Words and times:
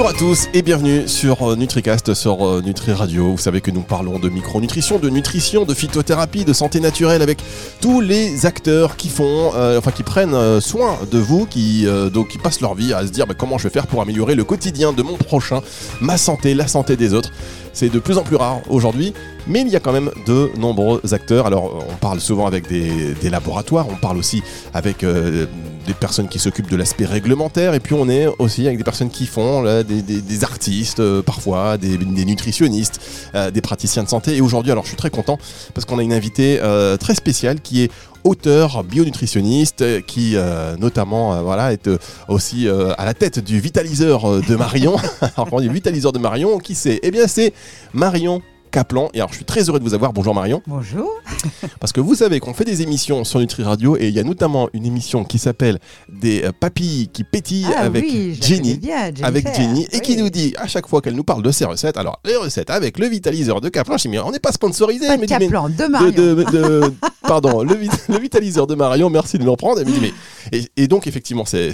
Bonjour 0.00 0.16
à 0.16 0.18
tous 0.18 0.48
et 0.54 0.62
bienvenue 0.62 1.06
sur 1.06 1.42
euh, 1.42 1.56
NutriCast, 1.56 2.14
sur 2.14 2.48
euh, 2.48 2.62
Nutri 2.62 2.94
Radio. 2.94 3.32
Vous 3.32 3.36
savez 3.36 3.60
que 3.60 3.70
nous 3.70 3.82
parlons 3.82 4.18
de 4.18 4.30
micronutrition, 4.30 4.98
de 4.98 5.10
nutrition, 5.10 5.66
de 5.66 5.74
phytothérapie, 5.74 6.46
de 6.46 6.54
santé 6.54 6.80
naturelle 6.80 7.20
avec 7.20 7.44
tous 7.82 8.00
les 8.00 8.46
acteurs 8.46 8.96
qui 8.96 9.10
font, 9.10 9.52
euh, 9.54 9.76
enfin 9.76 9.90
qui 9.90 10.02
prennent 10.02 10.58
soin 10.62 10.96
de 11.10 11.18
vous, 11.18 11.44
qui 11.44 11.86
qui 12.30 12.38
passent 12.38 12.62
leur 12.62 12.74
vie 12.74 12.94
à 12.94 13.06
se 13.06 13.12
dire 13.12 13.26
bah, 13.26 13.34
comment 13.36 13.58
je 13.58 13.64
vais 13.64 13.74
faire 13.74 13.86
pour 13.86 14.00
améliorer 14.00 14.34
le 14.34 14.44
quotidien 14.44 14.94
de 14.94 15.02
mon 15.02 15.18
prochain, 15.18 15.60
ma 16.00 16.16
santé, 16.16 16.54
la 16.54 16.66
santé 16.66 16.96
des 16.96 17.12
autres. 17.12 17.30
C'est 17.74 17.90
de 17.90 17.98
plus 17.98 18.16
en 18.16 18.22
plus 18.22 18.36
rare 18.36 18.60
aujourd'hui, 18.70 19.12
mais 19.46 19.60
il 19.60 19.68
y 19.68 19.76
a 19.76 19.80
quand 19.80 19.92
même 19.92 20.10
de 20.26 20.50
nombreux 20.58 21.00
acteurs. 21.12 21.46
Alors 21.46 21.84
on 21.88 21.96
parle 21.96 22.20
souvent 22.20 22.46
avec 22.46 22.68
des, 22.68 23.30
laboratoires, 23.30 23.86
on 23.88 23.96
parle 23.96 24.18
aussi 24.18 24.42
avec 24.74 25.04
euh, 25.04 25.46
des 25.86 25.94
personnes 25.94 26.28
qui 26.28 26.38
s'occupent 26.38 26.70
de 26.70 26.76
l'aspect 26.76 27.04
réglementaire, 27.04 27.74
et 27.74 27.80
puis 27.80 27.94
on 27.94 28.08
est 28.08 28.26
aussi 28.38 28.66
avec 28.66 28.78
des 28.78 28.84
personnes 28.84 29.10
qui 29.10 29.26
font 29.26 29.62
des, 29.82 30.44
artistes 30.44 31.00
euh, 31.00 31.22
parfois, 31.22 31.78
des, 31.78 31.98
nutritionnistes, 31.98 33.00
euh, 33.34 33.50
des 33.50 33.60
praticiens 33.60 34.02
de 34.02 34.08
santé. 34.08 34.36
Et 34.36 34.40
aujourd'hui, 34.40 34.72
alors 34.72 34.84
je 34.84 34.88
suis 34.88 34.96
très 34.96 35.10
content 35.10 35.38
parce 35.74 35.84
qu'on 35.84 35.98
a 35.98 36.02
une 36.02 36.12
invitée 36.12 36.60
très 36.98 37.14
spéciale 37.14 37.60
qui 37.60 37.82
est 37.82 37.90
auteur, 38.24 38.84
bionutritionniste, 38.84 40.04
qui 40.06 40.36
notamment 40.78 41.42
voilà, 41.42 41.72
est 41.72 41.88
aussi 42.28 42.68
à 42.68 43.04
la 43.04 43.14
tête 43.14 43.38
du 43.38 43.60
vitaliseur 43.60 44.40
de 44.42 44.56
Marion. 44.56 44.96
alors 45.20 45.48
quand 45.48 45.56
on 45.56 45.60
dit 45.60 45.68
vitaliseur 45.68 46.12
de 46.12 46.18
Marion, 46.18 46.58
qui 46.58 46.74
c'est? 46.74 47.00
Eh 47.02 47.10
bien 47.10 47.26
c'est 47.26 47.52
Marion 47.94 48.42
Kaplan. 48.70 49.10
Et 49.14 49.18
alors 49.18 49.30
je 49.30 49.36
suis 49.36 49.44
très 49.44 49.68
heureux 49.68 49.78
de 49.78 49.84
vous 49.84 49.94
avoir. 49.94 50.12
Bonjour 50.12 50.34
Marion. 50.34 50.62
Bonjour. 50.66 51.10
Parce 51.80 51.92
que 51.92 52.00
vous 52.00 52.14
savez 52.14 52.40
qu'on 52.40 52.54
fait 52.54 52.64
des 52.64 52.82
émissions 52.82 53.24
sur 53.24 53.40
Nutri 53.40 53.62
Radio 53.62 53.96
et 53.96 54.08
il 54.08 54.14
y 54.14 54.18
a 54.20 54.24
notamment 54.24 54.68
une 54.72 54.86
émission 54.86 55.24
qui 55.24 55.38
s'appelle 55.38 55.78
Des 56.08 56.44
euh, 56.44 56.52
papilles 56.58 57.08
qui 57.12 57.24
pétillent 57.24 57.66
Ah 57.76 57.80
avec 57.82 58.04
oui, 58.04 58.38
Jenny. 58.40 58.74
bien. 58.76 59.10
Avec 59.22 59.54
Jenny 59.54 59.86
et 59.92 60.00
qui 60.00 60.16
nous 60.16 60.30
dit 60.30 60.54
à 60.58 60.66
chaque 60.66 60.86
fois 60.86 61.00
qu'elle 61.00 61.14
nous 61.16 61.24
parle 61.24 61.42
de 61.42 61.50
ses 61.50 61.64
recettes, 61.64 61.96
alors 61.96 62.20
les 62.24 62.36
recettes 62.36 62.70
avec 62.70 62.98
le 62.98 63.06
vitaliseur 63.08 63.60
de 63.60 63.68
Kaplan, 63.68 63.96
je 63.96 64.02
dis 64.02 64.08
mais 64.08 64.18
on 64.20 64.30
n'est 64.30 64.38
pas 64.38 64.52
sponsorisé, 64.52 65.06
Pas 65.06 65.16
de 65.16 65.20
mais- 65.22 65.26
Kaplan, 65.26 65.68
de, 65.68 65.84
Marion. 65.86 66.10
de- 66.10 66.44
de- 66.50 66.92
pardon, 67.26 67.62
le, 67.62 67.74
vit- 67.74 67.88
le 68.08 68.18
vitaliseur 68.18 68.66
de 68.66 68.74
Marion, 68.74 69.10
merci 69.10 69.38
de 69.38 69.44
me 69.44 69.50
reprendre. 69.50 69.80
Elle 69.80 69.86
me 69.86 69.92
dit, 69.92 70.00
mais, 70.00 70.58
et, 70.58 70.64
et 70.76 70.88
donc, 70.88 71.06
effectivement, 71.06 71.44
c'est 71.44 71.72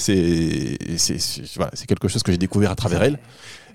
voilà, 1.57 1.71
c'est 1.75 1.87
quelque 1.87 2.09
chose 2.09 2.23
que 2.23 2.33
j'ai 2.33 2.39
découvert 2.39 2.71
à 2.71 2.75
travers 2.75 3.03
elle. 3.03 3.19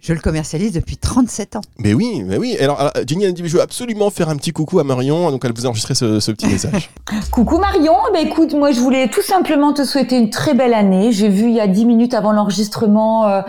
Je 0.01 0.13
le 0.13 0.19
commercialise 0.19 0.71
depuis 0.71 0.97
37 0.97 1.57
ans. 1.57 1.61
Mais 1.77 1.93
oui, 1.93 2.23
mais 2.25 2.37
oui. 2.37 2.57
Alors, 2.59 2.79
alors, 2.79 2.91
Jenny, 3.05 3.25
elle 3.25 3.35
dit, 3.35 3.43
je 3.45 3.55
veux 3.55 3.61
absolument 3.61 4.09
faire 4.09 4.29
un 4.29 4.35
petit 4.35 4.51
coucou 4.51 4.79
à 4.79 4.83
Marion, 4.83 5.29
donc 5.29 5.45
elle 5.45 5.53
vous 5.53 5.67
a 5.67 5.69
enregistré 5.69 5.93
ce, 5.93 6.19
ce 6.19 6.31
petit 6.31 6.47
message. 6.47 6.89
Coucou 7.31 7.59
Marion, 7.59 7.93
ben 8.11 8.25
écoute, 8.25 8.55
moi 8.55 8.71
je 8.71 8.79
voulais 8.79 9.09
tout 9.09 9.21
simplement 9.21 9.73
te 9.73 9.83
souhaiter 9.83 10.17
une 10.17 10.31
très 10.31 10.55
belle 10.55 10.73
année. 10.73 11.11
J'ai 11.11 11.29
vu 11.29 11.43
il 11.43 11.55
y 11.55 11.59
a 11.59 11.67
10 11.67 11.85
minutes 11.85 12.15
avant 12.15 12.31
l'enregistrement 12.31 13.27
euh, 13.27 13.41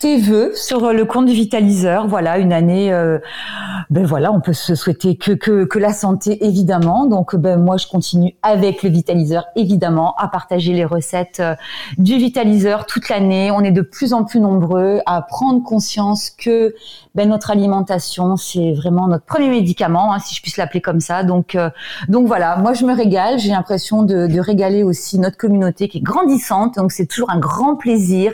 tes 0.00 0.18
vœux 0.18 0.52
sur 0.56 0.84
euh, 0.84 0.92
le 0.92 1.04
compte 1.04 1.26
du 1.26 1.32
Vitaliseur. 1.32 2.08
Voilà, 2.08 2.38
une 2.38 2.52
année, 2.52 2.92
euh, 2.92 3.18
ben 3.88 4.04
voilà, 4.04 4.32
on 4.32 4.40
peut 4.40 4.52
se 4.52 4.74
souhaiter 4.74 5.16
que, 5.16 5.30
que, 5.30 5.64
que 5.64 5.78
la 5.78 5.92
santé 5.92 6.44
évidemment. 6.44 7.06
Donc 7.06 7.36
ben 7.36 7.56
moi 7.56 7.76
je 7.76 7.86
continue 7.86 8.34
avec 8.42 8.82
le 8.82 8.90
Vitaliseur 8.90 9.44
évidemment 9.54 10.16
à 10.16 10.26
partager 10.26 10.72
les 10.72 10.84
recettes 10.84 11.38
euh, 11.38 11.54
du 11.98 12.16
Vitaliseur 12.16 12.86
toute 12.86 13.08
l'année. 13.08 13.52
On 13.52 13.60
est 13.60 13.70
de 13.70 13.82
plus 13.82 14.12
en 14.12 14.24
plus 14.24 14.40
nombreux 14.40 14.98
à 15.06 15.22
prendre 15.22 15.62
conscience 15.62 15.99
que 16.36 16.74
ben, 17.14 17.28
notre 17.28 17.50
alimentation 17.50 18.36
c'est 18.36 18.72
vraiment 18.72 19.08
notre 19.08 19.24
premier 19.24 19.50
médicament, 19.50 20.12
hein, 20.12 20.18
si 20.18 20.34
je 20.34 20.42
puisse 20.42 20.56
l'appeler 20.56 20.80
comme 20.80 21.00
ça. 21.00 21.22
Donc 21.22 21.54
euh, 21.54 21.70
donc 22.08 22.26
voilà, 22.26 22.56
moi 22.56 22.72
je 22.72 22.84
me 22.84 22.94
régale, 22.94 23.38
j'ai 23.38 23.50
l'impression 23.50 24.02
de, 24.02 24.40
régaler 24.40 24.82
aussi 24.82 25.18
notre 25.18 25.36
communauté 25.36 25.88
qui 25.88 25.98
est 25.98 26.02
grandissante, 26.02 26.76
donc 26.76 26.92
c'est 26.92 27.06
toujours 27.06 27.30
un 27.30 27.38
grand 27.38 27.76
plaisir. 27.76 28.32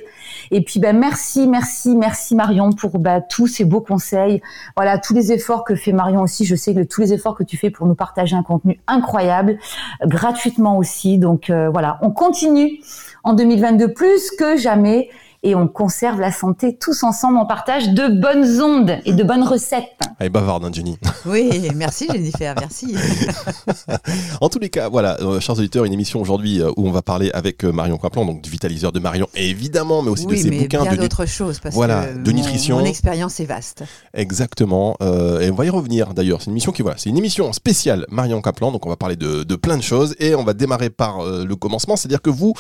Et 0.51 0.63
puis 0.63 0.79
ben 0.79 0.97
merci, 0.97 1.49
merci, 1.49 1.97
merci 1.97 2.35
Marion 2.35 2.71
pour 2.71 2.99
ben, 2.99 3.23
tous 3.29 3.47
ces 3.49 3.65
beaux 3.65 3.81
conseils. 3.81 4.41
Voilà, 4.77 4.99
tous 4.99 5.15
les 5.15 5.33
efforts 5.33 5.65
que 5.65 5.75
fait 5.75 5.93
Marion 5.93 6.23
aussi, 6.23 6.45
je 6.45 6.55
sais 6.55 6.75
que 6.75 6.83
tous 6.85 7.01
les 7.01 7.13
efforts 7.13 7.35
que 7.35 7.43
tu 7.43 7.57
fais 7.57 7.71
pour 7.71 7.87
nous 7.87 7.97
partager 7.97 8.37
un 8.37 8.43
contenu 8.43 8.81
incroyable, 8.87 9.59
gratuitement 10.05 10.79
aussi. 10.79 11.19
Donc 11.19 11.51
euh, 11.51 11.69
voilà, 11.71 11.99
on 12.03 12.11
continue 12.11 12.81
en 13.25 13.35
2022 13.35 13.93
plus 13.93 14.31
que 14.39 14.57
jamais 14.57 15.11
et 15.47 15.55
on 15.55 15.69
conserve 15.69 16.19
la 16.21 16.33
santé 16.33 16.77
tous 16.77 17.05
ensemble, 17.05 17.39
on 17.39 17.47
partage 17.47 17.91
de 17.91 18.09
bonnes 18.21 18.61
ondes 18.61 18.99
et 19.05 19.13
de 19.13 19.23
bonnes 19.23 19.45
recettes. 19.45 19.85
Elle 20.19 20.27
est 20.27 20.31
bavarde, 20.31 20.65
hein, 20.65 20.71
Jenny. 20.73 20.99
Oui, 21.25 21.71
merci 21.75 22.09
Jennifer, 22.13 22.55
merci. 22.59 22.95
En 24.41 24.49
tous 24.49 24.59
les 24.59 24.71
cas, 24.71 24.89
voilà, 24.89 25.17
euh, 25.21 25.39
chers 25.41 25.57
auditeurs, 25.59 25.85
une 25.85 25.93
émission 25.93 26.21
aujourd'hui 26.21 26.61
euh, 26.61 26.71
où 26.77 26.87
on 26.89 26.91
va 26.91 27.03
parler 27.03 27.31
avec 27.33 27.65
euh, 27.65 27.73
Marion 27.73 27.97
Kaplan, 27.97 28.25
donc 28.25 28.43
du 28.43 28.51
vitaliseur 28.51 28.91
de 28.93 28.99
Marion, 28.99 29.29
évidemment, 29.35 30.03
mais 30.03 30.11
aussi 30.11 30.27
de 30.27 30.35
ses 30.35 30.51
mais 30.51 30.61
bouquins 30.61 30.83
bien 30.83 30.93
de 30.93 30.97
d'autres 30.97 31.27
choses 31.27 31.59
parce 31.61 31.75
Voilà, 31.75 32.07
que 32.07 32.19
de 32.19 32.31
mon- 32.31 32.37
nutrition. 32.37 32.79
Mon, 32.79 32.85
expérience 32.85 33.39
est 33.41 33.45
vaste. 33.45 33.85
Exactement. 34.15 34.97
euh, 35.01 35.41
et 35.41 35.51
on 35.51 35.55
va 35.55 35.65
y 35.65 35.71
revenir 35.71 36.13
d'ailleurs. 36.15 36.41
C'est 36.41 36.47
une 36.47 36.53
émission 36.53 36.73
qui 36.73 36.83
voilà, 36.83 36.99
c'est 36.99 37.11
une 37.11 37.19
émission 37.19 37.53
spéciale 37.53 38.05
Marion 38.11 38.41
Kaplan. 38.43 38.73
Donc 38.73 38.85
on 38.87 38.89
va 38.89 38.97
parler 38.97 39.17
de, 39.17 39.45
de 39.45 39.57
plein 39.57 39.77
de 39.77 39.83
choses 39.83 40.15
et 40.19 40.35
on 40.35 40.45
va 40.45 40.55
démarrer 40.55 40.91
par 40.91 41.21
euh, 41.21 41.45
le 41.45 41.57
commencement, 41.57 41.97
c'est-à-dire 41.97 42.23
que 42.23 42.31
vous 42.31 42.53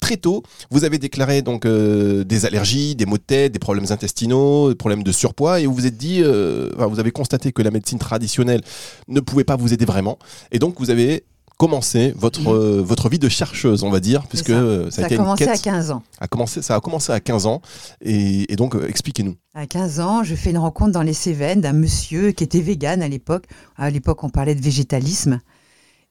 très 0.00 0.16
tôt, 0.16 0.42
vous 0.70 0.84
avez 0.84 0.98
déclaré 0.98 1.42
donc 1.42 1.66
euh, 1.66 2.24
des 2.24 2.46
allergies, 2.46 2.96
des 2.96 3.06
maux 3.06 3.18
de 3.18 3.22
tête, 3.22 3.52
des 3.52 3.58
problèmes 3.58 3.86
intestinaux, 3.90 4.70
des 4.70 4.74
problèmes 4.74 5.02
de 5.02 5.12
surpoids 5.12 5.60
et 5.60 5.66
vous 5.66 5.74
vous 5.74 5.86
êtes 5.86 5.96
dit, 5.96 6.22
euh, 6.22 6.70
enfin, 6.74 6.86
vous 6.86 6.98
avez 6.98 7.12
constaté 7.12 7.52
que 7.52 7.62
la 7.62 7.70
médecine 7.70 7.98
traditionnelle 7.98 8.62
ne 9.08 9.20
pouvait 9.20 9.44
pas 9.44 9.56
vous 9.56 9.72
aider 9.72 9.84
vraiment 9.84 10.18
et 10.50 10.58
donc 10.58 10.74
vous 10.78 10.90
avez 10.90 11.24
commencé 11.58 12.14
votre 12.16 12.48
euh, 12.48 12.82
votre 12.82 13.10
vie 13.10 13.18
de 13.18 13.28
chercheuse, 13.28 13.82
on 13.82 13.90
va 13.90 14.00
dire, 14.00 14.26
puisque 14.26 14.48
ça. 14.48 15.02
a 15.02 15.04
a 15.04 15.10
une 15.10 15.16
commencé 15.18 15.44
quête. 15.44 15.54
à 15.54 15.58
15 15.58 15.90
ans. 15.90 16.02
a 16.18 16.26
commencé, 16.26 16.62
ça 16.62 16.74
a 16.74 16.80
commencé 16.80 17.12
à 17.12 17.20
15 17.20 17.44
ans 17.44 17.60
et, 18.00 18.50
et 18.50 18.56
donc 18.56 18.74
expliquez-nous. 18.88 19.36
À 19.54 19.66
15 19.66 20.00
ans, 20.00 20.24
je 20.24 20.34
fais 20.34 20.50
une 20.50 20.58
rencontre 20.58 20.92
dans 20.92 21.02
les 21.02 21.12
Cévennes 21.12 21.60
d'un 21.60 21.74
monsieur 21.74 22.32
qui 22.32 22.44
était 22.44 22.62
vegan 22.62 23.02
à 23.02 23.08
l'époque. 23.08 23.44
À 23.76 23.90
l'époque, 23.90 24.24
on 24.24 24.30
parlait 24.30 24.54
de 24.54 24.62
végétalisme 24.62 25.40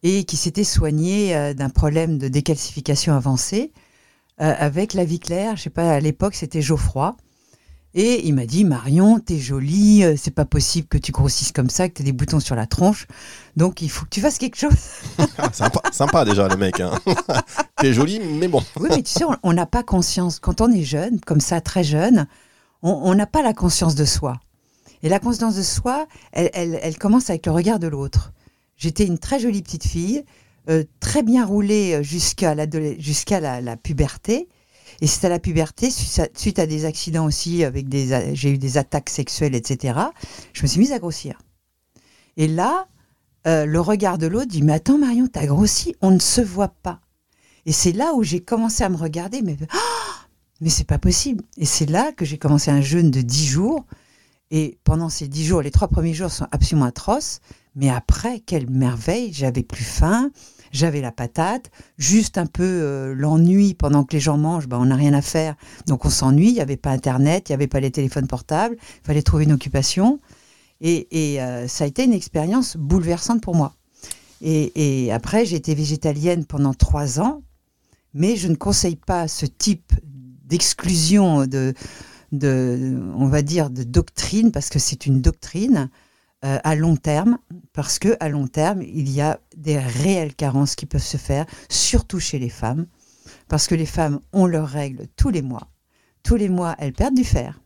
et 0.04 0.24
qui 0.24 0.38
s'était 0.38 0.64
soigné 0.64 1.36
euh, 1.36 1.54
d'un 1.54 1.70
problème 1.70 2.18
de 2.18 2.28
décalcification 2.28 3.14
avancée 3.14 3.72
euh, 4.42 4.54
avec 4.58 4.94
la 4.94 5.04
vie 5.06 5.20
claire. 5.20 5.58
Je 5.58 5.64
sais 5.64 5.70
pas, 5.70 5.92
à 5.92 6.00
l'époque, 6.00 6.36
c'était 6.36 6.62
Geoffroy. 6.62 7.16
Et 7.96 8.28
il 8.28 8.36
m'a 8.36 8.46
dit 8.46 8.66
Marion, 8.66 9.20
t'es 9.20 9.40
jolie, 9.40 10.04
euh, 10.04 10.14
c'est 10.16 10.30
pas 10.30 10.46
possible 10.46 10.88
que 10.88 11.00
tu 11.00 11.12
grossisses 11.12 11.52
comme 11.52 11.72
ça, 11.72 11.90
que 11.90 11.96
t'aies 11.96 12.04
des 12.04 12.12
boutons 12.12 12.40
sur 12.40 12.56
la 12.56 12.68
tronche. 12.68 13.08
Donc 13.58 13.82
il 13.82 13.90
faut 13.90 14.06
que 14.06 14.12
tu 14.12 14.22
fasses 14.22 14.38
quelque 14.38 14.58
chose. 14.58 14.76
Ah, 15.40 15.50
sympa, 15.52 15.82
sympa 15.92 16.24
déjà 16.24 16.48
le 16.48 16.56
mec. 16.56 16.80
Hein. 16.80 16.92
T'es 17.78 17.92
joli, 17.94 18.20
mais 18.20 18.48
bon. 18.48 18.62
Oui, 18.80 18.90
mais 18.92 19.02
tu 19.02 19.12
sais, 19.12 19.24
on- 19.42 19.54
n'a 19.54 19.66
pas 19.66 19.82
conscience. 19.84 20.40
Quand 20.40 20.62
on 20.62 20.72
est 20.72 20.84
jeune, 20.84 21.20
comme 21.22 21.40
ça, 21.42 21.62
très 21.62 21.84
jeune, 21.84 22.28
on 22.84 22.92
on 22.92 23.16
n'a 23.16 23.26
pas 23.26 23.42
la 23.42 23.54
conscience 23.54 23.96
de 23.96 24.06
soi. 24.06 24.40
Et 25.02 25.10
la 25.10 25.20
conscience 25.20 25.56
de 25.56 25.64
soi, 25.64 26.06
elle, 26.32 26.52
elle- 26.54 26.80
elle 26.84 26.98
commence 26.98 27.30
avec 27.32 27.48
le 27.48 27.54
regard 27.54 27.80
de 27.80 27.88
l'autre. 27.88 28.34
J'étais 28.80 29.06
une 29.06 29.20
très 29.20 29.40
jolie 29.40 29.62
petite 29.62 29.86
fille, 29.86 30.24
euh, 30.70 30.84
très 31.02 31.22
bien 31.22 31.46
roulée 31.46 31.96
euh, 31.96 32.02
jusqu'à 32.02 32.56
jusqu'à 32.98 33.40
la, 33.40 33.78
puberté. 33.78 34.48
Et 35.02 35.08
c'est 35.08 35.26
à 35.26 35.30
la 35.30 35.38
puberté, 35.38 35.92
suite 35.92 36.60
à, 36.60 36.66
des 36.66 36.86
accidents 36.86 37.26
aussi, 37.26 37.64
avec 37.64 37.88
des, 37.90 38.34
j'ai 38.34 38.52
eu 38.52 38.58
des 38.58 38.78
attaques 38.78 39.10
sexuelles, 39.10 39.54
etc. 39.54 40.00
Je 40.54 40.64
me 40.64 40.68
suis 40.68 40.80
mise 40.80 40.94
à 40.94 41.00
grossir. 41.00 41.38
Et 42.38 42.48
là, 42.48 42.88
euh, 43.48 43.66
le 43.66 43.80
regard 43.82 44.18
de 44.18 44.28
l'autre 44.28 44.48
dit 44.48 44.64
Mais 44.64 44.74
attends, 44.74 44.98
Marion, 44.98 45.28
t'as 45.28 45.46
grossi, 45.46 45.96
on 46.02 46.12
ne 46.12 46.20
se 46.20 46.42
voit 46.42 46.74
pas. 46.82 47.02
Et 47.66 47.74
c'est 47.74 47.92
là 47.92 48.14
où 48.16 48.24
j'ai 48.24 48.40
commencé 48.40 48.84
à 48.84 48.90
me 48.90 48.98
regarder, 48.98 49.42
mais, 49.42 49.58
Ah 49.72 50.10
mais 50.62 50.70
c'est 50.70 50.88
pas 50.88 50.98
possible. 51.00 51.44
Et 51.58 51.66
c'est 51.66 51.86
là 51.86 52.12
que 52.14 52.26
j'ai 52.26 52.38
commencé 52.38 52.72
un 52.72 52.82
jeûne 52.82 53.12
de 53.12 53.22
10 53.22 53.46
jours. 53.46 53.86
Et 54.52 54.80
pendant 54.84 55.10
ces 55.10 55.28
10 55.28 55.46
jours, 55.46 55.62
les 55.62 55.72
trois 55.72 55.88
premiers 55.88 56.14
jours 56.14 56.32
sont 56.32 56.48
absolument 56.52 56.88
atroces. 56.88 57.40
Mais 57.76 57.90
après, 57.90 58.40
quelle 58.40 58.70
merveille, 58.70 59.32
j'avais 59.34 59.64
plus 59.64 59.84
faim, 59.84 60.32
j'avais 60.72 61.02
la 61.02 61.12
patate, 61.12 61.72
juste 61.98 62.38
un 62.38 62.46
peu 62.46 62.64
euh, 62.64 63.14
l'ennui 63.16 63.74
pendant 63.74 64.04
que 64.04 64.14
les 64.14 64.20
gens 64.20 64.38
mangent, 64.38 64.68
ben, 64.68 64.78
on 64.78 64.86
n'a 64.86 64.96
rien 64.96 65.14
à 65.14 65.22
faire. 65.22 65.56
Donc 65.88 66.06
on 66.06 66.10
s'ennuie, 66.10 66.50
il 66.50 66.54
n'y 66.54 66.62
avait 66.62 66.78
pas 66.78 66.92
Internet, 66.92 67.50
il 67.50 67.52
n'y 67.52 67.56
avait 67.56 67.68
pas 67.68 67.80
les 67.80 67.92
téléphones 67.92 68.28
portables, 68.28 68.76
il 68.80 69.06
fallait 69.06 69.22
trouver 69.22 69.46
une 69.46 69.52
occupation. 69.52 70.20
Et, 70.82 71.08
euh, 71.42 71.68
ça 71.68 71.84
a 71.84 71.88
été 71.88 72.06
une 72.06 72.14
expérience 72.14 72.78
bouleversante 72.78 73.42
pour 73.42 73.56
moi. 73.56 73.74
Et, 74.42 75.12
après, 75.12 75.46
j'ai 75.46 75.58
été 75.58 75.76
végétalienne 75.76 76.46
pendant 76.46 76.74
trois 76.74 77.20
ans, 77.20 77.42
mais 78.14 78.38
je 78.38 78.48
ne 78.48 78.56
conseille 78.56 78.96
pas 78.96 79.28
ce 79.28 79.46
type 79.46 79.92
d'exclusion 80.46 81.46
de, 81.46 81.74
de, 82.32 82.98
on 83.18 83.28
va 83.28 83.42
dire, 83.42 83.70
de 83.70 83.84
doctrine, 83.84 84.52
parce 84.54 84.70
que 84.70 84.80
c'est 84.80 85.06
une 85.06 85.20
doctrine 85.20 85.90
euh, 86.46 86.58
à 86.64 86.76
long 86.76 86.96
terme, 86.96 87.38
parce 87.74 88.00
que 88.00 88.16
à 88.20 88.30
long 88.30 88.48
terme, 88.48 88.82
il 88.82 89.10
y 89.10 89.20
a 89.20 89.40
des 89.58 89.78
réelles 89.78 90.36
carences 90.36 90.76
qui 90.76 90.86
peuvent 90.86 91.02
se 91.04 91.18
faire, 91.18 91.46
surtout 91.70 92.20
chez 92.20 92.40
les 92.40 92.50
femmes, 92.50 92.88
parce 93.50 93.68
que 93.68 93.76
les 93.76 93.86
femmes 93.86 94.22
ont 94.32 94.46
leurs 94.46 94.70
règles 94.70 95.08
tous 95.18 95.30
les 95.30 95.42
mois. 95.42 95.68
Tous 96.24 96.36
les 96.36 96.50
mois, 96.50 96.76
elles 96.80 96.94
perdent 96.94 97.16
du 97.16 97.24
fer. 97.24 97.62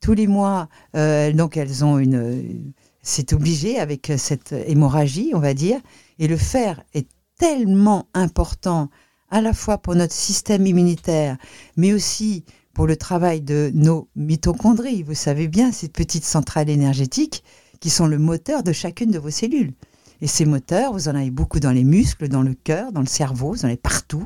Tous 0.00 0.14
les 0.14 0.26
mois, 0.26 0.68
euh, 0.96 1.32
donc 1.32 1.56
elles 1.56 1.84
ont 1.84 1.98
une, 1.98 2.72
c'est 3.02 3.32
obligé 3.32 3.78
avec 3.78 4.12
cette 4.16 4.52
hémorragie, 4.52 5.32
on 5.34 5.40
va 5.40 5.52
dire, 5.54 5.80
et 6.18 6.28
le 6.28 6.36
fer 6.36 6.82
est 6.94 7.08
tellement 7.38 8.06
important 8.14 8.88
à 9.30 9.40
la 9.40 9.52
fois 9.52 9.78
pour 9.78 9.94
notre 9.94 10.14
système 10.14 10.66
immunitaire, 10.66 11.36
mais 11.76 11.92
aussi 11.92 12.44
pour 12.72 12.86
le 12.86 12.96
travail 12.96 13.40
de 13.40 13.70
nos 13.74 14.08
mitochondries. 14.16 15.02
Vous 15.02 15.14
savez 15.14 15.48
bien, 15.48 15.72
ces 15.72 15.88
petites 15.88 16.24
centrales 16.24 16.70
énergétiques 16.70 17.42
qui 17.80 17.90
sont 17.90 18.06
le 18.06 18.18
moteur 18.18 18.62
de 18.62 18.72
chacune 18.72 19.10
de 19.10 19.18
vos 19.18 19.30
cellules. 19.30 19.74
Et 20.20 20.26
ces 20.26 20.44
moteurs, 20.44 20.92
vous 20.92 21.08
en 21.08 21.14
avez 21.14 21.30
beaucoup 21.30 21.60
dans 21.60 21.70
les 21.70 21.84
muscles, 21.84 22.28
dans 22.28 22.42
le 22.42 22.54
cœur, 22.54 22.92
dans 22.92 23.00
le 23.00 23.06
cerveau, 23.06 23.52
vous 23.52 23.64
en 23.64 23.68
avez 23.68 23.76
partout. 23.76 24.24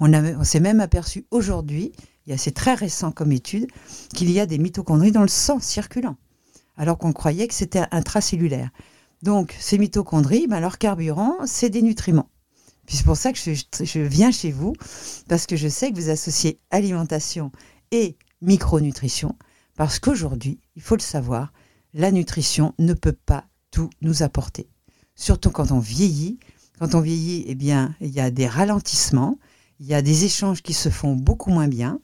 On, 0.00 0.44
s'est 0.44 0.60
même 0.60 0.80
aperçu 0.80 1.26
aujourd'hui, 1.30 1.92
c'est 2.36 2.54
très 2.54 2.74
récent 2.74 3.12
comme 3.12 3.32
étude, 3.32 3.66
qu'il 4.14 4.30
y 4.30 4.40
a 4.40 4.46
des 4.46 4.58
mitochondries 4.58 5.12
dans 5.12 5.22
le 5.22 5.28
sang 5.28 5.60
circulant, 5.60 6.16
alors 6.76 6.96
qu'on 6.96 7.12
croyait 7.12 7.46
que 7.46 7.54
c'était 7.54 7.84
intracellulaire. 7.90 8.70
Donc, 9.22 9.54
ces 9.58 9.78
mitochondries, 9.78 10.46
ben, 10.46 10.60
leur 10.60 10.78
carburant, 10.78 11.36
c'est 11.46 11.70
des 11.70 11.82
nutriments. 11.82 12.30
c'est 12.86 13.04
pour 13.04 13.16
ça 13.16 13.32
que 13.32 13.38
je, 13.38 14.00
viens 14.00 14.30
chez 14.30 14.50
vous, 14.50 14.74
parce 15.28 15.46
que 15.46 15.56
je 15.56 15.68
sais 15.68 15.90
que 15.90 15.96
vous 15.96 16.10
associez 16.10 16.60
alimentation 16.70 17.52
et 17.90 18.16
micronutrition, 18.40 19.36
parce 19.76 19.98
qu'aujourd'hui, 19.98 20.60
il 20.76 20.82
faut 20.82 20.96
le 20.96 21.02
savoir, 21.02 21.52
la 21.94 22.12
nutrition 22.12 22.74
ne 22.78 22.92
peut 22.92 23.16
pas 23.24 23.46
tout 23.70 23.88
nous 24.02 24.22
apporter 24.22 24.68
surtout 25.14 25.50
quand 25.50 25.70
on 25.70 25.78
vieillit. 25.78 26.38
Quand 26.78 26.94
on 26.94 27.00
vieillit, 27.00 27.44
eh 27.46 27.54
bien, 27.54 27.94
il 28.00 28.10
y 28.10 28.20
a 28.20 28.30
des 28.30 28.48
ralentissements, 28.48 29.38
il 29.80 29.86
y 29.86 29.94
a 29.94 30.02
des 30.02 30.24
échanges 30.24 30.62
qui 30.62 30.74
se 30.74 30.88
font 30.88 31.14
beaucoup 31.14 31.50
moins 31.50 31.68
bien. 31.68 32.00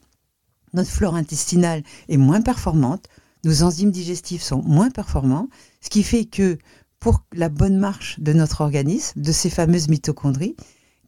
Notre 0.73 0.89
flore 0.89 1.15
intestinale 1.15 1.83
est 2.07 2.17
moins 2.17 2.41
performante, 2.41 3.07
nos 3.43 3.63
enzymes 3.63 3.91
digestives 3.91 4.41
sont 4.41 4.61
moins 4.63 4.89
performants, 4.89 5.49
ce 5.81 5.89
qui 5.89 6.03
fait 6.03 6.25
que 6.25 6.57
pour 6.99 7.25
la 7.33 7.49
bonne 7.49 7.77
marche 7.77 8.19
de 8.19 8.31
notre 8.31 8.61
organisme, 8.61 9.21
de 9.21 9.31
ces 9.31 9.49
fameuses 9.49 9.89
mitochondries, 9.89 10.55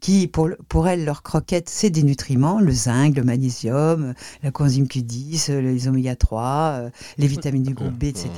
qui, 0.03 0.27
pour, 0.27 0.49
pour 0.67 0.89
elles, 0.89 1.05
leur 1.05 1.23
croquette, 1.23 1.69
c'est 1.69 1.89
des 1.89 2.03
nutriments, 2.03 2.59
le 2.59 2.73
zinc, 2.73 3.15
le 3.15 3.23
magnésium, 3.23 4.13
la 4.43 4.51
coenzyme 4.51 4.85
Q10, 4.85 5.53
les 5.53 5.87
oméga 5.87 6.17
3, 6.17 6.43
euh, 6.43 6.89
les 7.17 7.27
vitamines 7.27 7.63
du 7.63 7.73
groupe 7.73 7.93
B, 7.93 8.03
etc. 8.03 8.29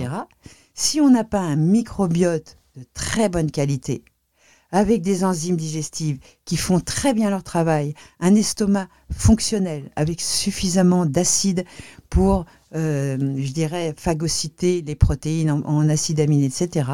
Si 0.76 1.02
on 1.02 1.10
n'a 1.10 1.24
pas 1.24 1.40
un 1.40 1.56
microbiote 1.56 2.60
de 2.78 2.84
très 2.94 3.30
bonne 3.30 3.50
qualité, 3.50 4.04
avec 4.72 5.02
des 5.02 5.24
enzymes 5.24 5.56
digestives 5.56 6.20
qui 6.44 6.56
font 6.56 6.80
très 6.80 7.16
bien 7.16 7.32
leur 7.32 7.42
travail, 7.42 7.96
un 8.20 8.36
estomac 8.36 8.88
fonctionnel 9.12 9.90
avec 9.96 10.22
suffisamment 10.22 11.08
d'acide 11.08 11.66
pour, 12.12 12.46
euh, 12.76 13.18
je 13.38 13.52
dirais, 13.54 13.96
phagocyter 13.98 14.84
les 14.84 14.96
protéines 14.96 15.50
en, 15.50 15.90
acides 15.90 16.20
aminés, 16.20 16.46
etc., 16.46 16.90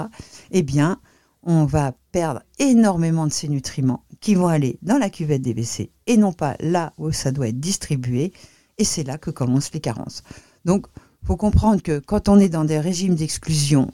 eh 0.52 0.64
bien, 0.64 1.02
on 1.44 1.66
va 1.66 1.94
perdre 2.12 2.42
énormément 2.60 3.28
de 3.28 3.32
ces 3.32 3.48
nutriments 3.48 4.04
qui 4.20 4.36
vont 4.36 4.48
aller 4.48 4.78
dans 4.82 4.98
la 4.98 5.10
cuvette 5.10 5.42
des 5.42 5.54
WC 5.54 5.92
et 6.08 6.18
non 6.18 6.34
pas 6.34 6.56
là 6.60 6.94
où 6.98 7.12
ça 7.12 7.32
doit 7.32 7.48
être 7.48 7.60
distribué. 7.60 8.34
Et 8.78 8.84
c'est 8.84 9.04
là 9.04 9.18
que 9.18 9.32
commencent 9.32 9.74
les 9.74 9.80
carences. 9.80 10.24
Donc, 10.66 10.88
il 11.24 11.28
faut 11.28 11.38
comprendre 11.38 11.82
que 11.82 12.00
quand 12.00 12.30
on 12.30 12.40
est 12.40 12.50
dans 12.50 12.66
des 12.66 12.80
régimes 12.80 13.16
d'exclusion 13.16 13.92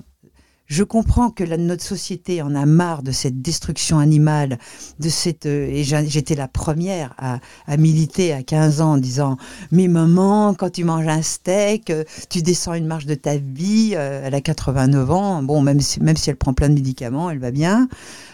je 0.67 0.83
comprends 0.83 1.29
que 1.29 1.43
notre 1.55 1.83
société 1.83 2.41
en 2.41 2.53
a 2.53 2.65
marre 2.65 3.01
de 3.01 3.11
cette 3.11 3.41
destruction 3.41 3.99
animale, 3.99 4.59
de 4.99 5.07
cette 5.07 5.45
euh, 5.45 5.67
et 5.69 5.83
j'étais 5.83 6.35
la 6.35 6.49
première 6.49 7.15
à, 7.17 7.39
militer 7.77 8.33
à 8.33 8.43
15 8.43 8.81
ans 8.81 8.91
en 8.93 8.97
disant 8.97 9.37
mais 9.71 9.87
maman 9.87 10.53
quand 10.53 10.69
tu 10.69 10.83
manges 10.83 11.07
un 11.07 11.21
steak, 11.21 11.89
euh, 11.89 12.03
tu 12.29 12.41
descends 12.41 12.73
une 12.73 12.85
marche 12.85 13.05
de 13.05 13.15
ta 13.15 13.37
vie. 13.37 13.93
Euh, 13.95 14.21
elle 14.25 14.35
a 14.35 14.41
89 14.41 15.11
ans, 15.11 15.41
bon 15.41 15.61
même 15.61 15.79
si, 15.79 16.01
même 16.01 16.17
si 16.17 16.29
elle 16.29 16.35
prend 16.35 16.53
plein 16.53 16.69
de 16.69 16.73
médicaments, 16.73 17.29
elle 17.31 17.39
va 17.39 17.51
bien. 17.51 17.87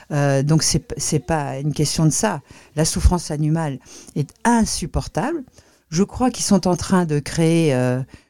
donc 0.09 0.63
c'est 0.63 0.83
c'est 0.97 1.19
pas 1.19 1.59
une 1.59 1.73
question 1.73 2.05
de 2.05 2.11
ça. 2.11 2.41
La 2.75 2.85
souffrance 2.85 3.29
animale 3.29 3.79
est 4.15 4.29
insupportable. 4.43 5.43
Je 5.89 6.03
crois 6.03 6.31
qu'ils 6.31 6.45
sont 6.45 6.67
en 6.67 6.75
train 6.75 7.05
de 7.05 7.19
créer 7.19 7.75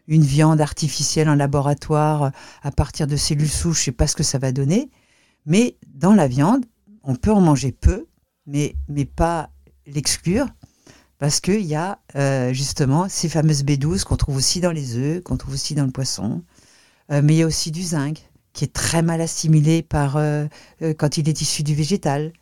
une 0.08 0.24
viande 0.24 0.62
artificielle 0.62 1.30
en 1.30 1.36
laboratoire 1.36 2.32
à 2.62 2.72
partir 2.72 3.08
de 3.08 3.16
cellules 3.16 3.50
souches, 3.50 3.78
je 3.78 3.82
ne 3.82 3.86
sais 3.86 3.92
pas 3.92 4.08
ce 4.08 4.16
que 4.16 4.24
ça 4.24 4.38
va 4.38 4.52
donner. 4.52 4.90
Mais 5.46 5.78
dans 5.94 6.14
la 6.14 6.28
viande, 6.28 6.66
on 7.04 7.16
peut 7.16 7.32
en 7.32 7.42
manger 7.42 7.72
peu, 7.72 8.08
mais, 8.46 8.76
mais 8.88 9.06
pas 9.06 9.50
l'exclure, 9.86 10.48
parce 11.20 11.40
qu'il 11.40 11.62
y 11.62 11.76
a 11.76 12.00
euh, 12.16 12.54
justement 12.54 13.08
ces 13.10 13.30
fameuses 13.30 13.64
B12 13.64 14.04
qu'on 14.04 14.18
trouve 14.18 14.38
aussi 14.38 14.60
dans 14.60 14.72
les 14.72 14.98
œufs, 14.98 15.22
qu'on 15.24 15.38
trouve 15.38 15.54
aussi 15.54 15.76
dans 15.76 15.86
le 15.86 15.92
poisson. 15.92 16.44
Euh, 17.12 17.22
mais 17.24 17.34
il 17.36 17.38
y 17.38 17.44
a 17.44 17.48
aussi 17.48 17.72
du 17.72 17.82
zinc, 17.82 18.30
qui 18.54 18.64
est 18.64 18.74
très 18.74 19.02
mal 19.02 19.22
assimilé 19.22 19.82
par, 19.82 20.18
euh, 20.18 20.48
quand 20.98 21.18
il 21.18 21.28
est 21.28 21.42
issu 21.42 21.64
du 21.64 21.76
végétal. 21.76 22.34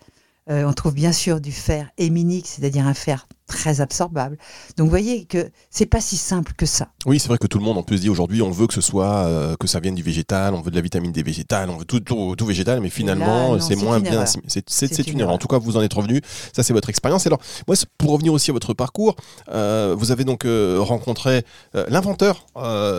Euh, 0.49 0.63
on 0.65 0.73
trouve 0.73 0.95
bien 0.95 1.11
sûr 1.11 1.39
du 1.39 1.51
fer 1.51 1.91
héminique, 1.99 2.47
c'est-à-dire 2.47 2.88
un 2.88 2.95
fer 2.95 3.27
très 3.45 3.79
absorbable. 3.79 4.38
Donc 4.75 4.85
vous 4.85 4.89
voyez 4.89 5.25
que 5.25 5.51
c'est 5.69 5.85
pas 5.85 6.01
si 6.01 6.17
simple 6.17 6.53
que 6.57 6.65
ça. 6.65 6.88
Oui, 7.05 7.19
c'est 7.19 7.27
vrai 7.27 7.38
que 7.38 7.45
tout 7.45 7.59
le 7.59 7.63
monde 7.63 7.77
on 7.77 7.83
peut 7.83 7.95
se 7.95 8.01
dire 8.01 8.11
aujourd'hui 8.11 8.41
on 8.41 8.49
veut 8.49 8.65
que 8.65 8.73
ce 8.73 8.81
soit 8.81 9.05
euh, 9.05 9.55
que 9.55 9.67
ça 9.67 9.79
vienne 9.79 9.93
du 9.93 10.01
végétal, 10.01 10.55
on 10.55 10.61
veut 10.61 10.71
de 10.71 10.75
la 10.75 10.81
vitamine 10.81 11.11
D 11.11 11.21
végétale, 11.21 11.69
on 11.69 11.77
veut 11.77 11.85
tout, 11.85 11.99
tout, 11.99 12.45
végétal, 12.45 12.81
mais 12.81 12.89
finalement 12.89 13.59
c'est 13.59 13.75
moins 13.75 13.99
bien. 13.99 14.25
C'est 14.47 15.07
une, 15.07 15.19
erreur. 15.19 15.33
En 15.33 15.38
tout 15.38 15.47
cas, 15.47 15.59
vous 15.59 15.77
en 15.77 15.81
êtes 15.81 15.93
revenu. 15.93 16.21
Ça 16.53 16.63
c'est 16.63 16.73
votre 16.73 16.89
expérience. 16.89 17.27
Alors 17.27 17.39
moi, 17.67 17.75
pour 17.99 18.11
revenir 18.11 18.33
aussi 18.33 18.49
à 18.49 18.53
votre 18.53 18.73
parcours, 18.73 19.15
euh, 19.49 19.95
vous 19.95 20.11
avez 20.11 20.23
donc 20.23 20.45
rencontré 20.45 21.43
l'inventeur 21.73 22.47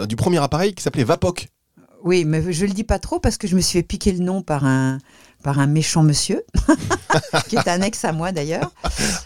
du 0.06 0.14
premier 0.14 0.38
appareil 0.38 0.74
qui 0.74 0.82
s'appelait 0.82 1.04
Vapoc. 1.04 1.48
Oui, 2.04 2.24
mais 2.24 2.52
je 2.52 2.66
le 2.66 2.72
dis 2.72 2.84
pas 2.84 2.98
trop 2.98 3.20
parce 3.20 3.36
que 3.36 3.46
je 3.46 3.54
me 3.54 3.60
suis 3.60 3.78
fait 3.78 3.82
piquer 3.84 4.12
le 4.12 4.24
nom 4.24 4.42
par 4.42 4.64
un 4.64 4.98
par 5.42 5.58
un 5.58 5.66
méchant 5.66 6.02
monsieur, 6.02 6.44
qui 7.48 7.56
est 7.56 7.68
un 7.68 7.82
ex 7.82 8.04
à 8.04 8.12
moi 8.12 8.32
d'ailleurs. 8.32 8.72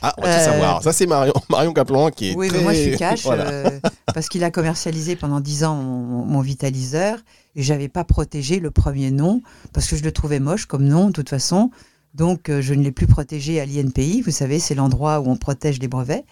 Ah, 0.02 0.14
on 0.18 0.22
va 0.22 0.40
savoir. 0.40 0.82
Ça, 0.82 0.92
c'est 0.92 1.06
Marion, 1.06 1.34
Marion 1.50 1.72
Caplan 1.72 2.10
qui 2.10 2.30
est. 2.30 2.34
Oui, 2.34 2.48
mais 2.52 2.60
moi 2.60 2.72
je 2.72 2.80
suis 2.80 2.96
cash 2.96 3.24
euh, 3.26 3.70
parce 4.12 4.28
qu'il 4.28 4.42
a 4.44 4.50
commercialisé 4.50 5.16
pendant 5.16 5.40
dix 5.40 5.64
ans 5.64 5.76
mon, 5.76 6.40
vitaliseur 6.40 7.18
et 7.54 7.62
j'avais 7.62 7.88
pas 7.88 8.04
protégé 8.04 8.60
le 8.60 8.70
premier 8.70 9.10
nom 9.10 9.42
parce 9.72 9.88
que 9.88 9.96
je 9.96 10.02
le 10.02 10.12
trouvais 10.12 10.40
moche 10.40 10.66
comme 10.66 10.84
nom 10.84 11.08
de 11.08 11.12
toute 11.12 11.28
façon. 11.28 11.70
Donc 12.14 12.48
euh, 12.48 12.62
je 12.62 12.72
ne 12.72 12.82
l'ai 12.82 12.92
plus 12.92 13.06
protégé 13.06 13.60
à 13.60 13.66
l'INPI. 13.66 14.22
Vous 14.22 14.30
savez, 14.30 14.58
c'est 14.58 14.74
l'endroit 14.74 15.20
où 15.20 15.28
on 15.28 15.36
protège 15.36 15.78
les 15.80 15.88
brevets. 15.88 16.24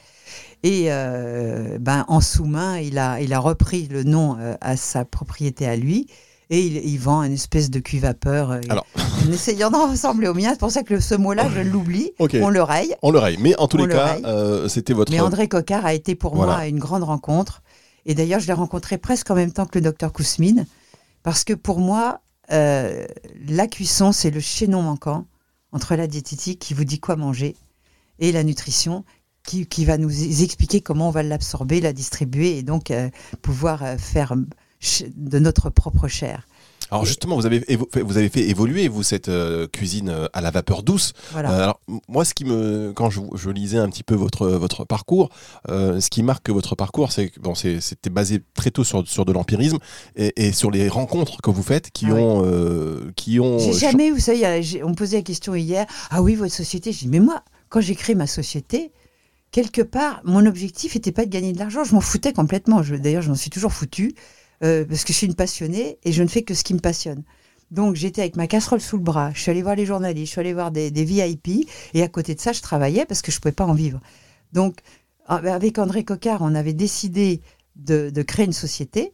Et 0.62 0.86
euh, 0.88 1.78
ben, 1.78 2.06
en 2.08 2.22
sous-main, 2.22 2.78
il 2.78 2.98
a, 2.98 3.20
il 3.20 3.34
a 3.34 3.38
repris 3.38 3.86
le 3.88 4.02
nom 4.02 4.38
à 4.62 4.76
sa 4.76 5.04
propriété 5.04 5.66
à 5.66 5.76
lui 5.76 6.06
et 6.54 6.88
il, 6.88 6.98
vend 6.98 7.22
une 7.22 7.32
espèce 7.32 7.70
de 7.70 7.80
cul 7.80 7.98
vapeur 7.98 8.52
euh, 8.52 8.60
en 8.96 9.32
essayant 9.32 9.70
d'en 9.70 9.90
ressembler 9.90 10.28
au 10.28 10.34
mien. 10.34 10.50
C'est 10.50 10.60
pour 10.60 10.70
ça 10.70 10.82
que 10.82 11.00
ce 11.00 11.14
mot-là, 11.14 11.48
je 11.54 11.60
l'oublie. 11.60 12.12
On 12.18 12.48
le 12.48 12.62
raye. 12.62 12.94
On 13.02 13.10
le 13.10 13.18
raye. 13.18 13.36
Mais 13.40 13.56
en 13.58 13.66
tous 13.66 13.78
les 13.78 13.88
cas, 13.88 14.18
euh, 14.24 14.68
c'était 14.68 14.92
votre. 14.92 15.10
Mais 15.10 15.20
André 15.20 15.48
Cocard 15.48 15.84
a 15.84 15.94
été 15.94 16.14
pour 16.14 16.36
moi 16.36 16.66
une 16.66 16.78
grande 16.78 17.02
rencontre. 17.02 17.62
Et 18.06 18.14
d'ailleurs, 18.14 18.38
je 18.38 18.46
l'ai 18.46 18.52
rencontré 18.52 18.98
presque 18.98 19.30
en 19.30 19.34
même 19.34 19.52
temps 19.52 19.66
que 19.66 19.78
le 19.78 19.84
docteur 19.84 20.12
Kousmine. 20.12 20.66
Parce 21.22 21.42
que 21.42 21.54
pour 21.54 21.80
moi, 21.80 22.20
euh, 22.52 23.06
la 23.48 23.66
cuisson, 23.66 24.12
c'est 24.12 24.30
le 24.30 24.40
chaînon 24.40 24.82
manquant 24.82 25.26
entre 25.72 25.96
la 25.96 26.06
diététique 26.06 26.58
qui 26.58 26.74
vous 26.74 26.84
dit 26.84 27.00
quoi 27.00 27.16
manger 27.16 27.56
et 28.18 28.30
la 28.30 28.44
nutrition 28.44 29.04
qui, 29.42 29.66
qui 29.66 29.86
va 29.86 29.96
nous 29.96 30.42
expliquer 30.42 30.82
comment 30.82 31.08
on 31.08 31.10
va 31.10 31.22
l'absorber, 31.22 31.80
la 31.80 31.94
distribuer 31.94 32.58
et 32.58 32.62
donc 32.62 32.92
pouvoir 33.40 33.82
faire 33.98 34.34
de 35.16 35.38
notre 35.38 35.70
propre 35.70 36.08
chair. 36.08 36.46
Alors 36.90 37.06
justement, 37.06 37.36
vous 37.36 37.46
avez, 37.46 37.64
vous 37.94 38.16
avez 38.18 38.28
fait 38.28 38.48
évoluer 38.48 38.88
vous 38.88 39.02
cette 39.02 39.28
euh, 39.28 39.66
cuisine 39.66 40.10
euh, 40.10 40.26
à 40.32 40.40
la 40.40 40.50
vapeur 40.50 40.82
douce. 40.82 41.12
Voilà. 41.32 41.50
Euh, 41.50 41.62
alors 41.64 41.80
moi, 42.08 42.24
ce 42.24 42.34
qui 42.34 42.44
me, 42.44 42.92
quand 42.94 43.10
je, 43.10 43.50
lisais 43.50 43.78
un 43.78 43.88
petit 43.88 44.02
peu 44.02 44.14
votre 44.14 44.48
votre 44.48 44.84
parcours, 44.84 45.30
ce 45.68 46.08
qui 46.08 46.22
marque 46.22 46.50
votre 46.50 46.74
parcours, 46.74 47.12
c'est 47.12 47.30
que 47.30 47.40
bon, 47.40 47.54
c'était 47.54 48.10
basé 48.10 48.42
très 48.54 48.70
tôt 48.70 48.84
sur, 48.84 49.06
sur 49.08 49.24
de 49.24 49.32
l'empirisme 49.32 49.78
et, 50.16 50.52
sur 50.52 50.70
les 50.70 50.88
rencontres 50.88 51.40
que 51.40 51.50
vous 51.50 51.62
faites 51.62 51.90
qui 51.90 52.06
ah 52.10 52.14
ont 52.14 53.12
qui 53.16 53.40
ont. 53.40 53.58
J'ai 53.58 53.72
jamais, 53.72 54.10
vous 54.10 54.20
savez, 54.20 54.82
on 54.84 54.90
me 54.90 54.94
posait 54.94 55.16
la 55.16 55.22
question 55.22 55.54
hier. 55.54 55.86
Ah 56.10 56.22
oui, 56.22 56.34
votre 56.34 56.54
société. 56.54 56.92
Je 56.92 57.00
dis 57.00 57.08
mais 57.08 57.20
moi, 57.20 57.42
quand 57.68 57.80
j'ai 57.80 57.94
créé 57.94 58.14
ma 58.14 58.26
société, 58.26 58.92
quelque 59.50 59.82
part, 59.82 60.20
mon 60.24 60.46
objectif 60.46 60.94
n'était 60.94 61.12
pas 61.12 61.24
de 61.24 61.30
gagner 61.30 61.52
de 61.52 61.58
l'argent. 61.58 61.84
Je 61.84 61.94
m'en 61.94 62.00
foutais 62.00 62.32
complètement. 62.32 62.82
D'ailleurs, 62.82 63.22
je 63.22 63.30
m'en 63.30 63.36
suis 63.36 63.50
toujours 63.50 63.72
foutu. 63.72 64.14
Euh, 64.64 64.84
parce 64.84 65.04
que 65.04 65.12
je 65.12 65.18
suis 65.18 65.26
une 65.26 65.34
passionnée 65.34 65.98
et 66.04 66.12
je 66.12 66.22
ne 66.22 66.28
fais 66.28 66.42
que 66.42 66.54
ce 66.54 66.64
qui 66.64 66.74
me 66.74 66.78
passionne. 66.78 67.22
Donc 67.70 67.96
j'étais 67.96 68.22
avec 68.22 68.36
ma 68.36 68.46
casserole 68.46 68.80
sous 68.80 68.96
le 68.96 69.02
bras, 69.02 69.30
je 69.34 69.40
suis 69.40 69.50
allée 69.50 69.62
voir 69.62 69.74
les 69.74 69.84
journalistes, 69.84 70.26
je 70.26 70.30
suis 70.32 70.40
allée 70.40 70.54
voir 70.54 70.70
des, 70.70 70.90
VIP, 70.90 71.68
et 71.92 72.02
à 72.02 72.08
côté 72.08 72.34
de 72.34 72.40
ça, 72.40 72.52
je 72.52 72.62
travaillais 72.62 73.04
parce 73.04 73.20
que 73.20 73.32
je 73.32 73.38
ne 73.38 73.40
pouvais 73.40 73.52
pas 73.52 73.66
en 73.66 73.74
vivre. 73.74 74.00
Donc 74.52 74.78
avec 75.26 75.78
André 75.78 76.04
Cocard, 76.04 76.42
on 76.42 76.54
avait 76.54 76.72
décidé 76.72 77.40
de, 77.76 78.10
créer 78.22 78.46
une 78.46 78.52
société 78.52 79.12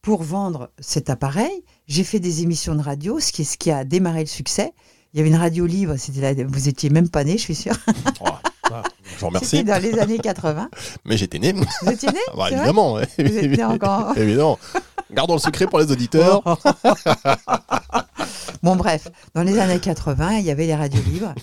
pour 0.00 0.22
vendre 0.22 0.70
cet 0.78 1.10
appareil. 1.10 1.62
J'ai 1.86 2.04
fait 2.04 2.20
des 2.20 2.42
émissions 2.42 2.74
de 2.74 2.82
radio, 2.82 3.20
ce 3.20 3.32
qui, 3.32 3.44
ce 3.44 3.56
qui 3.56 3.70
a 3.70 3.84
démarré 3.84 4.20
le 4.20 4.26
succès. 4.26 4.72
Il 5.12 5.18
y 5.18 5.20
avait 5.20 5.30
une 5.30 5.36
radio 5.36 5.66
libre, 5.66 5.94
vous 5.94 6.68
étiez 6.68 6.90
même 6.90 7.08
pas 7.08 7.24
né, 7.24 7.32
je 7.32 7.42
suis 7.42 7.54
sûre. 7.54 7.76
Je 9.04 9.20
vous 9.20 9.26
remercie. 9.26 9.46
C'était 9.58 9.72
dans 9.72 9.82
les 9.82 9.98
années 9.98 10.18
80. 10.18 10.70
Mais 11.04 11.16
j'étais 11.16 11.38
né. 11.38 11.52
Vous 11.52 11.90
étiez 11.90 12.10
né 12.10 12.20
bah, 12.36 12.50
Évidemment. 12.50 12.94
Vous 12.94 13.02
étiez 13.24 13.64
encore. 13.64 14.16
évidemment. 14.16 14.58
Gardons 15.10 15.34
le 15.34 15.40
secret 15.40 15.66
pour 15.66 15.78
les 15.78 15.90
auditeurs. 15.92 16.42
bon, 18.62 18.76
bref, 18.76 19.08
dans 19.34 19.42
les 19.42 19.58
années 19.58 19.78
80, 19.78 20.38
il 20.38 20.44
y 20.44 20.50
avait 20.50 20.66
les 20.66 20.74
radios 20.74 21.02
libres. 21.02 21.34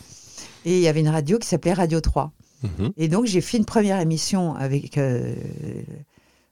Et 0.65 0.77
il 0.77 0.81
y 0.81 0.87
avait 0.87 1.01
une 1.01 1.09
radio 1.09 1.37
qui 1.37 1.47
s'appelait 1.47 1.73
Radio 1.73 2.01
3. 2.01 2.31
Mhm. 2.63 2.91
Et 2.97 3.07
donc, 3.07 3.25
j'ai 3.25 3.41
fait 3.41 3.57
une 3.57 3.65
première 3.65 3.99
émission 3.99 4.55
avec. 4.55 4.97
Euh, 4.97 5.33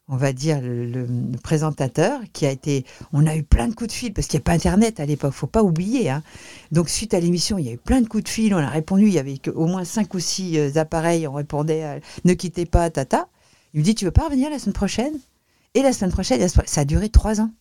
on 0.09 0.15
va 0.15 0.31
dire, 0.33 0.59
le, 0.61 1.05
présentateur 1.43 2.21
qui 2.33 2.45
a 2.45 2.51
été. 2.51 2.85
On 3.13 3.25
a 3.25 3.35
eu 3.35 3.43
plein 3.43 3.67
de 3.67 3.75
coups 3.75 3.89
de 3.89 3.93
fil 3.93 4.13
parce 4.13 4.27
qu'il 4.27 4.37
n'y 4.37 4.43
a 4.43 4.45
pas 4.45 4.53
Internet 4.53 4.99
à 4.99 5.05
l'époque, 5.05 5.33
faut 5.33 5.47
pas 5.47 5.63
oublier. 5.63 6.09
Hein. 6.09 6.23
Donc, 6.71 6.89
suite 6.89 7.13
à 7.13 7.19
l'émission, 7.19 7.57
il 7.57 7.65
y 7.65 7.69
a 7.69 7.73
eu 7.73 7.77
plein 7.77 8.01
de 8.01 8.07
coups 8.07 8.23
de 8.23 8.29
fil. 8.29 8.53
On 8.53 8.57
a 8.57 8.69
répondu. 8.69 9.07
Il 9.07 9.13
y 9.13 9.19
avait 9.19 9.39
au 9.49 9.67
moins 9.67 9.83
cinq 9.83 10.13
ou 10.13 10.19
six 10.19 10.57
euh, 10.57 10.77
appareils. 10.77 11.27
On 11.27 11.33
répondait 11.33 12.01
Ne 12.25 12.33
quittez 12.33 12.65
pas, 12.65 12.89
tata. 12.89 13.27
Il 13.73 13.81
me 13.81 13.85
dit 13.85 13.95
Tu 13.95 14.05
veux 14.05 14.11
pas 14.11 14.25
revenir 14.25 14.49
la 14.49 14.59
semaine 14.59 14.73
prochaine? 14.73 15.13
Et 15.73 15.81
la 15.81 15.93
semaine 15.93 16.11
prochaine, 16.11 16.47
ça 16.47 16.81
a 16.81 16.85
duré 16.85 17.09
trois 17.09 17.41
ans. 17.41 17.51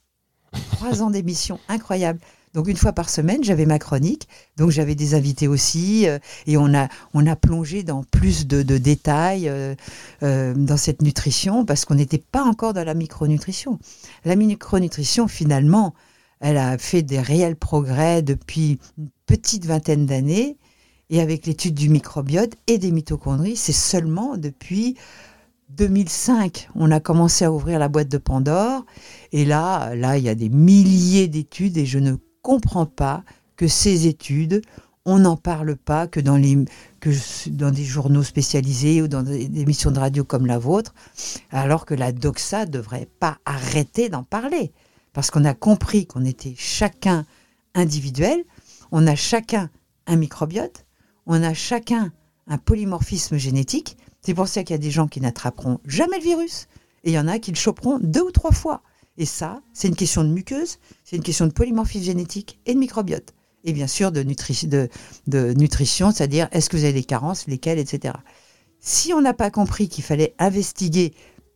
Trois 0.72 1.02
ans 1.02 1.10
d'émission, 1.10 1.58
incroyable. 1.68 2.20
Donc 2.56 2.68
une 2.68 2.76
fois 2.78 2.94
par 2.94 3.10
semaine, 3.10 3.44
j'avais 3.44 3.66
ma 3.66 3.78
chronique, 3.78 4.28
donc 4.56 4.70
j'avais 4.70 4.94
des 4.94 5.14
invités 5.14 5.46
aussi, 5.46 6.08
euh, 6.08 6.18
et 6.46 6.56
on 6.56 6.72
a, 6.72 6.88
on 7.12 7.26
a 7.26 7.36
plongé 7.36 7.82
dans 7.82 8.02
plus 8.02 8.46
de, 8.46 8.62
détails 8.78 9.46
euh, 9.46 9.74
euh, 10.22 10.54
dans 10.54 10.78
cette 10.78 11.02
nutrition, 11.02 11.66
parce 11.66 11.84
qu'on 11.84 11.96
n'était 11.96 12.16
pas 12.16 12.42
encore 12.42 12.72
dans 12.72 12.82
la 12.82 12.94
micronutrition. 12.94 13.78
La 14.24 14.36
micronutrition, 14.36 15.28
finalement, 15.28 15.92
elle 16.40 16.56
a 16.56 16.78
fait 16.78 17.02
des 17.02 17.20
réels 17.20 17.56
progrès 17.56 18.22
depuis 18.22 18.78
une 18.96 19.10
petite 19.26 19.66
vingtaine 19.66 20.06
d'années, 20.06 20.56
et 21.10 21.20
avec 21.20 21.44
l'étude 21.44 21.74
du 21.74 21.90
microbiote 21.90 22.54
et 22.68 22.78
des 22.78 22.90
mitochondries, 22.90 23.56
c'est 23.56 23.72
seulement 23.72 24.38
depuis 24.38 24.96
2005, 25.68 26.70
on 26.74 26.90
a 26.90 27.00
commencé 27.00 27.44
à 27.44 27.52
ouvrir 27.52 27.78
la 27.78 27.88
boîte 27.88 28.08
de 28.08 28.18
Pandore. 28.18 28.86
Et 29.32 29.44
là, 29.44 29.94
là, 29.94 30.16
il 30.16 30.24
y 30.24 30.28
a 30.28 30.34
des 30.34 30.48
milliers 30.48 31.28
d'études 31.28 31.76
et 31.76 31.84
je 31.84 31.98
ne 31.98 32.14
comprend 32.46 32.86
pas 32.86 33.24
que 33.56 33.66
ces 33.66 34.06
études, 34.06 34.62
on 35.04 35.18
n'en 35.18 35.36
parle 35.36 35.74
pas 35.74 36.06
que 36.06 36.20
dans, 36.20 36.36
les, 36.36 36.56
que 37.00 37.10
dans 37.50 37.72
des 37.72 37.82
journaux 37.82 38.22
spécialisés 38.22 39.02
ou 39.02 39.08
dans 39.08 39.24
des, 39.24 39.46
émissions 39.60 39.90
de 39.90 39.98
radio 39.98 40.22
comme 40.22 40.46
la 40.46 40.56
vôtre, 40.56 40.94
alors 41.50 41.86
que 41.86 41.94
la 41.94 42.12
doxa 42.12 42.64
devrait 42.64 43.08
pas 43.18 43.38
arrêter 43.46 44.08
d'en 44.10 44.22
parler. 44.22 44.70
Parce 45.12 45.32
qu'on 45.32 45.44
a 45.44 45.54
compris 45.54 46.06
qu'on 46.06 46.24
était 46.24 46.54
chacun 46.56 47.26
individuel, 47.74 48.44
on 48.92 49.08
a 49.08 49.16
chacun 49.16 49.68
un 50.06 50.14
microbiote, 50.14 50.86
on 51.26 51.42
a 51.42 51.52
chacun 51.52 52.12
un 52.46 52.58
polymorphisme 52.58 53.38
génétique. 53.38 53.96
C'est 54.22 54.34
pour 54.34 54.46
ça 54.46 54.62
qu'il 54.62 54.74
y 54.74 54.78
a 54.78 54.78
des 54.78 54.92
gens 54.92 55.08
qui 55.08 55.20
n'attraperont 55.20 55.80
jamais 55.84 56.18
le 56.18 56.22
virus 56.22 56.68
et 57.02 57.10
il 57.10 57.12
y 57.12 57.18
en 57.18 57.26
a 57.26 57.40
qui 57.40 57.50
le 57.50 57.56
choperont 57.56 57.98
deux 58.00 58.22
ou 58.22 58.30
trois 58.30 58.52
fois. 58.52 58.82
Et 59.18 59.26
ça, 59.26 59.60
c'est 59.72 59.88
une 59.88 59.96
question 59.96 60.24
de 60.24 60.28
muqueuse, 60.28 60.78
c'est 61.04 61.16
une 61.16 61.22
question 61.22 61.46
de 61.46 61.52
polymorphisme 61.52 62.04
génétique 62.04 62.58
et 62.66 62.74
de 62.74 62.78
microbiote. 62.78 63.34
Et 63.64 63.72
bien 63.72 63.86
sûr 63.86 64.12
de, 64.12 64.22
de, 64.22 65.52
nutrition, 65.54 66.12
c'est-à-dire 66.12 66.48
est-ce 66.52 66.70
que 66.70 66.76
vous 66.76 66.84
avez 66.84 66.92
des 66.92 67.04
carences, 67.04 67.46
lesquelles, 67.46 67.78
etc. 67.78 68.14
Si 68.78 69.12
on 69.12 69.20
n'a 69.20 69.34
pas 69.34 69.50
compris 69.50 69.88
qu'il 69.88 70.04
fallait 70.04 70.34
investiguer 70.38 71.14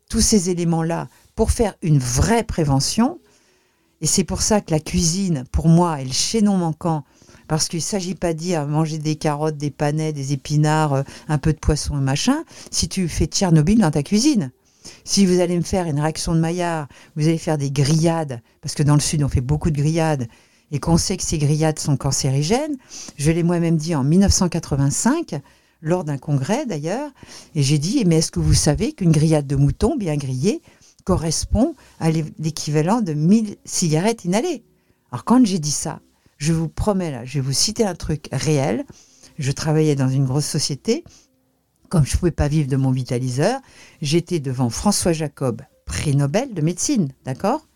tous 0.09 0.21
ces 0.21 0.51
éléments-là 0.51 1.09
pour 1.37 1.53
faire 1.53 1.75
une 1.83 1.99
vraie 1.99 2.43
prévention, 2.43 3.21
et 4.01 4.07
c'est 4.07 4.25
pour 4.25 4.43
ça 4.43 4.61
que 4.61 4.73
la 4.73 4.81
cuisine, 4.81 5.45
pour 5.53 5.69
moi, 5.69 6.01
est 6.01 6.05
le 6.05 6.13
chaînon 6.13 6.57
manquant, 6.57 7.05
parce 7.47 7.69
qu'il 7.69 7.81
ne 7.81 7.85
s'agit 7.85 8.15
pas 8.15 8.33
de 8.33 8.39
dire 8.39 8.67
manger 8.67 8.99
des 8.99 9.17
carottes, 9.17 9.57
des 9.57 9.71
panais, 9.71 10.13
des 10.13 10.33
épinards, 10.33 10.95
euh, 10.95 11.03
un 11.29 11.37
peu 11.37 11.53
de 11.53 11.59
poisson 11.59 11.99
et 11.99 12.01
machin, 12.01 12.45
si 12.71 12.89
tu 12.89 13.09
fais 13.09 13.27
Tchernobyl 13.27 13.81
dans 13.81 13.91
ta 13.91 14.03
cuisine. 14.03 14.53
Si 15.05 15.27
vous 15.27 15.41
allez 15.41 15.57
me 15.57 15.63
faire 15.63 15.87
une 15.87 16.01
réaction 16.01 16.35
de 16.35 16.41
Maillard, 16.41 16.89
vous 17.17 17.27
allez 17.27 17.39
faire 17.39 17.59
des 17.59 17.71
grillades, 17.71 18.41
parce 18.61 18.75
que 18.75 18.83
dans 18.83 18.95
le 18.95 19.01
sud 19.01 19.23
on 19.23 19.29
fait 19.29 19.41
beaucoup 19.41 19.71
de 19.71 19.77
grillades, 19.77 20.27
et 20.73 20.79
qu'on 20.79 20.97
sait 20.97 21.17
que 21.17 21.23
ces 21.23 21.39
grillades 21.39 21.79
sont 21.79 21.97
cancérigènes. 21.97 22.77
Je 23.17 23.31
l'ai 23.31 23.43
moi-même 23.43 23.77
dit 23.77 23.95
en 23.95 24.05
1985, 24.05 25.41
lors 25.83 26.05
d'un 26.05 26.19
congrès 26.19 26.67
d'ailleurs, 26.67 27.11
et 27.55 27.63
j'ai 27.63 27.79
dit, 27.79 28.05
mais 28.05 28.19
est-ce 28.19 28.31
que 28.31 28.41
vous 28.41 28.55
savez 28.55 28.93
qu'une 28.93 29.13
grillade 29.13 29.47
de 29.47 29.57
mouton 29.57 29.97
bien 29.97 30.17
grillée 30.17 30.63
correspond 31.05 31.75
à 31.99 32.11
l'équivalent 32.11 33.01
de 33.01 33.15
1000 33.15 33.57
cigarettes 33.65 34.25
inhalées? 34.25 34.63
Alors 35.11 35.25
quand 35.25 35.45
j'ai 35.45 35.59
dit 35.59 35.71
ça, 35.71 36.01
je 36.37 36.53
vous 36.53 36.69
promets 36.69 37.11
là, 37.11 37.25
je 37.25 37.35
vais 37.35 37.41
vous 37.41 37.53
citer 37.53 37.85
un 37.85 37.95
truc 37.95 38.29
réel. 38.33 38.85
Je 39.39 39.53
travaillais 39.53 39.97
dans 39.97 40.09
une 40.09 40.27
grosse 40.27 40.47
société 40.47 41.05
comme 41.91 42.07
je 42.07 42.15
ne 42.15 42.19
pouvais 42.19 42.31
pas 42.31 42.49
vivre 42.49 42.69
de 42.69 42.77
mon 42.77 42.93
vitaliseur, 42.93 43.61
j'étais 44.01 44.41
devant 44.41 44.71
François 44.71 45.13
Jacob, 45.13 45.61
prix 45.85 46.17
Nobel 46.17 46.55
de 46.55 46.63
médecine, 46.63 47.13
d'accord? 47.25 47.67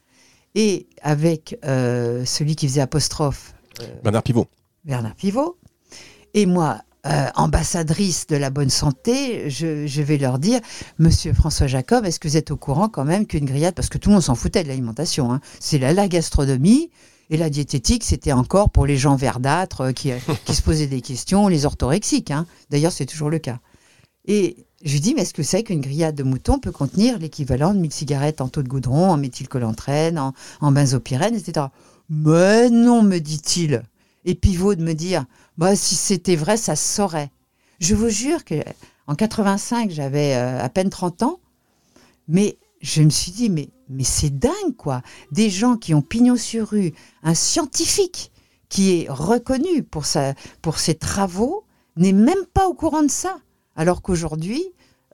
Et 0.54 0.86
avec 1.02 1.58
euh, 1.64 2.24
celui 2.24 2.54
qui 2.54 2.68
faisait 2.68 2.80
apostrophe. 2.80 3.54
Euh, 3.82 3.86
Bernard 4.04 4.22
Pivot. 4.22 4.46
Bernard 4.84 5.16
Pivot. 5.16 5.58
Et 6.32 6.46
moi, 6.46 6.78
euh, 7.06 7.26
ambassadrice 7.34 8.28
de 8.28 8.36
la 8.36 8.50
bonne 8.50 8.70
santé, 8.70 9.50
je, 9.50 10.02
vais 10.02 10.16
leur 10.16 10.38
dire, 10.38 10.60
Monsieur 11.00 11.32
François 11.32 11.66
Jacob, 11.66 12.04
est-ce 12.04 12.20
que 12.20 12.28
vous 12.28 12.36
êtes 12.36 12.52
au 12.52 12.56
courant 12.56 12.88
quand 12.88 13.04
même 13.04 13.26
qu'une 13.26 13.44
grillade, 13.44 13.74
parce 13.74 13.88
que 13.88 13.98
tout 13.98 14.10
le 14.10 14.14
monde 14.14 14.22
s'en 14.22 14.36
foutait 14.36 14.62
de 14.62 14.68
l'alimentation, 14.68 15.32
hein, 15.32 15.40
c'est 15.58 15.78
la, 15.78 15.92
la, 15.92 16.08
gastronomie. 16.08 16.90
Et 17.30 17.38
la 17.38 17.48
diététique, 17.48 18.04
c'était 18.04 18.32
encore 18.32 18.68
pour 18.68 18.84
les 18.84 18.98
gens 18.98 19.16
verdâtres 19.16 19.92
qui, 19.92 20.12
qui 20.44 20.54
se 20.54 20.60
posaient 20.60 20.86
des 20.86 21.00
questions, 21.00 21.48
les 21.48 21.64
orthorexiques. 21.64 22.30
Hein. 22.30 22.46
D'ailleurs, 22.68 22.92
c'est 22.92 23.06
toujours 23.06 23.30
le 23.30 23.38
cas. 23.38 23.60
Et 24.26 24.66
je 24.82 24.92
lui 24.92 25.00
dis, 25.00 25.14
mais 25.14 25.22
est-ce 25.22 25.34
que 25.34 25.42
c'est 25.42 25.62
qu'une 25.62 25.80
grillade 25.80 26.14
de 26.14 26.22
mouton 26.22 26.58
peut 26.58 26.72
contenir 26.72 27.18
l'équivalent 27.18 27.74
de 27.74 27.78
1000 27.80 27.92
cigarettes 27.92 28.40
en 28.40 28.48
taux 28.48 28.62
de 28.62 28.68
goudron, 28.68 29.10
en 29.10 29.16
méthylcolentrène, 29.16 30.18
en, 30.18 30.34
en 30.60 30.72
benzopyrène, 30.72 31.34
etc. 31.34 31.66
Mais 32.08 32.70
non, 32.70 33.02
me 33.02 33.18
dit-il. 33.18 33.82
Et 34.24 34.34
pivot 34.34 34.74
de 34.74 34.82
me 34.82 34.94
dire, 34.94 35.26
bah, 35.58 35.76
si 35.76 35.94
c'était 35.94 36.36
vrai, 36.36 36.56
ça 36.56 36.76
se 36.76 36.94
saurait. 36.94 37.30
Je 37.80 37.94
vous 37.94 38.08
jure 38.08 38.44
que 38.44 38.54
en 39.06 39.14
85, 39.14 39.90
j'avais 39.90 40.34
euh, 40.34 40.62
à 40.62 40.68
peine 40.68 40.90
30 40.90 41.22
ans, 41.22 41.40
mais 42.28 42.56
je 42.80 43.02
me 43.02 43.10
suis 43.10 43.32
dit, 43.32 43.50
mais, 43.50 43.68
mais 43.88 44.04
c'est 44.04 44.30
dingue, 44.30 44.76
quoi. 44.76 45.02
Des 45.32 45.50
gens 45.50 45.76
qui 45.76 45.94
ont 45.94 46.02
pignon 46.02 46.36
sur 46.36 46.68
rue, 46.68 46.92
un 47.22 47.34
scientifique 47.34 48.32
qui 48.68 49.02
est 49.02 49.06
reconnu 49.08 49.82
pour, 49.82 50.06
sa, 50.06 50.34
pour 50.62 50.78
ses 50.78 50.94
travaux, 50.94 51.64
n'est 51.96 52.12
même 52.12 52.44
pas 52.52 52.66
au 52.66 52.74
courant 52.74 53.02
de 53.02 53.10
ça. 53.10 53.38
Alors 53.76 54.02
qu'aujourd'hui, 54.02 54.64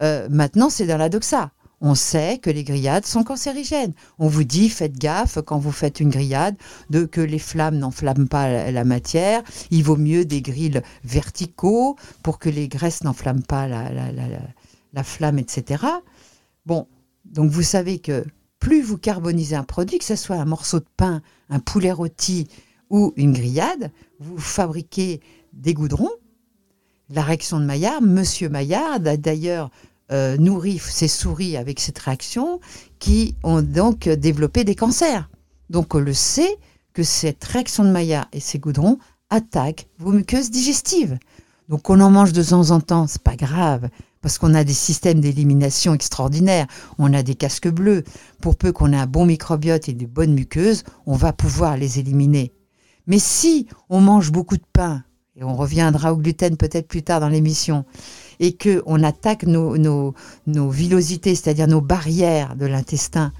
euh, 0.02 0.28
maintenant, 0.30 0.70
c'est 0.70 0.86
dans 0.86 0.96
la 0.96 1.08
doxa. 1.08 1.52
On 1.82 1.94
sait 1.94 2.38
que 2.38 2.50
les 2.50 2.62
grillades 2.62 3.06
sont 3.06 3.24
cancérigènes. 3.24 3.94
On 4.18 4.28
vous 4.28 4.44
dit, 4.44 4.68
faites 4.68 4.98
gaffe 4.98 5.38
quand 5.40 5.58
vous 5.58 5.72
faites 5.72 5.98
une 6.00 6.10
grillade, 6.10 6.56
de 6.90 7.06
que 7.06 7.22
les 7.22 7.38
flammes 7.38 7.78
n'enflamment 7.78 8.26
pas 8.26 8.70
la, 8.70 8.84
matière. 8.84 9.42
Il 9.70 9.82
vaut 9.82 9.96
mieux 9.96 10.26
des 10.26 10.42
grilles 10.42 10.82
verticaux 11.04 11.96
pour 12.22 12.38
que 12.38 12.50
les 12.50 12.68
graisses 12.68 13.02
n'enflamment 13.02 13.42
pas 13.42 13.66
la, 13.66 13.90
la, 14.92 15.04
flamme, 15.04 15.38
etc. 15.38 15.84
Bon, 16.66 16.86
donc 17.24 17.50
vous 17.50 17.62
savez 17.62 17.98
que 17.98 18.26
plus 18.58 18.82
vous 18.82 18.98
carbonisez 18.98 19.56
un 19.56 19.64
produit, 19.64 19.98
que 19.98 20.04
ce 20.04 20.16
soit 20.16 20.36
un 20.36 20.44
morceau 20.44 20.80
de 20.80 20.88
pain, 20.98 21.22
un 21.48 21.60
poulet 21.60 21.92
rôti 21.92 22.46
ou 22.90 23.14
une 23.16 23.32
grillade, 23.32 23.90
vous 24.18 24.36
fabriquez 24.36 25.22
des 25.54 25.72
goudrons 25.72 26.10
la 27.10 27.22
réaction 27.22 27.60
de 27.60 27.64
Maillard. 27.64 28.02
Monsieur 28.02 28.48
Maillard 28.48 29.00
a 29.04 29.16
d'ailleurs 29.16 29.70
euh, 30.12 30.36
nourri 30.36 30.78
ses 30.78 31.08
souris 31.08 31.56
avec 31.56 31.80
cette 31.80 31.98
réaction 31.98 32.60
qui 32.98 33.34
ont 33.42 33.62
donc 33.62 34.08
développé 34.08 34.64
des 34.64 34.74
cancers. 34.74 35.28
Donc 35.68 35.94
on 35.94 36.00
le 36.00 36.14
sait 36.14 36.56
que 36.92 37.02
cette 37.02 37.44
réaction 37.44 37.84
de 37.84 37.90
Maillard 37.90 38.26
et 38.32 38.40
ces 38.40 38.58
goudrons 38.58 38.98
attaquent 39.30 39.86
vos 39.98 40.12
muqueuses 40.12 40.50
digestives. 40.50 41.18
Donc 41.68 41.88
on 41.88 42.00
en 42.00 42.10
mange 42.10 42.32
de 42.32 42.42
temps 42.42 42.72
en 42.72 42.80
temps, 42.80 43.06
c'est 43.06 43.22
pas 43.22 43.36
grave, 43.36 43.88
parce 44.20 44.38
qu'on 44.38 44.54
a 44.54 44.64
des 44.64 44.74
systèmes 44.74 45.20
d'élimination 45.20 45.94
extraordinaires, 45.94 46.66
on 46.98 47.14
a 47.14 47.22
des 47.22 47.36
casques 47.36 47.68
bleus. 47.68 48.02
Pour 48.40 48.56
peu 48.56 48.72
qu'on 48.72 48.92
ait 48.92 48.96
un 48.96 49.06
bon 49.06 49.24
microbiote 49.24 49.88
et 49.88 49.92
des 49.92 50.08
bonnes 50.08 50.34
muqueuses, 50.34 50.82
on 51.06 51.14
va 51.14 51.32
pouvoir 51.32 51.76
les 51.76 52.00
éliminer. 52.00 52.52
Mais 53.06 53.20
si 53.20 53.68
on 53.88 54.00
mange 54.00 54.32
beaucoup 54.32 54.56
de 54.56 54.64
pain, 54.72 55.04
on 55.42 55.56
reviendra 55.56 56.12
au 56.12 56.16
gluten 56.16 56.56
peut-être 56.56 56.88
plus 56.88 57.02
tard 57.02 57.20
dans 57.20 57.28
l'émission, 57.28 57.84
et 58.38 58.52
que 58.52 58.82
on 58.86 59.02
attaque 59.02 59.44
nos, 59.44 59.76
nos, 59.78 60.70
villosités, 60.70 61.34
c'est-à-dire 61.34 61.68
nos 61.68 61.80
barrières 61.80 62.56
de 62.56 62.66
l'intestin, 62.66 63.32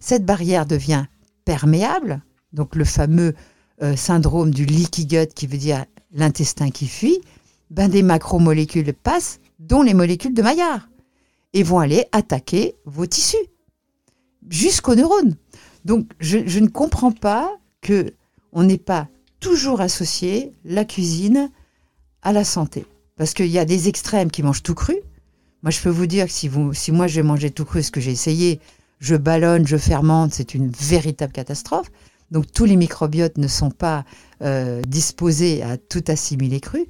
cette 0.00 0.24
barrière 0.24 0.66
devient 0.66 1.06
perméable, 1.44 2.22
donc 2.52 2.76
le 2.76 2.84
fameux 2.84 3.34
euh, 3.82 3.96
syndrome 3.96 4.50
du 4.50 4.64
leaky 4.64 5.06
gut 5.06 5.28
qui 5.34 5.46
veut 5.46 5.58
dire 5.58 5.84
l'intestin 6.12 6.70
qui 6.70 6.86
fuit, 6.86 7.20
ben 7.70 7.88
des 7.88 8.02
macromolécules 8.02 8.92
passent, 8.94 9.40
dont 9.58 9.82
les 9.82 9.94
molécules 9.94 10.34
de 10.34 10.42
Maillard, 10.42 10.88
et 11.52 11.62
vont 11.62 11.78
aller 11.78 12.06
attaquer 12.12 12.76
vos 12.84 13.06
tissus, 13.06 13.36
jusqu'aux 14.48 14.94
neurones. 14.94 15.36
Donc 15.84 16.10
je, 16.20 16.38
je 16.46 16.60
ne 16.60 16.68
comprends 16.68 17.12
pas 17.12 17.58
que 17.80 18.14
on 18.52 18.64
n'ait 18.64 18.78
pas 18.78 19.08
toujours 19.40 19.80
associer 19.80 20.52
la 20.64 20.84
cuisine 20.84 21.50
à 22.22 22.32
la 22.32 22.44
santé. 22.44 22.86
Parce 23.16 23.34
qu'il 23.34 23.46
y 23.46 23.58
a 23.58 23.64
des 23.64 23.88
extrêmes 23.88 24.30
qui 24.30 24.42
mangent 24.42 24.62
tout 24.62 24.74
cru. 24.74 24.96
Moi, 25.62 25.70
je 25.70 25.80
peux 25.80 25.88
vous 25.90 26.06
dire 26.06 26.26
que 26.26 26.32
si, 26.32 26.92
moi 26.92 27.06
j'ai 27.06 27.22
mangé 27.22 27.50
tout 27.50 27.64
cru, 27.64 27.82
ce 27.82 27.90
que 27.90 28.00
j'ai 28.00 28.12
essayé, 28.12 28.60
je 29.00 29.16
ballonne, 29.16 29.66
je 29.66 29.76
fermente, 29.76 30.32
c'est 30.32 30.54
une 30.54 30.70
véritable 30.70 31.32
catastrophe. 31.32 31.90
Donc 32.30 32.52
tous 32.52 32.64
les 32.64 32.76
microbiotes 32.76 33.38
ne 33.38 33.48
sont 33.48 33.70
pas 33.70 34.04
euh, 34.42 34.82
disposés 34.82 35.62
à 35.62 35.76
tout 35.76 36.04
assimiler 36.08 36.60
cru. 36.60 36.86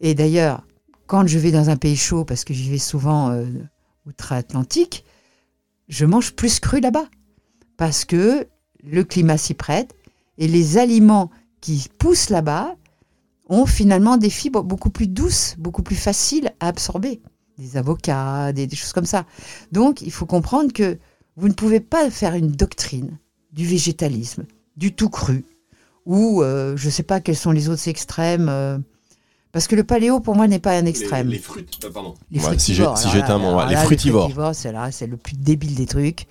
Et 0.00 0.14
d'ailleurs, 0.14 0.62
quand 1.06 1.26
je 1.26 1.38
vais 1.38 1.52
dans 1.52 1.70
un 1.70 1.76
pays 1.76 1.96
chaud, 1.96 2.24
parce 2.24 2.44
que 2.44 2.54
j'y 2.54 2.70
vais 2.70 2.78
souvent 2.78 3.30
euh, 3.30 3.46
outre-Atlantique, 4.06 5.04
je 5.88 6.04
mange 6.06 6.32
plus 6.34 6.60
cru 6.60 6.80
là-bas. 6.80 7.08
Parce 7.76 8.04
que 8.04 8.46
le 8.82 9.04
climat 9.04 9.38
s'y 9.38 9.54
prête 9.54 9.94
et 10.38 10.48
les 10.48 10.78
aliments 10.78 11.30
qui 11.60 11.88
poussent 11.98 12.30
là-bas 12.30 12.74
ont 13.48 13.66
finalement 13.66 14.16
des 14.16 14.30
fibres 14.30 14.62
beaucoup 14.62 14.90
plus 14.90 15.08
douces, 15.08 15.54
beaucoup 15.58 15.82
plus 15.82 15.96
faciles 15.96 16.52
à 16.60 16.68
absorber. 16.68 17.20
Des 17.58 17.76
avocats, 17.76 18.52
des, 18.52 18.66
des 18.66 18.76
choses 18.76 18.92
comme 18.92 19.06
ça. 19.06 19.24
Donc, 19.72 20.02
il 20.02 20.12
faut 20.12 20.26
comprendre 20.26 20.72
que 20.72 20.98
vous 21.36 21.48
ne 21.48 21.54
pouvez 21.54 21.80
pas 21.80 22.10
faire 22.10 22.34
une 22.34 22.50
doctrine 22.52 23.18
du 23.52 23.64
végétalisme, 23.66 24.44
du 24.76 24.94
tout 24.94 25.08
cru, 25.08 25.44
ou 26.04 26.42
euh, 26.42 26.76
je 26.76 26.86
ne 26.86 26.90
sais 26.90 27.02
pas 27.02 27.20
quels 27.20 27.36
sont 27.36 27.50
les 27.50 27.68
autres 27.68 27.88
extrêmes. 27.88 28.48
euh, 28.48 28.78
parce 29.50 29.66
que 29.66 29.74
le 29.76 29.82
paléo, 29.82 30.20
pour 30.20 30.36
moi, 30.36 30.46
n'est 30.46 30.58
pas 30.58 30.76
un 30.76 30.84
extrême. 30.84 31.28
Les, 31.28 31.38
fruits, 31.38 31.64
euh, 31.84 31.90
pardon. 31.90 32.14
Les 32.30 32.38
Ouais, 32.38 32.42
si 32.58 32.74
fruitivores, 32.74 32.98
si 32.98 33.08
j'étais 33.08 33.28
là, 33.28 33.34
un 33.34 33.38
moment, 33.38 33.58
alors 33.60 33.70
les 33.70 33.76
fruitivores. 33.76 34.54
c'est 34.54 34.72
là, 34.72 34.92
c'est 34.92 35.06
le 35.06 35.16
plus 35.16 35.36
débile 35.36 35.74
des 35.74 35.86
trucs. 35.86 36.26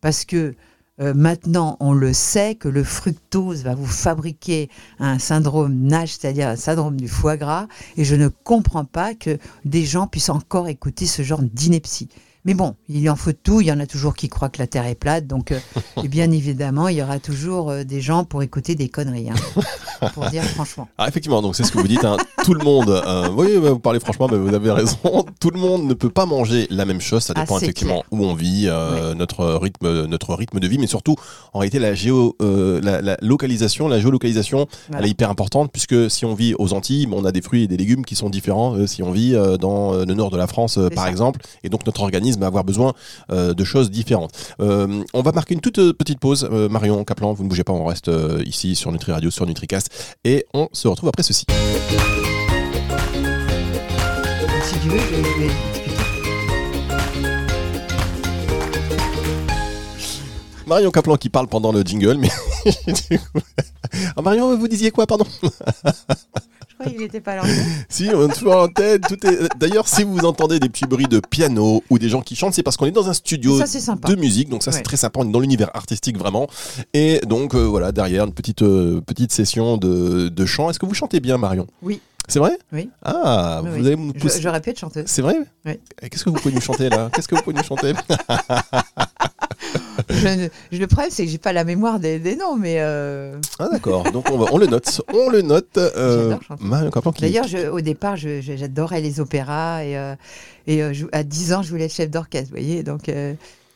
Parce 0.00 0.24
que 0.24 0.54
euh, 1.00 1.14
maintenant, 1.14 1.76
on 1.80 1.92
le 1.92 2.12
sait 2.12 2.54
que 2.54 2.68
le 2.68 2.84
fructose 2.84 3.62
va 3.62 3.74
vous 3.74 3.86
fabriquer 3.86 4.68
un 4.98 5.18
syndrome 5.18 5.74
NASH, 5.74 6.18
c'est-à-dire 6.18 6.48
un 6.48 6.56
syndrome 6.56 6.96
du 6.96 7.08
foie 7.08 7.36
gras. 7.36 7.68
Et 7.96 8.04
je 8.04 8.14
ne 8.14 8.28
comprends 8.28 8.84
pas 8.84 9.14
que 9.14 9.38
des 9.64 9.84
gens 9.84 10.06
puissent 10.06 10.28
encore 10.28 10.68
écouter 10.68 11.06
ce 11.06 11.22
genre 11.22 11.42
d'ineptie. 11.42 12.08
Mais 12.44 12.54
bon, 12.54 12.74
il 12.88 13.08
en 13.10 13.16
faut 13.16 13.32
tout. 13.32 13.60
Il 13.60 13.66
y 13.66 13.72
en 13.72 13.80
a 13.80 13.86
toujours 13.86 14.14
qui 14.14 14.28
croient 14.28 14.48
que 14.48 14.58
la 14.58 14.66
Terre 14.66 14.86
est 14.86 14.94
plate. 14.94 15.26
Donc, 15.26 15.52
euh, 15.52 15.58
bien 16.04 16.30
évidemment, 16.30 16.88
il 16.88 16.96
y 16.96 17.02
aura 17.02 17.18
toujours 17.18 17.70
euh, 17.70 17.84
des 17.84 18.00
gens 18.00 18.24
pour 18.24 18.42
écouter 18.42 18.74
des 18.74 18.88
conneries. 18.88 19.28
hein, 19.30 20.08
pour 20.14 20.24
dire 20.30 20.42
franchement. 20.44 20.88
Ah, 20.96 21.06
effectivement, 21.08 21.42
donc 21.42 21.54
c'est 21.56 21.64
ce 21.64 21.72
que 21.72 21.78
vous 21.78 21.88
dites. 21.88 22.04
hein. 22.04 22.16
Tout 22.44 22.54
le 22.54 22.64
monde, 22.64 22.88
euh, 22.88 23.28
oui, 23.36 23.48
bah, 23.62 23.70
vous 23.70 23.78
parlez 23.78 24.00
franchement, 24.00 24.26
bah, 24.28 24.38
vous 24.38 24.54
avez 24.54 24.70
raison. 24.70 24.96
Tout 25.40 25.50
le 25.50 25.60
monde 25.60 25.84
ne 25.84 25.94
peut 25.94 26.08
pas 26.10 26.24
manger 26.26 26.66
la 26.70 26.84
même 26.86 27.00
chose. 27.00 27.22
Ça 27.24 27.34
Ah, 27.36 27.40
dépend 27.42 27.58
effectivement 27.58 28.02
où 28.10 28.24
on 28.24 28.34
vit, 28.34 28.64
euh, 28.68 29.14
notre 29.14 29.44
rythme, 29.56 30.06
notre 30.06 30.34
rythme 30.34 30.60
de 30.60 30.66
vie, 30.68 30.78
mais 30.78 30.86
surtout, 30.86 31.16
en 31.52 31.58
réalité, 31.58 31.78
la 31.78 31.94
géo, 31.94 32.36
euh, 32.40 32.80
la, 32.82 33.02
la 33.02 33.16
localisation, 33.20 33.88
la 33.88 34.00
géolocalisation, 34.00 34.66
Voilà. 34.88 35.00
elle 35.02 35.06
est 35.08 35.10
hyper 35.10 35.28
importante 35.30 35.70
puisque 35.72 36.10
si 36.10 36.24
on 36.24 36.34
vit 36.34 36.54
aux 36.58 36.72
Antilles, 36.72 37.06
on 37.12 37.24
a 37.24 37.32
des 37.32 37.42
fruits 37.42 37.64
et 37.64 37.68
des 37.68 37.76
légumes 37.76 38.04
qui 38.06 38.14
sont 38.16 38.30
différents. 38.30 38.86
si 38.86 39.02
on 39.02 39.12
vit 39.12 39.32
dans 39.60 39.92
le 39.92 40.14
nord 40.14 40.30
de 40.30 40.36
la 40.38 40.46
France, 40.46 40.78
par 40.94 41.04
ça. 41.04 41.10
exemple, 41.10 41.40
et 41.64 41.68
donc 41.68 41.84
notre 41.84 42.00
organisme 42.02 42.29
va 42.38 42.46
avoir 42.46 42.64
besoin 42.64 42.92
euh, 43.32 43.54
de 43.54 43.64
choses 43.64 43.90
différentes. 43.90 44.32
Euh, 44.60 45.02
on 45.14 45.22
va 45.22 45.32
marquer 45.32 45.54
une 45.54 45.60
toute 45.60 45.78
euh, 45.78 45.92
petite 45.92 46.20
pause. 46.20 46.48
Marion 46.70 47.02
Caplan, 47.04 47.32
vous 47.32 47.42
ne 47.44 47.48
bougez 47.48 47.64
pas, 47.64 47.72
on 47.72 47.84
reste 47.86 48.10
ici 48.44 48.76
sur 48.76 48.92
Nutri 48.92 49.12
Radio, 49.12 49.30
sur 49.30 49.46
NutriCast, 49.46 50.16
et 50.24 50.44
on 50.54 50.68
se 50.72 50.86
retrouve 50.88 51.08
après 51.08 51.22
ceci. 51.22 51.46
Si 54.62 54.78
tu 54.78 54.88
veux, 54.88 54.98
je 54.98 55.04
vais 55.16 55.22
je 55.22 55.40
vais 55.40 55.46
expliquer. 55.46 55.90
Marion 60.66 60.90
Caplan 60.90 61.16
qui 61.16 61.28
parle 61.30 61.48
pendant 61.48 61.72
le 61.72 61.82
jingle, 61.82 62.16
mais 62.18 62.30
du 63.10 63.18
coup- 63.18 63.40
Ah, 64.16 64.22
Marion, 64.22 64.56
vous 64.56 64.68
disiez 64.68 64.90
quoi, 64.92 65.06
pardon? 65.06 65.26
Qu'il 66.86 66.98
n'était 66.98 67.20
pas 67.20 67.36
là. 67.36 67.42
Si, 67.88 68.08
on 68.14 68.28
est 68.28 68.32
toujours 68.32 68.56
en 68.56 68.68
tête. 68.68 69.02
Tout 69.08 69.26
est... 69.26 69.48
D'ailleurs, 69.58 69.88
si 69.88 70.04
vous 70.04 70.20
entendez 70.20 70.58
des 70.60 70.68
petits 70.68 70.86
bruits 70.86 71.08
de 71.08 71.20
piano 71.20 71.82
ou 71.90 71.98
des 71.98 72.08
gens 72.08 72.20
qui 72.22 72.36
chantent, 72.36 72.54
c'est 72.54 72.62
parce 72.62 72.76
qu'on 72.76 72.86
est 72.86 72.90
dans 72.92 73.08
un 73.08 73.12
studio 73.12 73.58
Ça, 73.58 73.66
c'est 73.66 73.80
sympa. 73.80 74.08
de 74.08 74.14
musique, 74.16 74.48
donc 74.48 74.62
ça 74.62 74.72
c'est 74.72 74.82
très 74.82 74.96
sympa. 74.96 75.20
On 75.20 75.28
est 75.28 75.32
dans 75.32 75.40
l'univers 75.40 75.70
artistique 75.74 76.16
vraiment. 76.18 76.48
Et 76.94 77.20
donc 77.26 77.54
euh, 77.54 77.64
voilà, 77.64 77.92
derrière 77.92 78.24
une 78.24 78.32
petite 78.32 78.62
euh, 78.62 79.00
petite 79.00 79.32
session 79.32 79.76
de, 79.76 80.28
de 80.28 80.46
chant. 80.46 80.70
Est-ce 80.70 80.78
que 80.78 80.86
vous 80.86 80.94
chantez 80.94 81.20
bien, 81.20 81.36
Marion? 81.38 81.66
Oui. 81.82 82.00
C'est 82.30 82.38
vrai 82.38 82.56
Oui. 82.72 82.88
Ah, 83.02 83.60
Oui, 83.64 83.70
vous 83.70 83.76
oui. 83.80 83.86
allez 83.88 83.96
nous 83.96 84.12
Je- 84.14 84.20
pousser. 84.20 84.40
J'aurais 84.40 84.60
pu 84.60 84.70
être 84.70 84.78
chanteuse. 84.78 85.04
C'est 85.06 85.20
vrai 85.22 85.34
Oui. 85.66 85.78
Et 86.00 86.08
Qu'est-ce 86.08 86.24
que 86.24 86.30
vous 86.30 86.36
pouvez 86.36 86.54
nous 86.54 86.60
chanter 86.60 86.88
là? 86.88 87.10
Qu'est-ce 87.12 87.26
que 87.28 87.34
vous 87.34 87.42
pouvez 87.42 87.56
nous 87.56 87.62
chanter? 87.64 87.92
Je 90.08 90.48
je- 90.72 90.78
le 90.78 90.86
problème, 90.86 91.10
c'est 91.10 91.24
que 91.24 91.30
j'ai 91.30 91.38
pas 91.38 91.52
la 91.52 91.64
mémoire 91.64 92.00
des, 92.00 92.18
des 92.18 92.34
noms, 92.36 92.56
mais 92.56 92.76
euh, 92.78 93.36
Ah 93.58 93.68
d'accord. 93.70 94.10
Donc 94.10 94.30
on, 94.30 94.38
va- 94.38 94.46
on 94.52 94.58
le 94.58 94.66
note. 94.66 95.02
On 95.12 95.28
le 95.30 95.42
note. 95.42 95.76
euh, 95.76 96.34
d'ailleurs, 97.20 97.46
je- 97.46 97.68
au 97.68 97.80
départ, 97.80 98.16
je- 98.16 98.40
je- 98.40 98.56
j'adorais 98.56 99.00
les 99.00 99.20
opéras 99.20 99.84
et, 99.84 99.96
euh, 99.96 100.14
et 100.66 100.82
euh, 100.82 100.92
je- 100.92 101.06
à 101.12 101.22
10 101.22 101.52
ans, 101.52 101.62
je 101.62 101.70
voulais 101.70 101.84
être 101.84 101.92
chef 101.94 102.10
d'orchestre, 102.10 102.48
vous 102.50 102.56
voyez. 102.56 102.82
Donc, 102.82 103.08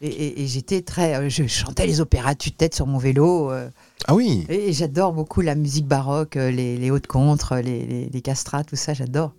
et, 0.05 0.09
et- 0.09 0.43
et 0.43 0.47
j'étais 0.47 0.83
très, 0.83 1.15
euh, 1.17 1.29
je 1.29 1.47
chantais 1.47 1.87
les 1.87 2.01
opéras 2.01 2.35
tue-tête 2.35 2.75
sur 2.75 2.87
mon 2.87 2.99
vélo. 2.99 3.51
euh, 3.51 3.69
Ah 4.07 4.15
oui. 4.15 4.47
et, 4.49 4.69
et 4.69 4.73
j'adore 4.73 5.13
beaucoup 5.13 5.41
la 5.41 5.55
musique 5.55 5.87
baroque, 5.87 6.37
euh, 6.37 6.51
les, 6.51 6.77
les 6.77 6.91
hautes 6.91 7.07
contres, 7.07 7.55
les, 7.57 7.85
les, 7.87 8.09
les 8.13 8.21
castrats, 8.21 8.65
tout 8.65 8.77
ça, 8.77 8.95
j'adore. 8.95 9.33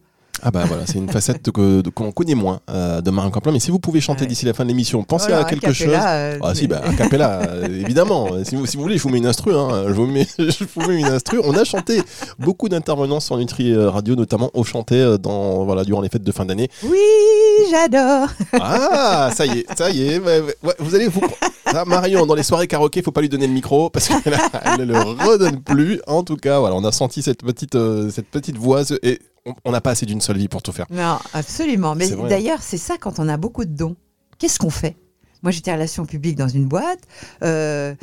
Ah 0.43 0.51
bah 0.51 0.65
voilà, 0.67 0.85
c'est 0.85 0.97
une 0.97 1.07
facette 1.09 1.49
qu'on 1.49 2.11
connaît 2.11 2.35
moins 2.35 2.59
euh, 2.69 2.99
de 2.99 3.09
Marion 3.09 3.31
Caplan. 3.31 3.53
Mais 3.53 3.59
si 3.61 3.71
vous 3.71 3.79
pouvez 3.79 4.01
chanter 4.01 4.23
Ouais. 4.23 4.27
d'ici 4.27 4.45
la 4.45 4.53
fin 4.53 4.65
de 4.65 4.67
l'émission, 4.67 5.01
pensez 5.05 5.27
Voilà, 5.29 5.45
à 5.45 5.49
quelque 5.49 5.67
a 5.67 5.73
chose. 5.73 5.87
euh, 5.95 6.37
Ah 6.43 6.53
si, 6.53 6.67
bah, 6.67 6.81
a 6.85 6.91
cappella, 6.93 7.41
évidemment. 7.69 8.27
Si 8.43 8.57
vous, 8.57 8.65
si 8.65 8.75
vous 8.75 8.83
voulez, 8.83 8.97
je 8.97 9.03
vous 9.03 9.09
mets 9.09 9.19
une 9.19 9.27
instru. 9.27 9.55
Hein. 9.55 9.85
Je, 9.87 9.93
vous 9.93 10.07
mets, 10.07 10.27
je 10.37 10.65
vous 10.75 10.81
mets 10.89 10.99
une 10.99 11.05
instru. 11.05 11.39
On 11.41 11.55
a 11.55 11.63
chanté 11.63 12.01
beaucoup 12.37 12.67
d'intervenants 12.67 13.21
sur 13.21 13.37
Nutri 13.37 13.73
Radio, 13.77 14.15
notamment 14.17 14.51
au 14.53 14.65
chanté 14.65 15.15
dans, 15.23 15.63
voilà, 15.63 15.85
durant 15.85 16.01
les 16.01 16.09
fêtes 16.09 16.23
de 16.23 16.31
fin 16.33 16.43
d'année. 16.45 16.67
Oui, 16.83 16.97
j'adore. 17.71 18.29
Ah, 18.53 19.31
ça 19.35 19.45
y 19.45 19.59
est, 19.59 19.65
ça 19.77 19.89
y 19.89 20.07
est. 20.07 20.19
vous 20.79 20.95
allez 20.95 21.07
vous... 21.07 21.21
Ça, 21.71 21.83
Marion, 21.83 22.25
dans 22.25 22.35
les 22.35 22.43
soirées 22.43 22.67
karaoké, 22.67 23.01
faut 23.01 23.11
pas 23.11 23.21
lui 23.21 23.29
donner 23.29 23.47
le 23.47 23.53
micro 23.53 23.89
parce 23.89 24.07
qu'elle 24.07 24.37
ne 24.79 24.85
le 24.85 24.97
redonne 24.97 25.61
plus. 25.61 25.99
En 26.07 26.23
tout 26.23 26.37
cas, 26.37 26.59
voilà, 26.59 26.75
on 26.75 26.83
a 26.83 26.91
senti 26.91 27.21
cette 27.23 27.43
petite, 27.43 27.75
euh, 27.75 28.09
cette 28.11 28.27
petite 28.27 28.57
voix 28.57 28.83
et 29.03 29.19
on- 29.65 29.71
n'a 29.71 29.81
pas 29.81 29.91
assez 29.91 30.05
d'une 30.05 30.21
seule 30.21 30.37
vie 30.37 30.47
pour 30.47 30.61
tout 30.61 30.71
faire. 30.71 30.85
Non, 30.91 31.17
absolument. 31.33 31.95
Mais 31.95 32.09
d'ailleurs, 32.29 32.61
c'est 32.61 32.77
ça 32.77 32.95
quand 32.99 33.19
on 33.19 33.27
a 33.27 33.37
beaucoup 33.37 33.65
de 33.65 33.75
dons. 33.75 33.95
Qu'est-ce 34.37 34.59
qu'on 34.59 34.69
fait? 34.69 34.95
Moi, 35.43 35.51
j'étais 35.51 35.71
relations 35.73 36.05
publiques 36.05 36.37
dans 36.37 36.47
une 36.47 36.65
boîte. 36.65 36.99
euh, 37.43 37.93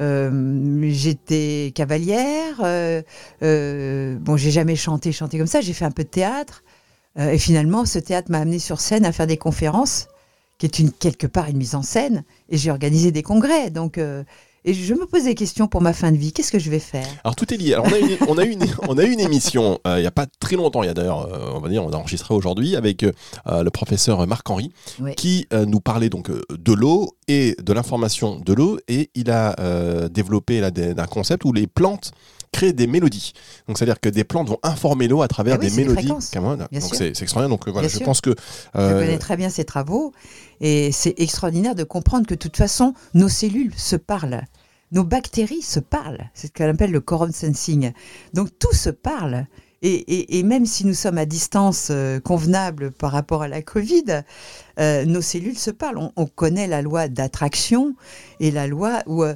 euh, 0.00 0.88
j'étais 0.90 1.72
cavalière. 1.74 2.56
euh, 2.62 4.16
bon, 4.18 4.36
j'ai 4.36 4.50
jamais 4.50 4.76
chanté, 4.76 5.12
chanté 5.12 5.38
comme 5.38 5.46
ça. 5.46 5.60
J'ai 5.60 5.72
fait 5.72 5.84
un 5.84 5.90
peu 5.90 6.04
de 6.04 6.08
théâtre. 6.08 6.62
Euh, 7.18 7.30
et 7.32 7.38
finalement, 7.38 7.84
ce 7.86 7.98
théâtre 7.98 8.30
m'a 8.30 8.38
amené 8.38 8.58
sur 8.58 8.80
scène 8.80 9.04
à 9.04 9.12
faire 9.12 9.26
des 9.26 9.36
conférences, 9.36 10.06
qui 10.58 10.66
est 10.66 10.78
une 10.78 10.92
quelque 10.92 11.26
part 11.26 11.48
une 11.48 11.56
mise 11.56 11.74
en 11.74 11.82
scène. 11.82 12.24
Et 12.48 12.56
j'ai 12.58 12.70
organisé 12.70 13.10
des 13.12 13.22
congrès. 13.22 13.70
Donc, 13.70 13.96
euh, 13.98 14.22
et 14.66 14.74
je 14.74 14.92
me 14.92 15.06
pose 15.06 15.24
des 15.24 15.34
questions 15.34 15.68
pour 15.68 15.80
ma 15.80 15.94
fin 15.94 16.12
de 16.12 16.18
vie. 16.18 16.34
Qu'est-ce 16.34 16.52
que 16.52 16.58
je 16.58 16.68
vais 16.70 16.78
faire? 16.80 17.06
Alors 17.24 17.34
tout 17.34 17.50
est 17.52 17.56
lié. 17.56 17.72
Alors 17.72 17.86
on 17.86 17.92
a 17.94 17.98
une, 17.98 18.16
on 18.28 18.36
a 18.36 18.44
une, 18.44 18.66
on 18.88 18.98
a 18.98 19.04
une 19.04 19.20
émission 19.20 19.78
euh, 19.86 19.96
il 19.96 20.02
n'y 20.02 20.06
a 20.06 20.10
pas 20.10 20.26
très 20.38 20.56
longtemps. 20.56 20.82
Il 20.82 20.86
y 20.86 20.90
a 20.90 20.92
d'ailleurs, 20.94 21.22
euh, 21.32 21.52
on 21.54 21.60
va 21.60 21.70
dire, 21.70 21.82
on 21.82 21.90
a 21.90 21.96
enregistré 21.96 22.34
aujourd'hui 22.34 22.76
avec 22.76 23.02
euh, 23.02 23.12
le 23.46 23.70
professeur 23.70 24.26
Marc 24.26 24.50
Henry 24.50 24.70
Ouais. 25.00 25.14
qui 25.14 25.46
nous 25.66 25.80
parlait 25.80 26.10
donc 26.10 26.30
de 26.30 26.72
l'eau 26.74 27.16
et 27.26 27.56
de 27.62 27.72
l'information 27.72 28.38
de 28.38 28.52
l'eau 28.52 28.78
et 28.86 29.08
il 29.14 29.30
a 29.30 29.56
développé 30.10 30.60
là, 30.60 30.70
des- 30.70 30.90
un 30.90 31.06
concept 31.06 31.46
où 31.46 31.54
les 31.54 31.66
plantes 31.66 32.12
créent 32.52 32.72
des 32.72 32.86
mélodies. 32.86 33.32
Donc 33.68 33.78
c'est-à-dire 33.78 34.00
que 34.00 34.08
des 34.08 34.24
plantes 34.24 34.48
vont 34.48 34.58
informer 34.62 35.08
l'eau 35.08 35.22
à 35.22 35.28
travers 35.28 35.56
Ah 35.56 35.58
oui, 35.62 35.70
des 35.70 35.76
mélodies. 35.76 36.08
donc 36.08 36.22
c'est 36.22 37.08
extraordinaire. 37.22 37.48
Donc 37.48 37.66
euh, 37.68 37.70
voilà, 37.70 37.86
Bien 37.88 37.92
je 37.92 37.96
sûr. 37.98 38.04
pense 38.06 38.20
que 38.20 38.30
Je 38.74 38.80
euh, 38.80 39.00
connais 39.00 39.18
très 39.18 39.36
bien 39.36 39.48
ses 39.50 39.64
travaux 39.64 40.12
et 40.60 40.92
c'est 40.92 41.14
extraordinaire 41.18 41.74
de 41.74 41.84
comprendre 41.84 42.26
que 42.26 42.34
de 42.34 42.38
toute 42.38 42.56
façon, 42.56 42.94
nos 43.14 43.28
cellules 43.28 43.74
se 43.76 43.96
parlent. 43.96 44.42
Nos 44.92 45.04
bactéries 45.04 45.62
se 45.62 45.78
parlent. 45.80 46.28
C'est 46.34 46.48
ce 46.48 46.52
qu'on 46.52 46.68
appelle 46.68 46.90
le 46.90 47.00
quorum 47.00 47.32
sensing. 47.32 47.92
Donc 48.34 48.48
tout 48.58 48.74
se 48.74 48.90
parle. 48.90 49.46
Et, 49.82 49.94
et- 49.94 50.38
et 50.38 50.42
même 50.42 50.66
si 50.66 50.84
nous 50.84 50.92
sommes 50.92 51.16
à 51.16 51.24
distance 51.24 51.88
euh, 51.90 52.20
convenable 52.20 52.90
par 52.90 53.12
rapport 53.12 53.42
à 53.42 53.48
la 53.48 53.62
Covid, 53.62 54.04
euh, 54.78 55.06
nos 55.06 55.22
cellules 55.22 55.56
se 55.56 55.70
parlent. 55.70 55.96
On, 55.96 56.12
on 56.16 56.26
connaît 56.26 56.66
la 56.66 56.82
loi 56.82 57.08
d'attraction 57.08 57.94
et 58.40 58.50
la 58.50 58.66
loi 58.66 59.02
où 59.06 59.22
euh, 59.22 59.34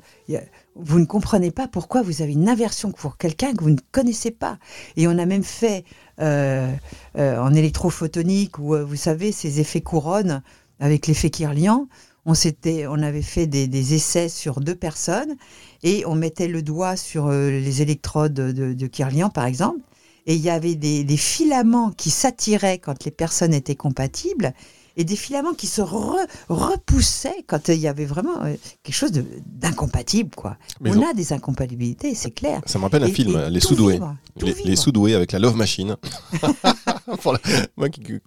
vous 0.76 0.98
ne 0.98 1.04
comprenez 1.04 1.50
pas 1.50 1.68
pourquoi 1.68 2.02
vous 2.02 2.22
avez 2.22 2.32
une 2.32 2.48
aversion 2.48 2.92
pour 2.92 3.16
quelqu'un 3.16 3.54
que 3.54 3.62
vous 3.62 3.70
ne 3.70 3.80
connaissez 3.92 4.30
pas. 4.30 4.58
Et 4.96 5.06
on 5.06 5.18
a 5.18 5.26
même 5.26 5.44
fait 5.44 5.84
euh, 6.20 6.72
euh, 7.16 7.38
en 7.38 7.54
électrophotonique 7.54 8.58
ou 8.58 8.76
vous 8.76 8.96
savez 8.96 9.32
ces 9.32 9.60
effets 9.60 9.80
couronnes 9.80 10.42
avec 10.80 11.06
l'effet 11.06 11.30
Kirlian. 11.30 11.88
On 12.26 12.34
s'était, 12.34 12.86
on 12.86 13.02
avait 13.02 13.22
fait 13.22 13.46
des, 13.46 13.66
des 13.68 13.94
essais 13.94 14.28
sur 14.28 14.60
deux 14.60 14.74
personnes 14.74 15.36
et 15.82 16.04
on 16.06 16.14
mettait 16.14 16.48
le 16.48 16.62
doigt 16.62 16.96
sur 16.96 17.26
euh, 17.26 17.50
les 17.50 17.82
électrodes 17.82 18.32
de, 18.32 18.72
de 18.72 18.86
Kirlian 18.86 19.30
par 19.30 19.44
exemple 19.44 19.80
et 20.26 20.34
il 20.34 20.40
y 20.40 20.50
avait 20.50 20.74
des, 20.74 21.04
des 21.04 21.16
filaments 21.16 21.90
qui 21.90 22.10
s'attiraient 22.10 22.78
quand 22.78 23.04
les 23.04 23.10
personnes 23.10 23.54
étaient 23.54 23.74
compatibles 23.74 24.54
et 24.96 25.04
des 25.04 25.16
filaments 25.16 25.54
qui 25.54 25.66
se 25.66 25.80
re- 25.82 26.26
repoussaient 26.48 27.44
quand 27.46 27.68
il 27.68 27.78
y 27.78 27.88
avait 27.88 28.04
vraiment 28.04 28.42
euh, 28.44 28.54
quelque 28.82 28.94
chose 28.94 29.12
d'incompatible 29.46 30.30
quoi. 30.36 30.56
Mais 30.80 30.90
on 30.96 31.02
a 31.08 31.12
des 31.14 31.32
incompatibilités, 31.32 32.14
c'est 32.14 32.30
clair. 32.30 32.60
ça 32.66 32.78
me 32.78 32.84
rappelle 32.84 33.02
un 33.04 33.08
Et- 33.08 33.12
film, 33.12 33.36
et 33.38 33.50
Les 33.50 33.60
Soudoués. 33.60 34.00
Les, 34.36 34.54
les 34.64 34.76
Soudoués 34.76 35.14
avec 35.14 35.32
la 35.32 35.38
Love 35.38 35.56
Machine. 35.56 35.96
Moi 37.76 37.88
qui- 37.88 38.20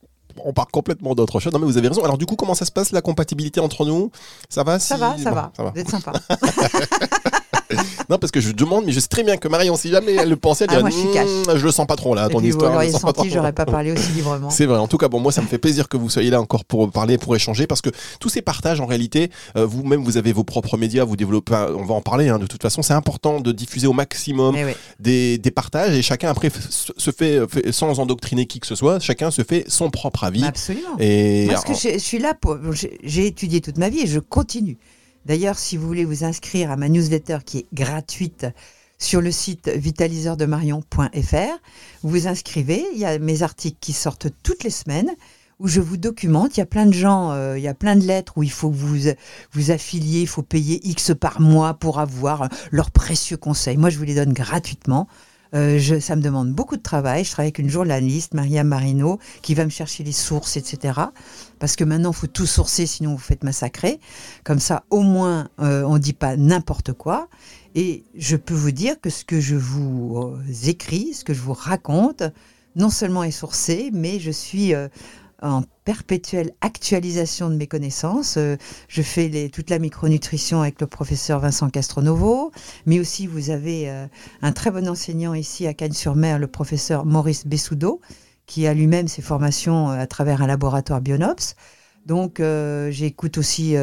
on 0.44 0.54
part 0.54 0.68
complètement 0.68 1.16
d'autre 1.16 1.40
chose. 1.40 1.52
Non 1.52 1.58
mais 1.60 1.66
vous 1.66 1.78
avez 1.78 1.88
raison. 1.88 2.04
Alors 2.04 2.18
du 2.20 2.26
coup, 2.28 2.36
comment 2.36 2.54
ça 2.54 2.66
se 2.66 2.72
passe 2.72 2.92
la 2.92 3.02
compatibilité 3.02 3.60
entre 3.60 3.86
nous? 3.86 4.12
Ça 4.50 4.64
va 4.64 4.78
Ça 4.78 4.96
si- 4.96 5.02
va, 5.02 5.18
ça 5.18 5.30
Bon, 5.32 5.36
va. 5.36 5.52
ça 5.58 5.64
va. 5.64 5.72
Vous 5.72 5.80
êtes 5.80 5.90
sympa. 5.90 6.14
non, 8.10 8.18
parce 8.18 8.32
que 8.32 8.40
je 8.40 8.52
demande, 8.52 8.86
mais 8.86 8.92
je 8.92 9.00
sais 9.00 9.08
très 9.08 9.24
bien 9.24 9.38
que 9.38 9.48
Marion, 9.48 9.76
si 9.76 9.90
jamais 9.90 10.14
elle 10.16 10.30
le 10.30 10.36
pensait, 10.36 10.66
elle 10.66 10.70
Ah, 10.72 10.82
dirait 10.82 10.90
moi, 10.90 10.90
je 10.92 10.96
suis. 10.96 11.54
Hmm, 11.54 11.58
je 11.58 11.66
le 11.66 11.72
sens 11.72 11.86
pas 11.88 11.96
trop 11.96 12.16
là, 12.16 12.30
ton 12.30 12.40
puis, 12.40 12.52
vous 12.52 12.58
histoire. 12.58 12.80
je 12.82 12.86
le 12.88 12.92
sens 12.92 13.02
senti, 13.02 13.30
j'aurais 13.30 13.54
pas 13.54 13.66
parlé 13.66 13.92
aussi 13.92 14.12
librement. 14.14 14.50
C'est 14.50 14.66
vrai. 14.66 14.78
En 14.78 14.88
tout 14.88 14.98
cas, 14.98 15.08
bon, 15.08 15.20
moi, 15.20 15.32
ça 15.32 15.42
me 15.42 15.48
fait 15.48 15.58
plaisir 15.58 15.90
que 15.90 15.98
vous 15.98 16.10
soyez 16.10 16.30
là 16.30 16.40
encore 16.42 16.66
pour 16.66 16.90
parler, 16.92 17.18
pour 17.18 17.36
échanger, 17.36 17.68
parce 17.68 17.82
que 17.82 17.90
tous 18.20 18.30
ces 18.30 18.42
partages, 18.42 18.80
en 18.80 18.86
réalité, 18.86 19.30
euh, 19.58 19.66
vous-même, 19.66 20.04
vous 20.04 20.18
avez 20.18 20.32
vos 20.34 20.44
propres 20.44 20.78
médias, 20.78 21.04
vous 21.04 21.16
développez. 21.18 21.54
On 21.78 21.84
va 21.86 21.94
en 21.96 22.02
parler. 22.02 22.30
hein, 22.30 22.40
de 22.40 22.48
toute 22.48 22.62
façon, 22.62 22.82
c'est 22.82 22.94
important 22.94 23.40
de 23.40 23.52
diffuser 23.52 23.88
au 23.88 23.94
maximum 23.94 24.56
Eh 24.58 24.66
oui. 24.66 24.72
des, 25.00 25.38
des 25.38 25.52
partages 25.52 25.96
et 25.96 26.02
chacun 26.02 26.30
après 26.30 26.50
se 26.70 27.12
fait, 27.12 27.42
fait- 27.50 27.72
sans 27.72 28.00
endoctriner 28.00 28.46
qui 28.46 28.60
que 28.60 28.68
ce 28.68 28.76
soit, 28.76 29.00
chacun 29.00 29.32
se 29.32 29.44
fait 29.44 29.66
son 29.68 29.90
propre 29.90 30.24
avis. 30.24 30.44
Absolument. 30.46 30.96
Et 31.00 31.46
Moi, 31.48 31.58
ce 31.58 31.66
que 31.66 31.74
je, 31.74 31.94
je 31.94 32.04
suis 32.04 32.20
là 32.20 32.34
pour. 32.34 32.58
J'ai 33.04 33.28
étudié 33.28 33.62
toute 33.62 33.78
ma 33.78 33.90
vie 33.90 34.00
et 34.02 34.08
je 34.08 34.20
continue. 34.20 34.78
D'ailleurs, 35.28 35.60
si 35.60 35.76
vous 35.76 35.86
voulez 35.86 36.06
vous 36.06 36.24
inscrire 36.24 36.72
à 36.72 36.78
ma 36.78 36.88
newsletter 36.88 37.40
qui 37.46 37.58
est 37.58 37.68
gratuite 37.74 38.48
sur 38.98 39.20
le 39.20 39.30
site 39.30 39.68
vitaliseurdemarion.fr, 39.68 41.60
vous 42.02 42.10
vous 42.10 42.28
inscrivez. 42.28 42.86
Il 42.94 43.00
y 43.00 43.04
a 43.04 43.20
mes 43.20 43.44
articles 43.44 43.78
qui 43.82 43.92
sortent 43.92 44.28
toutes 44.42 44.64
les 44.64 44.70
semaines 44.70 45.12
où 45.60 45.68
je 45.68 45.82
vous 45.82 45.98
documente. 45.98 46.56
Il 46.56 46.62
y 46.62 46.64
a 46.64 46.66
plein 46.66 46.86
de 46.86 46.94
gens, 46.94 47.34
euh, 47.34 47.58
il 47.58 47.62
y 47.62 47.68
a 47.68 47.74
plein 47.74 47.98
de 47.98 48.06
lettres 48.06 48.38
où 48.38 48.44
il 48.44 48.52
faut 48.52 48.70
vous 48.70 48.96
vous 49.52 49.72
affilier, 49.72 50.22
il 50.22 50.28
faut 50.28 50.44
payer 50.44 50.80
X 50.88 51.12
par 51.20 51.42
mois 51.42 51.74
pour 51.74 52.00
avoir 52.00 52.48
leurs 52.72 52.92
précieux 52.92 53.36
conseils. 53.36 53.76
Moi, 53.76 53.90
je 53.90 53.98
vous 53.98 54.06
les 54.06 54.16
donne 54.16 54.32
gratuitement. 54.32 55.10
Euh, 55.54 55.78
je, 55.80 56.00
ça 56.00 56.16
me 56.16 56.22
demande 56.22 56.52
beaucoup 56.52 56.78
de 56.78 56.82
travail. 56.82 57.24
Je 57.24 57.32
travaille 57.32 57.48
avec 57.48 57.60
une 57.60 57.70
journaliste, 57.70 58.34
Maria 58.34 58.64
Marino, 58.64 59.20
qui 59.42 59.56
va 59.56 59.66
me 59.66 59.70
chercher 59.70 60.04
les 60.04 60.12
sources, 60.12 60.58
etc. 60.58 61.00
Parce 61.60 61.76
que 61.76 61.84
maintenant, 61.84 62.12
il 62.12 62.16
faut 62.16 62.28
tout 62.28 62.46
sourcer, 62.46 62.86
sinon 62.86 63.12
vous 63.12 63.18
faites 63.18 63.44
massacrer. 63.44 64.00
Comme 64.44 64.60
ça, 64.60 64.84
au 64.90 65.02
moins, 65.02 65.50
euh, 65.60 65.84
on 65.84 65.96
ne 65.96 66.00
dit 66.00 66.14
pas 66.14 66.38
n'importe 66.38 66.94
quoi. 66.94 67.28
Et 67.76 68.04
je 68.16 68.36
peux 68.36 68.56
vous 68.56 68.72
dire 68.72 69.00
que 69.00 69.10
ce 69.10 69.24
que 69.24 69.40
je 69.40 69.56
vous 69.56 70.18
euh, 70.18 70.70
écris, 70.70 71.14
ce 71.14 71.24
que 71.24 71.34
je 71.34 71.42
vous 71.42 71.54
raconte, 71.54 72.24
non 72.76 72.90
seulement 72.90 73.24
est 73.24 73.32
sourcé, 73.32 73.90
mais 73.94 74.20
je 74.20 74.32
suis 74.32 74.74
en 75.42 75.64
perpétuelle 75.84 76.52
actualisation 76.62 77.50
de 77.50 77.56
mes 77.56 77.68
connaissances. 77.68 78.38
Euh, 78.38 78.58
je 78.88 79.02
fais 79.02 79.50
toute 79.50 79.70
la 79.70 79.80
micronutrition 79.80 80.62
avec 80.62 80.82
le 80.82 80.88
professeur 80.88 81.40
Vincent 81.40 81.70
Castronovo, 81.70 82.52
mais 82.86 83.00
aussi 83.00 83.28
vous 83.28 83.50
avez 83.50 83.90
euh, 83.90 84.08
un 84.42 84.52
très 84.52 84.72
bon 84.72 84.88
enseignant 84.88 85.34
ici 85.34 85.68
à 85.68 85.74
Cannes-sur-Mer, 85.74 86.40
le 86.40 86.48
professeur 86.48 87.06
Maurice 87.06 87.46
Bessoudeau, 87.46 88.02
qui 88.46 88.68
a 88.68 88.74
lui-même 88.74 89.08
ses 89.08 89.22
formations 89.22 89.92
euh, 89.92 90.00
à 90.00 90.08
travers 90.08 90.42
un 90.42 90.48
laboratoire 90.48 91.02
Bionops. 91.02 91.56
Donc 92.06 92.42
j'écoute 92.90 93.38
aussi 93.38 93.76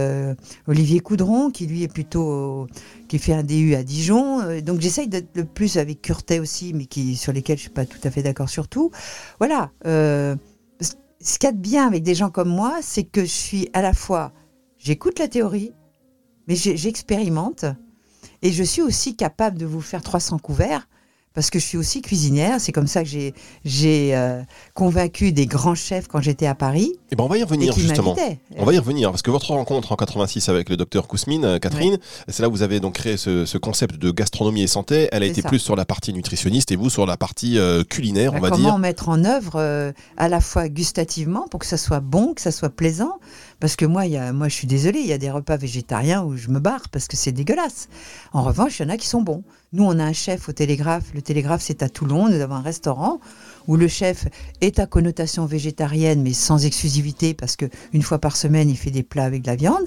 Olivier 0.66 1.00
Coudron, 1.00 1.50
qui 1.50 1.66
lui 1.66 1.82
est 1.82 1.92
plutôt 1.92 2.66
qui 3.06 3.18
fait 3.18 3.34
un 3.34 3.42
DU 3.42 3.74
à 3.74 3.82
Dijon. 3.82 4.60
Donc 4.62 4.80
j'essaye 4.80 5.08
d'être 5.08 5.28
le 5.36 5.44
plus 5.44 5.76
avec 5.76 6.00
Curtet 6.00 6.38
aussi, 6.38 6.72
mais 6.72 6.88
sur 7.16 7.34
lesquels 7.34 7.58
je 7.58 7.64
suis 7.64 7.70
pas 7.70 7.84
tout 7.84 7.98
à 8.02 8.10
fait 8.10 8.22
d'accord 8.22 8.48
sur 8.48 8.66
tout. 8.66 8.90
Voilà. 9.40 9.72
Ce 11.24 11.38
qu'il 11.38 11.48
y 11.48 11.50
a 11.50 11.52
de 11.52 11.58
bien 11.58 11.86
avec 11.86 12.02
des 12.02 12.14
gens 12.14 12.30
comme 12.30 12.50
moi, 12.50 12.78
c'est 12.82 13.04
que 13.04 13.22
je 13.22 13.30
suis 13.30 13.68
à 13.72 13.82
la 13.82 13.94
fois 13.94 14.32
j'écoute 14.76 15.18
la 15.18 15.26
théorie, 15.26 15.72
mais 16.46 16.54
j'expérimente 16.54 17.64
et 18.42 18.52
je 18.52 18.62
suis 18.62 18.82
aussi 18.82 19.16
capable 19.16 19.56
de 19.56 19.64
vous 19.64 19.80
faire 19.80 20.02
300 20.02 20.38
couverts 20.38 20.86
parce 21.34 21.50
que 21.50 21.58
je 21.58 21.64
suis 21.64 21.76
aussi 21.78 22.00
cuisinière. 22.00 22.60
C'est 22.60 22.72
comme 22.72 22.86
ça 22.86 23.02
que 23.02 23.08
j'ai 23.08 23.34
j'ai 23.64 24.14
euh, 24.16 24.40
convaincu 24.72 25.32
des 25.32 25.46
grands 25.46 25.74
chefs 25.74 26.06
quand 26.08 26.20
j'étais 26.20 26.46
à 26.46 26.54
Paris 26.54 26.92
Eh 27.10 27.16
ben, 27.16 27.24
on 27.24 27.28
va 27.28 27.36
y 27.36 27.40
et 27.40 27.44
revenir 27.44 27.72
justement. 27.76 28.16
On 28.56 28.64
va 28.64 28.72
y 28.72 28.78
revenir 28.78 29.10
parce 29.10 29.22
que 29.22 29.30
votre 29.30 29.50
rencontre 29.50 29.92
en 29.92 29.96
86 29.96 30.48
avec 30.48 30.68
le 30.68 30.76
docteur 30.76 31.06
Kousmine, 31.08 31.44
euh, 31.44 31.58
Catherine, 31.58 31.98
c'est 32.28 32.42
là 32.42 32.48
où 32.48 32.52
vous 32.52 32.62
avez 32.62 32.80
donc 32.80 32.94
créé 32.94 33.16
ce, 33.16 33.44
ce 33.44 33.58
concept 33.58 33.96
de 33.96 34.10
gastronomie 34.10 34.62
et 34.62 34.66
santé. 34.68 35.08
Elle 35.12 35.22
a 35.22 35.26
été 35.26 35.42
ça. 35.42 35.48
plus 35.48 35.58
sur 35.58 35.76
la 35.76 35.84
partie 35.84 36.12
nutritionniste 36.12 36.70
et 36.72 36.76
vous 36.76 36.88
sur 36.90 37.04
la 37.06 37.16
partie 37.16 37.58
euh, 37.58 37.82
culinaire, 37.84 38.32
on 38.32 38.36
Bah, 38.36 38.48
va 38.48 38.50
comment 38.50 38.70
dire. 38.70 38.78
mettre 38.78 39.08
en 39.08 39.24
œuvre 39.24 39.56
euh, 39.56 39.92
à 40.16 40.28
la 40.28 40.40
fois 40.40 40.68
gustativement 40.68 41.46
pour 41.50 41.60
que 41.60 41.66
ça 41.66 41.76
soit 41.76 42.00
bon, 42.00 42.34
que 42.34 42.40
ça 42.40 42.52
soit 42.52 42.70
plaisant 42.70 43.18
Parce 43.60 43.76
que 43.76 43.84
moi, 43.84 44.04
moi, 44.32 44.48
je 44.48 44.54
suis 44.54 44.66
désolée, 44.66 45.00
il 45.00 45.06
y 45.06 45.12
a 45.12 45.18
des 45.18 45.30
repas 45.30 45.56
végétariens 45.56 46.22
où 46.22 46.36
je 46.36 46.48
me 46.48 46.60
barre 46.60 46.88
parce 46.90 47.08
que 47.08 47.16
c'est 47.16 47.32
dégueulasse. 47.32 47.88
En 48.32 48.42
revanche, 48.42 48.78
il 48.78 48.82
y 48.82 48.86
en 48.86 48.90
a 48.90 48.96
qui 48.96 49.06
sont 49.06 49.22
bons. 49.22 49.42
Nous, 49.72 49.84
on 49.84 49.98
a 49.98 50.04
un 50.04 50.12
chef 50.12 50.48
au 50.48 50.52
Télégraphe. 50.52 51.12
Le 51.14 51.22
Télégraphe, 51.22 51.62
c'est 51.62 51.82
à 51.82 51.88
Toulon. 51.88 52.28
Nous 52.28 52.40
avons 52.40 52.54
un 52.56 52.62
restaurant 52.62 53.20
où 53.66 53.76
le 53.76 53.88
chef 53.88 54.26
est 54.60 54.78
à 54.78 54.86
connotation 54.86 55.46
végétarienne, 55.46 56.22
mais 56.22 56.32
sans 56.32 56.64
exclusivité, 56.64 57.34
parce 57.34 57.56
que 57.56 57.66
une 57.92 58.02
fois 58.02 58.18
par 58.18 58.36
semaine, 58.36 58.68
il 58.68 58.76
fait 58.76 58.90
des 58.90 59.02
plats 59.02 59.24
avec 59.24 59.42
de 59.42 59.48
la 59.48 59.56
viande. 59.56 59.86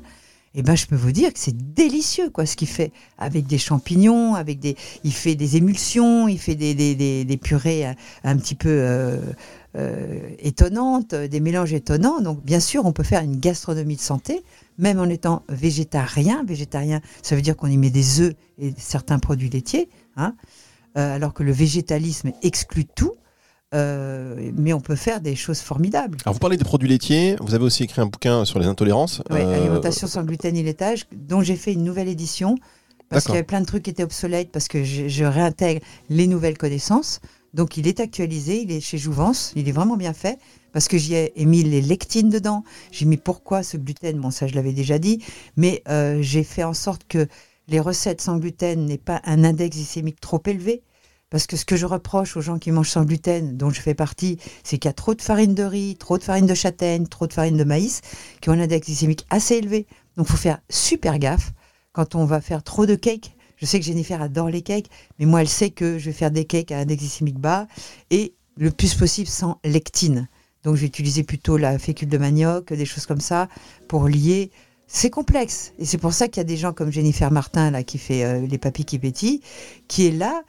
Eh 0.60 0.64
ben, 0.64 0.76
je 0.76 0.88
peux 0.88 0.96
vous 0.96 1.12
dire 1.12 1.32
que 1.32 1.40
c'est 1.40 1.56
délicieux, 1.76 2.32
quoi, 2.32 2.48
ce 2.48 2.56
qu'il 2.56 2.68
fait 2.68 2.92
avec 3.20 3.46
des 3.46 3.60
champignons, 3.60 4.34
avec 4.34 4.60
des, 4.60 4.76
il 5.04 5.14
fait 5.14 5.36
des 5.36 5.56
émulsions, 5.56 6.28
il 6.28 6.40
fait 6.40 6.56
des, 6.56 6.74
des, 6.74 6.96
des, 6.96 7.38
purées 7.38 7.86
un, 8.24 8.38
petit 8.38 8.56
peu 8.56 8.70
euh, 8.70 9.20
étonnantes, 10.40 11.14
des 11.14 11.40
mélanges 11.40 11.74
étonnants. 11.74 12.22
Donc, 12.22 12.44
bien 12.44 12.60
sûr, 12.60 12.86
on 12.86 12.92
peut 12.92 13.04
faire 13.04 13.22
une 13.22 13.40
gastronomie 13.40 13.96
de 13.96 14.02
santé, 14.02 14.44
même 14.78 15.00
en 15.00 15.06
étant 15.06 15.44
végétarien. 15.50 16.44
Végétarien, 16.46 17.02
ça 17.22 17.36
veut 17.36 17.42
dire 17.42 17.56
qu'on 17.56 17.68
y 17.68 17.78
met 17.78 17.90
des 17.90 18.22
œufs 18.22 18.34
et 18.60 18.74
certains 18.78 19.20
produits 19.20 19.50
laitiers, 19.50 19.90
hein, 20.16 20.36
euh, 20.98 21.16
alors 21.16 21.34
que 21.34 21.44
le 21.44 21.52
végétalisme 21.52 22.32
exclut 22.42 22.86
tout. 22.86 23.14
Euh, 23.74 24.52
mais 24.56 24.72
on 24.72 24.80
peut 24.80 24.96
faire 24.96 25.20
des 25.20 25.36
choses 25.36 25.60
formidables. 25.60 26.18
Alors 26.24 26.34
vous 26.34 26.40
parlez 26.40 26.56
des 26.56 26.64
produits 26.64 26.88
laitiers, 26.88 27.36
vous 27.42 27.54
avez 27.54 27.66
aussi 27.66 27.84
écrit 27.84 28.00
un 28.00 28.06
bouquin 28.06 28.46
sur 28.46 28.60
les 28.60 28.66
intolérances. 28.66 29.22
Euh, 29.30 29.62
Alimentation 29.62 30.08
sans 30.08 30.24
gluten 30.24 30.56
et 30.56 30.64
laitage, 30.64 31.06
dont 31.12 31.42
j'ai 31.42 31.58
fait 31.58 31.74
une 31.74 31.84
nouvelle 31.84 32.08
édition. 32.08 32.56
Parce 33.10 33.24
qu'il 33.24 33.36
y 33.36 33.38
avait 33.38 33.44
plein 33.44 33.62
de 33.62 33.66
trucs 33.66 33.84
qui 33.84 33.90
étaient 33.90 34.04
obsolètes, 34.04 34.52
parce 34.52 34.68
que 34.68 34.84
je, 34.84 35.08
je 35.08 35.24
réintègre 35.24 35.82
les 36.10 36.28
nouvelles 36.28 36.58
connaissances. 36.58 37.22
Donc 37.54 37.78
il 37.78 37.88
est 37.88 38.00
actualisé, 38.00 38.62
il 38.62 38.72
est 38.72 38.82
chez 38.82 38.98
Jouvence, 38.98 39.54
il 39.56 39.68
est 39.68 39.72
vraiment 39.72 39.98
bien 39.98 40.14
fait, 40.14 40.38
parce 40.74 40.88
que 40.88 40.98
j'y 40.98 41.16
ai 41.16 41.34
mis 41.46 41.64
les 41.64 41.82
lectines 41.82 42.30
dedans. 42.30 42.64
J'ai 42.92 43.06
mis 43.06 43.18
pourquoi 43.18 43.64
ce 43.64 43.78
gluten, 43.78 44.20
bon 44.20 44.32
ça 44.32 44.48
je 44.48 44.56
l'avais 44.56 44.74
déjà 44.74 45.00
dit, 45.00 45.24
mais 45.56 45.82
euh, 45.88 46.20
j'ai 46.22 46.44
fait 46.44 46.64
en 46.64 46.74
sorte 46.74 47.04
que 47.08 47.28
les 47.68 47.80
recettes 47.80 48.22
sans 48.22 48.38
gluten 48.38 48.86
n'aient 48.86 48.98
pas 48.98 49.22
un 49.26 49.44
index 49.44 49.76
glycémique 49.76 50.20
trop 50.20 50.42
élevé. 50.46 50.84
Parce 51.30 51.46
que 51.46 51.58
ce 51.58 51.66
que 51.66 51.76
je 51.76 51.86
reproche 51.86 52.38
aux 52.38 52.42
gens 52.42 52.58
qui 52.58 52.72
mangent 52.72 52.92
sans 52.92 53.04
gluten, 53.04 53.58
dont 53.58 53.70
je 53.70 53.82
fais 53.82 53.94
partie, 53.94 54.38
c'est 54.64 54.78
qu'il 54.78 54.88
y 54.88 54.92
a 54.92 54.94
trop 54.94 55.14
de 55.14 55.22
farine 55.22 55.54
de 55.54 55.64
riz, 55.64 55.98
trop 55.98 56.18
de 56.18 56.24
farine 56.24 56.46
de 56.46 56.54
châtaigne, 56.54 57.06
trop 57.06 57.28
de 57.28 57.34
farine 57.34 57.58
de 57.58 57.66
maïs, 57.66 58.00
qui 58.40 58.50
ont 58.50 58.54
un 58.54 58.62
index 58.62 58.88
glycémique 58.88 59.26
assez 59.30 59.56
élevé. 59.56 59.88
Donc 60.16 60.28
il 60.28 60.32
faut 60.32 60.38
faire 60.38 60.62
super 60.70 61.20
gaffe 61.20 61.52
quand 61.92 62.16
on 62.16 62.24
va 62.24 62.40
faire 62.40 62.64
trop 62.64 62.86
de 62.86 62.96
cakes. 62.96 63.36
Je 63.58 63.66
sais 63.66 63.80
que 63.80 63.86
Jennifer 63.86 64.22
adore 64.22 64.50
les 64.50 64.62
cakes, 64.62 64.90
mais 65.20 65.26
moi 65.26 65.42
elle 65.42 65.50
sait 65.50 65.72
que 65.72 65.98
je 65.98 66.06
vais 66.06 66.14
faire 66.14 66.32
des 66.32 66.46
cakes 66.46 66.72
à 66.72 66.80
index 66.80 67.02
glycémique 67.02 67.40
bas 67.40 67.68
et 68.10 68.34
le 68.56 68.72
plus 68.72 68.96
possible 68.96 69.28
sans 69.28 69.60
lectine. 69.64 70.28
Donc 70.64 70.76
je 70.76 70.82
vais 70.82 70.88
utiliser 70.88 71.24
plutôt 71.24 71.58
la 71.58 71.80
fécule 71.80 72.10
de 72.10 72.18
manioc, 72.18 72.74
des 72.74 72.86
choses 72.86 73.06
comme 73.06 73.22
ça, 73.22 73.48
pour 73.88 74.08
lier. 74.08 74.52
C'est 74.88 75.10
complexe. 75.10 75.74
Et 75.80 75.86
c'est 75.86 75.98
pour 75.98 76.14
ça 76.14 76.28
qu'il 76.28 76.38
y 76.38 76.42
a 76.42 76.46
des 76.46 76.58
gens 76.58 76.74
comme 76.74 76.92
Jennifer 76.92 77.32
Martin, 77.32 77.72
là, 77.72 77.84
qui 77.84 77.98
fait 77.98 78.24
euh, 78.24 78.46
les 78.46 78.58
papilles 78.58 78.86
qui 78.86 79.00
pétillent, 79.00 79.42
qui 79.88 80.08
est 80.08 80.12
là 80.12 80.44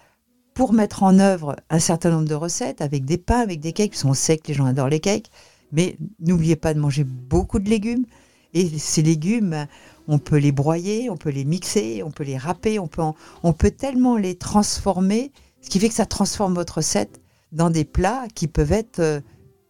pour 0.55 0.73
mettre 0.73 1.03
en 1.03 1.19
œuvre 1.19 1.57
un 1.71 1.79
certain 1.79 2.11
nombre 2.11 2.29
de 2.29 2.35
recettes 2.35 2.81
avec 2.81 3.05
des 3.05 3.19
pains, 3.19 3.41
avec 3.41 3.61
des 3.61 3.73
cakes, 3.73 3.93
parce 3.93 4.03
qu'on 4.03 4.15
sait 4.15 4.39
que 4.39 4.49
les 4.49 4.55
gens 4.55 4.65
adorent 4.65 4.89
les 4.89 5.01
cakes. 5.01 5.31
Mais 5.73 5.97
n'oubliez 6.21 6.57
pas 6.57 6.75
de 6.75 6.81
manger 6.81 7.05
beaucoup 7.05 7.59
de 7.59 7.69
légumes. 7.69 8.07
Et 8.55 8.79
ces 8.79 9.03
légumes, 9.03 9.67
on 10.09 10.19
peut 10.19 10.39
les 10.39 10.53
broyer, 10.53 11.09
on 11.11 11.17
peut 11.17 11.31
les 11.31 11.45
mixer, 11.45 12.03
on 12.03 12.11
peut 12.11 12.25
les 12.25 12.37
râper, 12.37 12.79
on 12.79 12.89
peut, 12.89 13.03
en- 13.03 13.15
on 13.43 13.53
peut 13.53 13.71
tellement 13.71 14.17
les 14.17 14.35
transformer, 14.35 15.31
ce 15.61 15.69
qui 15.71 15.79
fait 15.79 15.89
que 15.89 15.95
ça 15.95 16.07
transforme 16.07 16.55
votre 16.55 16.79
recette 16.79 17.21
dans 17.53 17.71
des 17.71 17.85
plats 17.85 18.27
qui 18.35 18.47
peuvent 18.49 18.73
être 18.73 19.01
euh, 19.01 19.21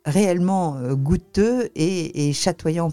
réellement 0.05 0.77
euh, 0.77 0.94
goûteux 0.94 1.68
et, 1.74 2.29
et 2.29 2.33
chatoyants 2.33 2.90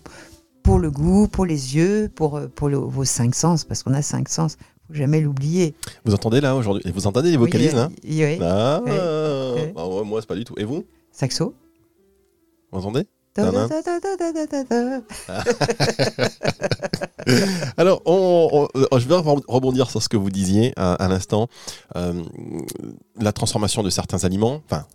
pour 0.63 0.79
le 0.79 0.89
goût, 0.89 1.27
pour 1.27 1.45
les 1.45 1.75
yeux, 1.75 2.09
pour, 2.13 2.37
euh, 2.37 2.47
pour 2.47 2.67
le- 2.69 2.77
vos 2.77 3.05
cinq 3.05 3.35
sens, 3.35 3.63
parce 3.63 3.83
qu'on 3.83 3.93
a 3.93 4.01
cinq 4.01 4.27
sens, 4.29 4.57
faut 4.87 4.93
jamais 4.95 5.21
l'oublier. 5.21 5.75
Vous 6.05 6.13
entendez 6.13 6.41
là 6.41 6.55
aujourd'hui? 6.55 6.91
Vous 6.91 7.05
entendez 7.07 7.29
les 7.31 7.37
vocalises 7.37 7.73
Oui, 8.03 8.37
là 8.39 8.77
euh, 8.87 9.53
oui, 9.55 9.61
Ah, 9.75 9.87
oui, 9.87 9.95
bah 9.97 10.03
moi 10.03 10.21
c'est 10.21 10.27
pas 10.27 10.35
du 10.35 10.43
tout. 10.43 10.55
Et 10.57 10.63
vous? 10.63 10.83
Saxo. 11.11 11.53
Vous 12.71 12.79
entendez? 12.79 13.05
Alors, 17.77 18.01
on- 18.05 18.67
on- 18.75 18.79
euh, 18.79 18.99
je 18.99 19.07
vais 19.07 19.15
re- 19.15 19.41
rebondir 19.47 19.89
sur 19.89 20.01
ce 20.01 20.09
que 20.09 20.17
vous 20.17 20.29
disiez 20.29 20.73
à, 20.77 20.93
à 20.93 21.07
l'instant. 21.07 21.47
Euh, 21.95 22.23
la 23.19 23.31
transformation 23.31 23.83
de 23.83 23.89
certains 23.89 24.23
aliments, 24.23 24.61
enfin, 24.69 24.85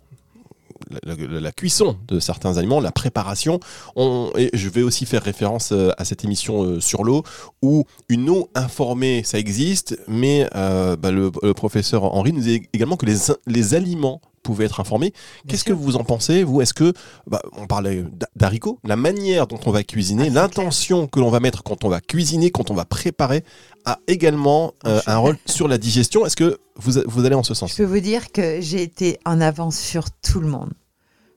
la, 1.03 1.15
la- 1.15 1.39
la 1.39 1.51
cuisson 1.51 1.97
de 2.07 2.19
certains 2.19 2.57
aliments, 2.57 2.79
la 2.79 2.91
préparation. 2.91 3.59
On, 3.95 4.31
et 4.37 4.49
je 4.53 4.69
vais 4.69 4.81
aussi 4.81 5.05
faire 5.05 5.23
référence 5.23 5.71
euh, 5.71 5.91
à 5.97 6.05
cette 6.05 6.23
émission 6.23 6.63
euh, 6.63 6.79
sur 6.79 7.03
l'eau, 7.03 7.23
où 7.61 7.83
une 8.09 8.29
eau 8.29 8.49
informée, 8.55 9.23
ça 9.23 9.37
existe, 9.37 9.97
mais 10.07 10.47
euh, 10.55 10.95
bah, 10.95 11.11
le, 11.11 11.31
le 11.43 11.53
professeur 11.53 12.03
Henri 12.05 12.33
nous 12.33 12.41
dit 12.41 12.63
également 12.73 12.97
que 12.97 13.05
les, 13.05 13.17
les 13.45 13.73
aliments 13.73 14.21
pouvaient 14.41 14.65
être 14.65 14.79
informés. 14.79 15.13
Qu'est-ce 15.47 15.63
que 15.63 15.73
vous 15.73 15.95
en 15.95 16.03
pensez, 16.03 16.43
vous? 16.43 16.61
Est-ce 16.61 16.73
que, 16.73 16.93
bah, 17.27 17.41
on 17.57 17.67
parlait 17.67 18.03
d'haricots, 18.35 18.79
la 18.83 18.95
manière 18.95 19.47
dont 19.47 19.59
on 19.65 19.71
va 19.71 19.83
cuisiner, 19.83 20.27
Ah, 20.27 20.33
l'intention 20.33 21.07
que 21.07 21.19
l'on 21.19 21.29
va 21.29 21.39
mettre 21.39 21.63
quand 21.63 21.83
on 21.83 21.89
va 21.89 22.01
cuisiner, 22.01 22.51
quand 22.51 22.71
on 22.71 22.73
va 22.73 22.85
préparer, 22.85 23.43
a 23.85 23.99
également 24.07 24.73
euh, 24.85 24.99
Je- 25.05 25.09
un 25.11 25.17
rôle 25.17 25.37
sur 25.45 25.67
la 25.67 25.77
digestion. 25.77 26.25
Est-ce 26.25 26.35
que 26.35 26.59
vous, 26.75 26.99
vous 27.05 27.25
allez 27.25 27.35
en 27.35 27.43
ce 27.43 27.53
Je 27.53 27.59
sens 27.59 27.73
peux 27.75 27.83
vous 27.85 27.99
dire 27.99 28.31
que 28.31 28.61
j'ai 28.61 28.81
été 28.81 29.19
en 29.25 29.41
avance 29.41 29.77
sur 29.79 30.11
tout 30.11 30.39
le 30.39 30.47
monde. 30.47 30.71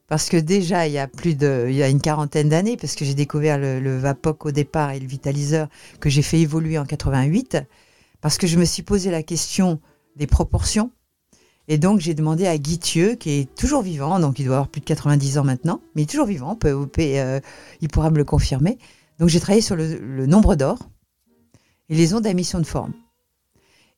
Parce 0.07 0.29
que 0.29 0.37
déjà, 0.37 0.87
il 0.87 0.93
y 0.93 0.99
a 0.99 1.09
plus 1.09 1.35
de, 1.35 1.67
il 1.71 1.75
y 1.77 1.83
a 1.83 1.89
une 1.89 2.01
quarantaine 2.01 2.51
d'années, 2.51 2.77
parce 2.77 2.95
que 2.95 3.05
j'ai 3.07 3.15
découvert 3.15 3.57
le, 3.59 3.81
le 3.81 3.99
Vapoc 3.99 4.45
au 4.45 4.51
départ 4.53 4.91
et 4.91 5.01
le 5.01 5.07
vitaliseur 5.07 5.69
que 5.99 6.11
j'ai 6.11 6.21
fait 6.21 6.39
évoluer 6.41 6.79
en 6.79 6.85
88, 6.85 7.57
parce 8.21 8.37
que 8.37 8.47
je 8.47 8.59
me 8.59 8.67
suis 8.67 8.83
posé 8.83 9.11
la 9.11 9.23
question 9.23 9.81
des 10.17 10.27
proportions. 10.27 10.91
Et 11.69 11.79
donc, 11.79 12.01
j'ai 12.01 12.15
demandé 12.15 12.47
à 12.47 12.59
Guy 12.59 12.79
Thieu, 12.79 13.15
qui 13.15 13.31
est 13.31 13.55
toujours 13.55 13.83
vivant, 13.83 14.21
donc 14.21 14.39
il 14.39 14.45
doit 14.45 14.57
avoir 14.57 14.69
plus 14.69 14.81
de 14.81 14.87
90 14.87 15.39
ans 15.39 15.45
maintenant, 15.45 15.81
mais 15.95 16.03
il 16.03 16.05
est 16.05 16.11
toujours 16.11 16.27
vivant, 16.27 16.57
peut- 16.57 16.89
euh, 16.99 17.41
il 17.81 17.89
pourra 17.89 18.11
me 18.11 18.19
le 18.19 18.25
confirmer. 18.25 18.79
Donc, 19.19 19.29
j'ai 19.29 19.41
travaillé 19.41 19.63
sur 19.63 19.77
le, 19.77 20.27
nombre 20.27 20.57
d'or 20.57 20.79
et 21.89 21.95
les 21.95 22.13
ondes 22.13 22.27
à 22.27 22.31
émission 22.31 22.59
de 22.59 22.67
forme. 22.67 22.93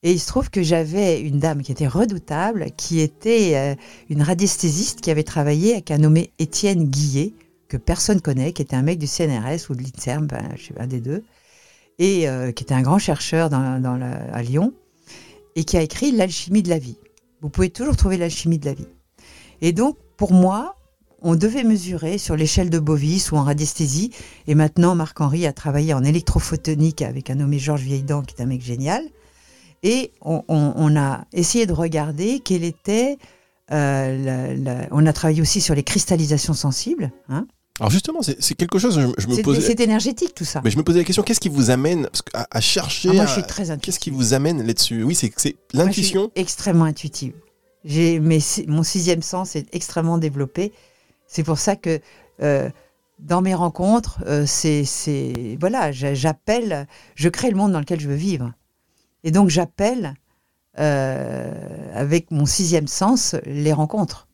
Et 0.03 0.13
il 0.13 0.21
se 0.21 0.27
trouve 0.29 0.51
que 0.51 0.63
j'avais 0.63 1.21
une 1.21 1.41
dame 1.41 1.63
qui 1.63 1.73
était 1.73 1.89
redoutable, 1.89 2.67
qui 2.77 3.01
était 3.01 3.57
euh, 3.57 3.75
une 4.11 4.23
radiesthésiste 4.23 5.01
qui 5.01 5.11
avait 5.11 5.25
travaillé 5.25 5.73
avec 5.73 5.91
un 5.91 5.99
nommé 5.99 6.33
Étienne 6.39 6.85
Guillet, 6.85 7.33
que 7.69 7.77
personne 7.77 8.21
connaît, 8.21 8.53
qui 8.53 8.63
était 8.63 8.77
un 8.77 8.83
mec 8.83 8.99
du 8.99 9.09
CNRS 9.09 9.71
ou 9.71 9.75
de 9.75 9.83
l'INSERM, 9.83 10.29
ben, 10.29 10.51
je 10.55 10.67
sais 10.67 10.75
pas, 10.75 10.83
un 10.85 10.87
des 10.87 11.01
deux, 11.01 11.25
et 11.99 12.29
euh, 12.29 12.53
qui 12.53 12.63
était 12.63 12.75
un 12.75 12.83
grand 12.83 12.99
chercheur 12.99 13.53
à 13.53 14.43
Lyon, 14.43 14.73
et 15.57 15.65
qui 15.65 15.77
a 15.77 15.83
écrit 15.83 16.13
L'alchimie 16.13 16.63
de 16.63 16.69
la 16.69 16.79
vie. 16.79 16.99
Vous 17.47 17.51
pouvez 17.51 17.71
toujours 17.71 17.97
trouver 17.97 18.17
l'alchimie 18.17 18.59
de 18.59 18.65
la 18.65 18.75
vie. 18.75 18.89
Et 19.61 19.73
donc, 19.73 19.97
pour 20.17 20.33
moi, 20.33 20.75
on 21.23 21.37
devait 21.37 21.63
mesurer 21.63 22.19
sur 22.19 22.35
l'échelle 22.35 22.71
de 22.71 22.81
Bovis 22.81 23.31
ou 23.31 23.37
en 23.37 23.45
radiesthésie, 23.45 24.11
et 24.49 24.57
maintenant 24.57 24.97
Marc-Henri 24.97 25.47
a 25.47 25.53
travaillé 25.53 25.95
en 25.95 26.03
électrophotonique 26.03 27.03
avec 27.03 27.31
un 27.31 27.37
nommé 27.37 27.61
Georges 27.61 27.83
Vieilledent, 27.83 28.23
qui 28.23 28.35
est 28.35 28.43
un 28.43 28.47
mec 28.47 28.63
génial, 28.63 29.01
et 29.85 30.11
on, 30.23 30.97
a 30.97 31.25
essayé 31.33 31.67
de 31.67 31.73
regarder 31.73 32.41
quelle 32.41 32.65
était. 32.65 33.17
euh, 33.71 34.25
la- 34.25 34.55
la- 34.57 34.89
on 34.91 35.07
a 35.07 35.13
travaillé 35.13 35.41
aussi 35.41 35.61
sur 35.61 35.77
les 35.77 35.85
cristallisations 35.85 36.53
sensibles. 36.53 37.13
hein. 37.29 37.47
Alors 37.79 37.91
justement, 37.91 38.21
c'est 38.23 38.55
quelque 38.55 38.79
chose, 38.79 38.99
je, 38.99 39.09
je 39.21 39.27
me 39.29 39.43
posais... 39.43 39.61
c'est 39.61 39.81
énergétique 39.81 40.35
tout 40.35 40.47
ça. 40.47 40.63
Mais 40.65 40.71
je 40.71 40.79
me 40.79 40.83
posais 40.83 40.99
la 41.01 41.05
question, 41.05 41.23
qu'est-ce 41.23 41.41
qui 41.41 41.51
vous 41.51 41.71
amène 41.71 42.09
à, 42.33 42.47
à 42.51 42.61
chercher 42.61 43.11
Ah, 43.11 43.15
moi, 43.15 43.23
à- 43.25 43.27
je 43.27 43.33
suis 43.33 43.43
très 43.43 43.71
intuitive. 43.71 43.81
Qu'est-ce 43.85 43.99
qui 44.01 44.11
vous 44.11 44.33
amène 44.33 44.67
là-dessus? 44.67 45.03
Oui, 45.03 45.15
c'est 45.15 45.31
l'intuition. 45.75 46.31
extrêmement 46.37 46.85
intuitive. 46.87 47.35
J'ai 47.85 48.19
mon 48.67 48.83
sixième 48.83 49.23
sens 49.23 49.57
est 49.57 49.67
extrêmement 49.75 50.19
développé. 50.19 50.73
C'est 51.27 51.45
pour 51.45 51.59
ça 51.59 51.77
que 51.77 52.01
euh, 52.43 52.69
dans 53.19 53.43
mes 53.43 53.55
rencontres, 53.55 54.21
euh, 54.27 54.45
c'est 54.47 54.85
voilà, 55.61 55.93
j'a- 55.93 56.15
j'appelle, 56.15 56.89
je 57.15 57.29
crée 57.29 57.51
le 57.51 57.57
monde 57.57 57.73
dans 57.73 57.81
lequel 57.81 58.01
je 58.01 58.09
veux 58.09 58.15
vivre. 58.17 58.53
Et 59.23 59.31
donc 59.31 59.51
j'appelle 59.51 60.15
euh, 60.79 61.53
avec 61.95 62.31
mon 62.31 62.47
sixième 62.47 62.87
sens 62.89 63.35
les 63.45 63.73
rencontres. 63.73 64.29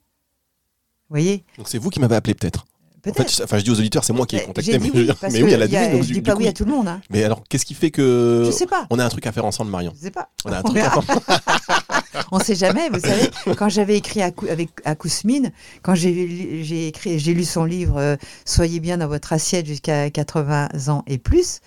Vous 1.08 1.14
voyez? 1.16 1.44
Donc 1.58 1.68
c'est 1.68 1.78
vous 1.78 1.90
qui 1.90 2.00
m'avez 2.00 2.16
appelé 2.16 2.34
peut-être. 2.34 2.64
En 3.10 3.12
fait, 3.14 3.40
enfin, 3.42 3.58
je 3.58 3.64
dis 3.64 3.70
aux 3.70 3.78
auditeurs, 3.78 4.04
c'est 4.04 4.12
moi 4.12 4.26
qui 4.26 4.36
ai 4.36 4.40
Mais 4.40 4.44
contacté. 4.46 4.78
Mais, 4.78 4.90
oui, 4.90 4.92
mais 4.94 5.04
que 5.40 5.44
oui, 5.44 5.50
elle 5.52 5.62
a 5.62 5.66
il 5.66 5.72
y 5.72 5.76
dit 5.76 5.76
oui. 5.76 5.90
donc 5.92 6.02
je 6.02 6.06
du- 6.06 6.12
dis 6.14 6.20
du 6.20 6.22
pas 6.22 6.32
coup, 6.34 6.38
oui 6.38 6.46
à 6.48 6.52
tout 6.52 6.64
le 6.64 6.70
monde. 6.70 6.86
Hein. 6.86 7.00
Mais 7.10 7.24
alors, 7.24 7.42
qu'est-ce 7.48 7.64
qui 7.64 7.74
fait 7.74 7.90
que 7.90 8.42
Je 8.46 8.50
sais 8.52 8.66
pas. 8.66 8.86
on 8.90 8.98
a 9.00 9.04
un 9.04 9.08
truc 9.08 9.26
à 9.26 9.32
faire 9.32 9.44
ensemble, 9.44 9.70
Marion? 9.72 9.92
Je 9.96 10.02
sais 10.04 10.10
pas. 10.12 10.28
On 10.44 10.52
a 10.52 10.58
un 10.58 10.62
truc 10.62 10.78
à 10.78 10.90
faire. 10.90 11.02
On 12.30 12.38
sait 12.38 12.54
jamais, 12.54 12.88
vous 12.90 13.00
savez, 13.00 13.28
quand 13.56 13.68
j'avais 13.68 13.96
écrit 13.96 14.22
à, 14.22 14.30
avec, 14.48 14.70
à 14.84 14.94
Kousmine, 14.94 15.50
quand 15.82 15.94
j'ai 15.94 16.12
lu- 16.12 16.64
j'ai 16.64 16.88
écrit, 16.88 17.18
j'ai 17.18 17.34
lu 17.34 17.44
son 17.44 17.64
livre 17.64 17.96
euh, 17.98 18.16
Soyez 18.44 18.80
bien 18.80 18.98
dans 18.98 19.08
votre 19.08 19.32
assiette 19.32 19.66
jusqu'à 19.66 20.08
80 20.10 20.68
ans 20.88 21.02
et 21.06 21.18
plus, 21.18 21.60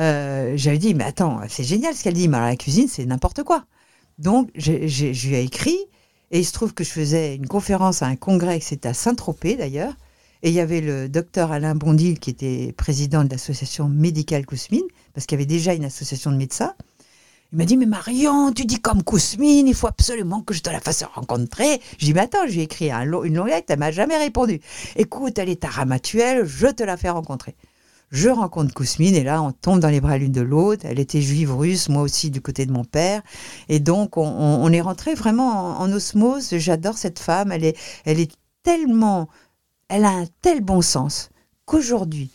euh, 0.00 0.54
j'avais 0.56 0.78
dit, 0.78 0.94
mais 0.94 1.04
attends, 1.04 1.40
c'est 1.48 1.64
génial 1.64 1.94
ce 1.94 2.02
qu'elle 2.02 2.14
dit, 2.14 2.28
mais 2.28 2.36
alors 2.38 2.48
la 2.48 2.56
cuisine, 2.56 2.88
c'est 2.88 3.04
n'importe 3.04 3.42
quoi. 3.42 3.64
Donc, 4.18 4.50
je 4.54 4.72
lui 5.28 5.34
ai 5.34 5.42
écrit, 5.42 5.78
et 6.30 6.40
il 6.40 6.44
se 6.44 6.52
trouve 6.52 6.74
que 6.74 6.84
je 6.84 6.90
faisais 6.90 7.34
une 7.36 7.46
conférence 7.46 8.02
à 8.02 8.06
un 8.06 8.16
congrès, 8.16 8.58
que 8.58 8.64
c'était 8.64 8.88
à 8.88 8.94
Saint-Tropez 8.94 9.56
d'ailleurs, 9.56 9.94
et 10.42 10.48
il 10.48 10.54
y 10.54 10.60
avait 10.60 10.80
le 10.80 11.08
docteur 11.08 11.52
Alain 11.52 11.74
Bondil, 11.74 12.18
qui 12.18 12.30
était 12.30 12.72
président 12.76 13.24
de 13.24 13.30
l'association 13.30 13.88
médicale 13.88 14.44
Kousmine, 14.46 14.82
parce 15.14 15.26
qu'il 15.26 15.36
y 15.38 15.40
avait 15.40 15.46
déjà 15.46 15.74
une 15.74 15.84
association 15.84 16.30
de 16.32 16.36
médecins. 16.36 16.74
Il 17.52 17.58
m'a 17.58 17.64
dit, 17.66 17.76
mais 17.76 17.86
Marion, 17.86 18.50
tu 18.52 18.64
dis 18.64 18.80
comme 18.80 19.02
Kousmine, 19.02 19.68
il 19.68 19.74
faut 19.74 19.86
absolument 19.86 20.40
que 20.40 20.54
je 20.54 20.62
te 20.62 20.70
la 20.70 20.80
fasse 20.80 21.04
rencontrer. 21.14 21.80
Je 21.98 22.06
dis, 22.06 22.14
mais 22.14 22.20
attends, 22.22 22.46
je 22.46 22.52
lui 22.52 22.60
ai 22.60 22.64
écrit 22.64 22.90
une 22.90 23.04
longue 23.34 23.48
lettre, 23.48 23.66
elle 23.68 23.78
m'a 23.78 23.90
jamais 23.90 24.16
répondu. 24.16 24.60
Écoute, 24.96 25.38
elle 25.38 25.50
est 25.50 25.64
à 25.64 25.68
Ramatuelle, 25.68 26.46
je 26.46 26.68
te 26.68 26.82
la 26.82 26.96
fais 26.96 27.10
rencontrer. 27.10 27.54
Je 28.10 28.28
rencontre 28.28 28.74
Kousmine 28.74 29.14
et 29.14 29.22
là, 29.24 29.42
on 29.42 29.52
tombe 29.52 29.80
dans 29.80 29.88
les 29.88 30.00
bras 30.02 30.18
l'une 30.18 30.32
de 30.32 30.42
l'autre. 30.42 30.84
Elle 30.86 30.98
était 30.98 31.22
juive 31.22 31.54
russe, 31.56 31.88
moi 31.88 32.02
aussi 32.02 32.30
du 32.30 32.42
côté 32.42 32.66
de 32.66 32.72
mon 32.72 32.84
père. 32.84 33.22
Et 33.70 33.80
donc, 33.80 34.18
on, 34.18 34.26
on- 34.26 34.64
on 34.64 34.72
est 34.72 34.82
rentré 34.82 35.14
vraiment 35.14 35.78
en, 35.78 35.84
en 35.84 35.92
osmose. 35.92 36.56
J'adore 36.58 36.98
cette 36.98 37.18
femme. 37.18 37.52
Elle 37.52 37.64
est, 37.64 37.76
elle 38.04 38.20
est 38.20 38.30
tellement, 38.62 39.28
elle 39.88 40.04
a 40.04 40.10
un 40.10 40.26
tel 40.40 40.60
bon 40.60 40.82
sens 40.82 41.30
qu'aujourd'hui, 41.64 42.30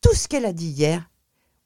tout 0.00 0.14
ce 0.14 0.28
qu'elle 0.28 0.46
a 0.46 0.52
dit 0.52 0.68
hier, 0.70 1.10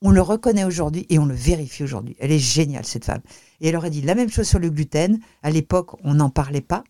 on 0.03 0.11
le 0.11 0.21
reconnaît 0.21 0.65
aujourd'hui 0.65 1.07
et 1.09 1.19
on 1.19 1.25
le 1.25 1.35
vérifie 1.35 1.83
aujourd'hui. 1.83 2.17
Elle 2.19 2.33
est 2.33 2.39
géniale, 2.39 2.85
cette 2.85 3.07
femme. 3.07 3.23
Et 3.61 3.69
elle 3.69 3.77
aurait 3.77 3.91
dit 3.91 4.03
la 4.03 4.15
même 4.15 4.31
chose 4.31 4.47
sur 4.47 4.59
le 4.59 4.69
gluten. 4.69 5.19
À 5.43 5.51
l'époque, 5.51 5.93
on 6.05 6.15
n'en 6.15 6.29
parlait 6.29 6.61
pas. 6.61 6.85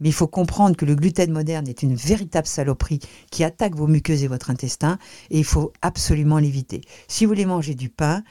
Mais 0.00 0.08
il 0.08 0.12
faut 0.12 0.26
comprendre 0.26 0.76
que 0.76 0.84
le 0.84 0.94
gluten 0.94 1.30
moderne 1.30 1.68
est 1.68 1.82
une 1.82 1.94
véritable 1.94 2.46
saloperie 2.46 3.00
qui 3.30 3.44
attaque 3.44 3.74
vos 3.74 3.86
muqueuses 3.86 4.22
et 4.24 4.28
votre 4.28 4.50
intestin. 4.50 4.98
Et 5.30 5.38
il 5.38 5.44
faut 5.44 5.72
absolument 5.82 6.38
l'éviter. 6.38 6.80
Si 7.06 7.24
vous 7.24 7.30
voulez 7.30 7.46
manger 7.46 7.74
du 7.74 7.88
pain, 7.88 8.22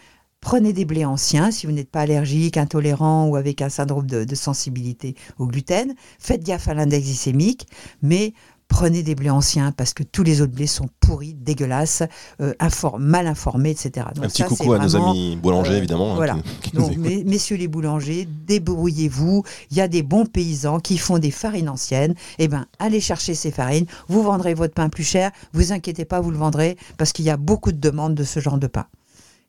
prenez 0.42 0.74
des 0.74 0.86
blés 0.86 1.06
anciens. 1.06 1.52
Si 1.52 1.66
vous 1.66 1.74
n'êtes 1.74 1.92
pas 1.92 2.02
allergique, 2.02 2.58
intolérant 2.58 3.28
ou 3.28 3.36
avec 3.36 3.62
un 3.62 3.70
syndrome 3.70 4.08
de, 4.08 4.36
sensibilité 4.36 5.16
au 5.38 5.48
gluten, 5.48 5.94
faites 6.20 6.44
gaffe 6.44 6.68
à 6.68 6.74
l'index 6.74 7.06
glycémique. 7.06 7.68
Mais 8.02 8.34
prenez 8.68 9.02
des 9.04 9.16
blés 9.16 9.30
anciens 9.30 9.72
parce 9.72 9.94
que 9.94 10.04
tous 10.04 10.24
les 10.24 10.42
autres 10.42 10.54
blés 10.54 10.68
sont 10.68 10.88
pourris, 11.00 11.34
dégueulasses, 11.34 12.04
euh, 12.42 12.54
mal 13.00 13.28
informés, 13.28 13.72
etc. 13.72 14.08
Donc 14.16 14.26
Un 14.26 14.28
petit 14.28 14.42
ça, 14.44 14.48
coucou 14.48 14.74
à 14.74 14.80
nos 14.80 14.96
amis 14.96 15.36
boulangers, 15.36 15.74
euh, 15.74 15.78
évidemment. 15.78 16.12
hein, 16.14 16.16
voilà. 16.16 16.36
qui- 16.62 16.70
qui 16.72 16.76
nous 16.76 16.82
donc, 16.84 16.92
écoutent. 16.92 17.06
mes- 17.06 17.24
messieurs 17.24 17.58
les 17.58 17.68
boulangers, 17.68 18.28
débrouillez-vous. 18.48 19.44
Il 19.72 19.78
y 19.78 19.82
a 19.82 19.88
des 19.88 20.04
bons 20.04 20.26
paysans 20.26 20.80
qui 20.80 20.98
font 20.98 21.18
des 21.18 21.32
farines 21.32 21.70
anciennes. 21.70 22.14
Eh 22.40 22.48
ben, 22.48 22.66
allez 22.80 23.00
chercher 23.02 23.34
ces 23.36 23.52
farines. 23.52 23.86
Vous 24.08 24.22
vendrez 24.24 24.54
votre 24.54 24.74
pain 24.74 24.90
plus 24.90 25.04
cher. 25.04 25.32
Vous 25.54 25.72
inquiétez 25.72 26.06
pas, 26.06 26.20
vous 26.22 26.32
le 26.32 26.38
vendrez 26.38 26.78
parce 26.98 27.14
qu'il 27.14 27.26
y 27.26 27.30
a 27.30 27.38
beaucoup 27.38 27.72
de 27.72 27.80
demandes 27.80 28.16
de 28.16 28.24
ce 28.24 28.40
genre 28.40 28.58
de 28.58 28.68
pain. 28.68 28.86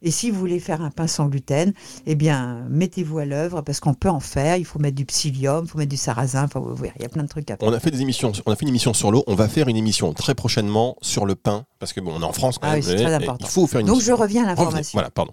Et 0.01 0.11
si 0.13 0.31
vous 0.31 0.39
voulez 0.39 0.61
faire 0.61 0.81
un 0.81 0.91
pain 0.91 1.09
sans 1.09 1.27
gluten, 1.27 1.73
eh 2.07 2.15
bien, 2.15 2.65
mettez-vous 2.71 3.19
à 3.19 3.25
l'œuvre 3.25 3.63
parce 3.63 3.81
qu'on 3.81 3.95
peut 3.95 4.09
en 4.09 4.21
faire. 4.21 4.57
Il 4.57 4.65
faut 4.65 4.79
mettre 4.79 4.95
du 4.95 5.05
psyllium, 5.05 5.65
il 5.65 5.69
faut 5.69 5.77
mettre 5.79 5.91
du 5.91 5.97
sarrasin. 5.97 6.45
Enfin, 6.45 6.61
vous 6.61 6.75
voyez, 6.75 6.93
il 6.97 7.03
y 7.03 7.05
a 7.05 7.09
plein 7.09 7.25
de 7.25 7.29
trucs 7.29 7.51
à 7.51 7.57
faire. 7.57 7.69
On 7.69 7.73
a 7.73 7.81
fait 7.81 7.91
des 7.91 8.01
émissions, 8.03 8.31
on 8.47 8.53
a 8.53 8.57
fait 8.57 8.63
une 8.63 8.69
émission 8.69 8.95
sur 8.95 9.11
l'eau. 9.11 9.25
On 9.27 9.35
va 9.35 9.49
faire 9.49 9.67
une 9.69 9.77
émission 9.77 10.13
très 10.15 10.35
prochainement 10.37 10.97
sur 11.03 11.27
le 11.27 11.35
pain 11.35 11.67
parce 11.81 11.93
que 11.93 12.01
bon, 12.01 12.13
on 12.17 12.21
est 12.23 12.25
en 12.25 12.33
France 12.33 12.59
quand 12.59 12.69
Ah 12.69 12.75
même. 12.77 12.81
oui, 12.81 12.87
c'est 12.87 12.97
très 12.97 13.13
important. 13.15 13.45
Il 13.47 13.51
faut 13.51 13.67
faire 13.67 13.81
une 13.81 13.87
Donc, 13.87 13.97
émission. 13.97 14.17
je 14.17 14.21
reviens 14.23 14.45
à 14.45 14.47
l'information. 14.47 14.97
Voilà, 14.97 15.11
pardon. 15.11 15.33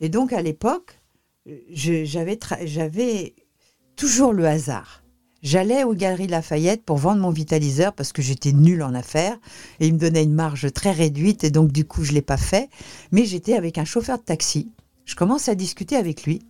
Et 0.00 0.08
donc 0.08 0.32
à 0.32 0.42
l'époque, 0.42 1.00
je- 1.72 2.04
j'avais 2.04 2.34
tra- 2.36 2.64
j'avais 2.66 3.34
toujours 3.96 4.32
le 4.32 4.46
hasard. 4.46 5.03
J'allais 5.44 5.84
aux 5.84 5.92
Galeries 5.92 6.26
Lafayette 6.26 6.86
pour 6.86 6.96
vendre 6.96 7.20
mon 7.20 7.28
vitaliseur 7.28 7.92
parce 7.92 8.14
que 8.14 8.22
j'étais 8.22 8.52
nulle 8.52 8.82
en 8.82 8.94
affaires 8.94 9.36
et 9.78 9.86
il 9.86 9.92
me 9.92 9.98
donnait 9.98 10.22
une 10.22 10.32
marge 10.32 10.72
très 10.72 10.90
réduite 10.90 11.44
et 11.44 11.50
donc 11.50 11.70
du 11.70 11.84
coup 11.84 12.02
je 12.02 12.12
l'ai 12.12 12.22
pas 12.22 12.38
fait. 12.38 12.70
Mais 13.12 13.26
j'étais 13.26 13.52
avec 13.52 13.76
un 13.76 13.84
chauffeur 13.84 14.16
de 14.16 14.22
taxi. 14.22 14.72
Je 15.04 15.14
commence 15.14 15.50
à 15.50 15.54
discuter 15.54 15.96
avec 15.96 16.24
lui 16.24 16.46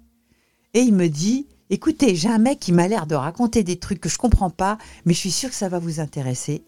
et 0.74 0.80
il 0.80 0.94
me 0.94 1.08
dit 1.08 1.48
"Écoutez, 1.70 2.14
j'ai 2.14 2.28
un 2.28 2.38
mec 2.38 2.60
qui 2.60 2.70
m'a 2.70 2.86
l'air 2.86 3.08
de 3.08 3.16
raconter 3.16 3.64
des 3.64 3.80
trucs 3.80 4.00
que 4.00 4.08
je 4.08 4.16
comprends 4.16 4.50
pas, 4.50 4.78
mais 5.04 5.12
je 5.12 5.18
suis 5.18 5.32
sûr 5.32 5.50
que 5.50 5.56
ça 5.56 5.68
va 5.68 5.80
vous 5.80 5.98
intéresser." 5.98 6.62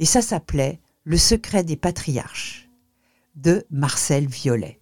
Et 0.00 0.04
ça 0.04 0.20
s'appelait 0.20 0.80
Le 1.04 1.16
secret 1.16 1.62
des 1.62 1.76
patriarches 1.76 2.68
de 3.36 3.64
Marcel 3.70 4.26
Violet. 4.26 4.80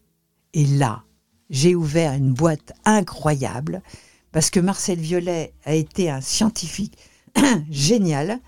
Et 0.54 0.64
là, 0.64 1.04
j'ai 1.50 1.74
ouvert 1.74 2.14
une 2.14 2.32
boîte 2.32 2.72
incroyable 2.86 3.82
parce 4.36 4.50
que 4.50 4.60
Marcel 4.60 4.98
Violet 4.98 5.54
a 5.64 5.74
été 5.74 6.10
un 6.10 6.20
scientifique 6.20 6.98
génial 7.70 8.40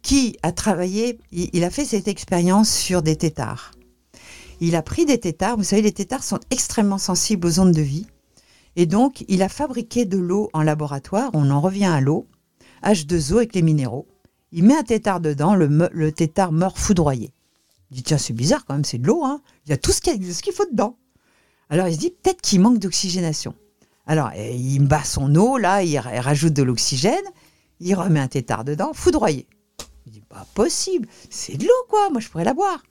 qui 0.00 0.38
a 0.42 0.52
travaillé, 0.52 1.18
il, 1.32 1.64
a 1.64 1.68
fait 1.68 1.84
cette 1.84 2.08
expérience 2.08 2.74
sur 2.74 3.02
des 3.02 3.16
têtards. 3.16 3.72
Il 4.62 4.74
a 4.74 4.80
pris 4.80 5.04
des 5.04 5.20
têtards, 5.20 5.58
vous 5.58 5.62
savez, 5.62 5.82
les 5.82 5.92
têtards 5.92 6.24
sont 6.24 6.40
extrêmement 6.50 6.96
sensibles 6.96 7.46
aux 7.46 7.60
ondes 7.60 7.74
de 7.74 7.82
vie. 7.82 8.06
Et 8.76 8.86
donc, 8.86 9.22
il 9.28 9.42
a 9.42 9.50
fabriqué 9.50 10.06
de 10.06 10.16
l'eau 10.16 10.48
en 10.54 10.62
laboratoire, 10.62 11.28
on 11.34 11.50
en 11.50 11.60
revient 11.60 11.92
à 11.92 12.00
l'eau, 12.00 12.26
H2O 12.82 13.36
avec 13.36 13.54
les 13.54 13.60
minéraux. 13.60 14.08
Il 14.50 14.64
met 14.64 14.78
un 14.78 14.82
tétard 14.82 15.20
dedans, 15.20 15.54
le, 15.54 15.68
le 15.92 16.12
tétard 16.12 16.52
meurt 16.52 16.78
foudroyé. 16.78 17.34
Il 17.90 17.98
dit, 17.98 18.02
tiens, 18.02 18.16
c'est 18.16 18.32
bizarre 18.32 18.64
quand 18.64 18.72
même, 18.72 18.84
c'est 18.84 18.96
de 18.96 19.06
l'eau, 19.06 19.22
hein. 19.26 19.42
il 19.66 19.70
y 19.70 19.74
a 19.74 19.76
tout 19.76 19.92
ce 19.92 20.00
qu'il 20.00 20.54
faut 20.54 20.70
dedans. 20.70 20.96
Alors 21.68 21.86
il 21.88 21.96
se 21.96 22.00
dit 22.00 22.12
peut-être 22.22 22.40
qu'il 22.40 22.62
manque 22.62 22.78
d'oxygénation. 22.78 23.54
Alors 24.06 24.30
eh, 24.34 24.54
il 24.54 24.86
bat 24.86 25.04
son 25.04 25.34
eau, 25.34 25.58
là, 25.58 25.82
il, 25.82 25.98
ra- 25.98 26.14
il 26.14 26.20
rajoute 26.20 26.52
de 26.52 26.62
l'oxygène, 26.62 27.24
il 27.80 27.94
remet 27.94 28.20
un 28.20 28.28
tétard 28.28 28.64
dedans, 28.64 28.92
foudroyé. 28.92 29.46
Il 30.06 30.12
dit, 30.12 30.20
pas 30.20 30.46
possible, 30.54 31.08
c'est 31.30 31.56
de 31.56 31.64
l'eau 31.64 31.86
quoi, 31.88 32.10
moi 32.10 32.20
je 32.20 32.28
pourrais 32.28 32.44
la 32.44 32.54
boire. 32.54 32.82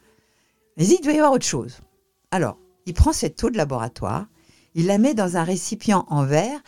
Mais 0.78 0.88
il 0.88 1.02
doit 1.02 1.14
y 1.14 1.18
avoir 1.18 1.34
autre 1.34 1.46
chose. 1.46 1.80
Alors, 2.32 2.58
il 2.86 2.94
prend 2.94 3.14
cette 3.14 3.44
eau 3.44 3.50
de 3.50 3.58
laboratoire, 3.58 4.26
il 4.74 4.88
la 4.88 4.98
met 4.98 5.14
dans 5.14 5.38
un 5.38 5.44
récipient 5.44 6.06
en 6.10 6.26
verre, 6.26 6.60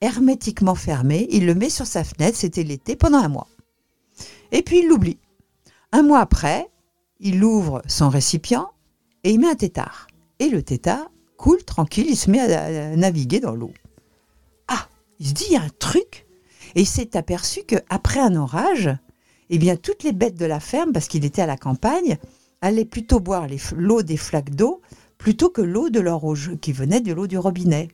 hermétiquement 0.00 0.76
fermé, 0.76 1.26
il 1.30 1.44
le 1.44 1.54
met 1.54 1.70
sur 1.70 1.86
sa 1.86 2.04
fenêtre, 2.04 2.36
c'était 2.36 2.62
l'été, 2.62 2.94
pendant 2.94 3.18
un 3.18 3.28
mois. 3.28 3.48
Et 4.52 4.62
puis 4.62 4.78
il 4.78 4.88
l'oublie. 4.88 5.18
Un 5.92 6.02
mois 6.02 6.20
après, 6.20 6.70
il 7.20 7.42
ouvre 7.42 7.82
son 7.86 8.08
récipient 8.08 8.70
et 9.24 9.32
il 9.32 9.40
met 9.40 9.48
un 9.48 9.56
tétard. 9.56 10.06
Et 10.38 10.48
le 10.48 10.62
tétard 10.62 11.10
coule 11.36 11.64
tranquille, 11.64 12.06
il 12.08 12.16
se 12.16 12.30
met 12.30 12.40
à, 12.40 12.96
naviguer 12.96 13.40
dans 13.40 13.54
l'eau. 13.54 13.72
Il 15.18 15.28
se 15.28 15.34
dit, 15.34 15.44
il 15.48 15.52
y 15.52 15.56
a 15.56 15.62
un 15.62 15.70
truc. 15.78 16.26
Et 16.74 16.82
il 16.82 16.86
s'est 16.86 17.16
aperçu 17.16 17.62
qu'après 17.66 18.20
un 18.20 18.36
orage, 18.36 18.90
eh 19.50 19.58
bien, 19.58 19.76
toutes 19.76 20.02
les 20.02 20.12
bêtes 20.12 20.38
de 20.38 20.44
la 20.46 20.60
ferme, 20.60 20.92
parce 20.92 21.08
qu'il 21.08 21.24
était 21.24 21.42
à 21.42 21.46
la 21.46 21.56
campagne, 21.56 22.18
allaient 22.60 22.84
plutôt 22.84 23.20
boire 23.20 23.46
l'eau 23.74 24.02
des 24.02 24.16
flaques 24.16 24.54
d'eau 24.54 24.82
plutôt 25.16 25.50
que 25.50 25.62
l'eau 25.62 25.90
de 25.90 26.00
leur 26.00 26.24
eau 26.24 26.34
qui 26.60 26.72
venait 26.72 27.00
de 27.00 27.12
l'eau 27.12 27.26
du 27.26 27.38
robinet. 27.38 27.88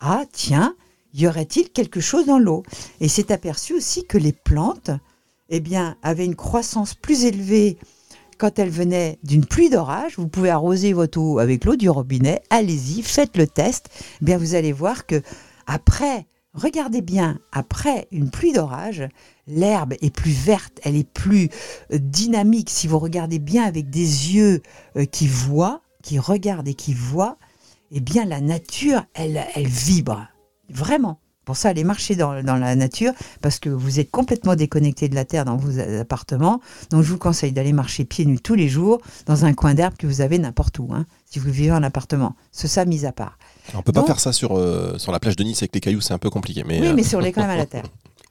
Ah, 0.00 0.24
tiens, 0.32 0.74
y 1.12 1.26
aurait-il 1.26 1.70
quelque 1.70 2.00
chose 2.00 2.26
dans 2.26 2.38
l'eau? 2.38 2.62
Et 3.00 3.08
s'est 3.08 3.32
aperçu 3.32 3.74
aussi 3.74 4.06
que 4.06 4.16
les 4.16 4.32
plantes, 4.32 4.90
eh 5.50 5.60
bien, 5.60 5.96
avaient 6.02 6.24
une 6.24 6.36
croissance 6.36 6.94
plus 6.94 7.24
élevée 7.24 7.78
quand 8.38 8.58
elles 8.58 8.70
venaient 8.70 9.18
d'une 9.24 9.44
pluie 9.44 9.68
d'orage. 9.68 10.14
Vous 10.16 10.28
pouvez 10.28 10.50
arroser 10.50 10.92
votre 10.92 11.20
eau 11.20 11.38
avec 11.38 11.64
l'eau 11.64 11.76
du 11.76 11.90
robinet. 11.90 12.40
Allez-y, 12.50 13.02
faites 13.02 13.36
le 13.36 13.46
test. 13.46 13.90
Eh 14.22 14.24
bien, 14.24 14.38
vous 14.38 14.54
allez 14.54 14.72
voir 14.72 15.04
que 15.04 15.20
après, 15.66 16.26
regardez 16.58 17.00
bien, 17.00 17.38
après 17.52 18.08
une 18.12 18.30
pluie 18.30 18.52
d'orage, 18.52 19.08
l'herbe 19.46 19.94
est 20.00 20.14
plus 20.14 20.32
verte, 20.32 20.80
elle 20.82 20.96
est 20.96 21.08
plus 21.08 21.48
euh, 21.92 21.98
dynamique. 21.98 22.70
Si 22.70 22.86
vous 22.86 22.98
regardez 22.98 23.38
bien 23.38 23.64
avec 23.64 23.90
des 23.90 24.34
yeux 24.34 24.62
euh, 24.96 25.04
qui 25.04 25.26
voient, 25.26 25.82
qui 26.02 26.18
regardent 26.18 26.68
et 26.68 26.74
qui 26.74 26.94
voient, 26.94 27.38
eh 27.90 28.00
bien, 28.00 28.24
la 28.24 28.40
nature, 28.40 29.04
elle, 29.14 29.42
elle 29.54 29.66
vibre. 29.66 30.28
Vraiment. 30.68 31.20
Pour 31.48 31.56
ça, 31.56 31.70
allez 31.70 31.82
marcher 31.82 32.14
dans, 32.14 32.34
la 32.34 32.76
nature 32.76 33.14
parce 33.40 33.58
que 33.58 33.70
vous 33.70 34.00
êtes 34.00 34.10
complètement 34.10 34.54
déconnecté 34.54 35.08
de 35.08 35.14
la 35.14 35.24
terre 35.24 35.46
dans 35.46 35.56
vos 35.56 35.78
appartements. 35.80 36.60
Donc, 36.90 37.02
je 37.02 37.10
vous 37.10 37.16
conseille 37.16 37.52
d'aller 37.52 37.72
marcher 37.72 38.04
pieds 38.04 38.26
nus 38.26 38.38
tous 38.38 38.54
les 38.54 38.68
jours 38.68 39.00
dans 39.24 39.46
un 39.46 39.54
coin 39.54 39.72
d'herbe 39.72 39.96
que 39.96 40.06
vous 40.06 40.20
avez 40.20 40.38
n'importe 40.38 40.78
où, 40.78 40.90
hein, 40.92 41.06
si 41.24 41.38
vous 41.38 41.50
vivez 41.50 41.72
en 41.72 41.82
appartement. 41.82 42.36
Ce 42.52 42.68
ça, 42.68 42.84
mis 42.84 43.06
à 43.06 43.12
part. 43.12 43.37
On 43.74 43.82
peut 43.82 43.92
pas 43.92 44.04
faire 44.04 44.20
ça 44.20 44.32
sur, 44.32 44.56
euh, 44.56 44.96
sur 44.98 45.12
la 45.12 45.20
plage 45.20 45.36
de 45.36 45.44
Nice 45.44 45.62
avec 45.62 45.74
les 45.74 45.80
cailloux, 45.80 46.00
c'est 46.00 46.14
un 46.14 46.18
peu 46.18 46.30
compliqué. 46.30 46.64
Mais 46.66 46.80
oui, 46.80 46.92
mais 46.94 47.02
si 47.02 47.16
on 47.16 47.20
est 47.20 47.32
quand 47.32 47.42
même 47.42 47.50
à 47.50 47.56
la 47.56 47.66
terre. 47.66 47.84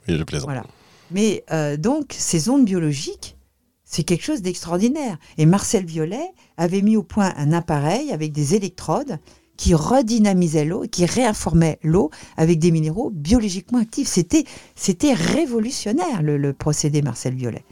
oui, 0.08 0.18
je 0.18 0.24
plaisante. 0.24 0.50
Voilà. 0.50 0.64
Mais 1.12 1.44
euh, 1.52 1.78
donc, 1.78 2.16
ces 2.18 2.50
ondes 2.50 2.66
biologiques, 2.66 3.38
c'est 3.84 4.04
quelque 4.04 4.24
chose 4.24 4.42
d'extraordinaire. 4.42 5.18
Et 5.38 5.46
Marcel 5.46 5.86
Violet 5.86 6.34
avait 6.58 6.82
mis 6.82 6.98
au 6.98 7.04
point 7.04 7.34
un 7.38 7.54
appareil 7.54 8.12
avec 8.12 8.34
des 8.34 8.56
électrodes 8.56 9.20
qui 9.56 9.74
redynamisait 9.74 10.66
l'eau, 10.66 10.86
qui 10.90 11.06
réinformait 11.06 11.80
l'eau 11.82 12.12
avec 12.38 12.60
des 12.60 12.72
minéraux 12.72 13.10
biologiquement 13.10 13.80
actifs. 13.80 14.08
C'était, 14.08 14.46
c'était 14.76 15.14
révolutionnaire 15.14 16.22
le, 16.22 16.54
procédé 16.54 17.02
Marcel 17.02 17.34
Violet. 17.34 17.64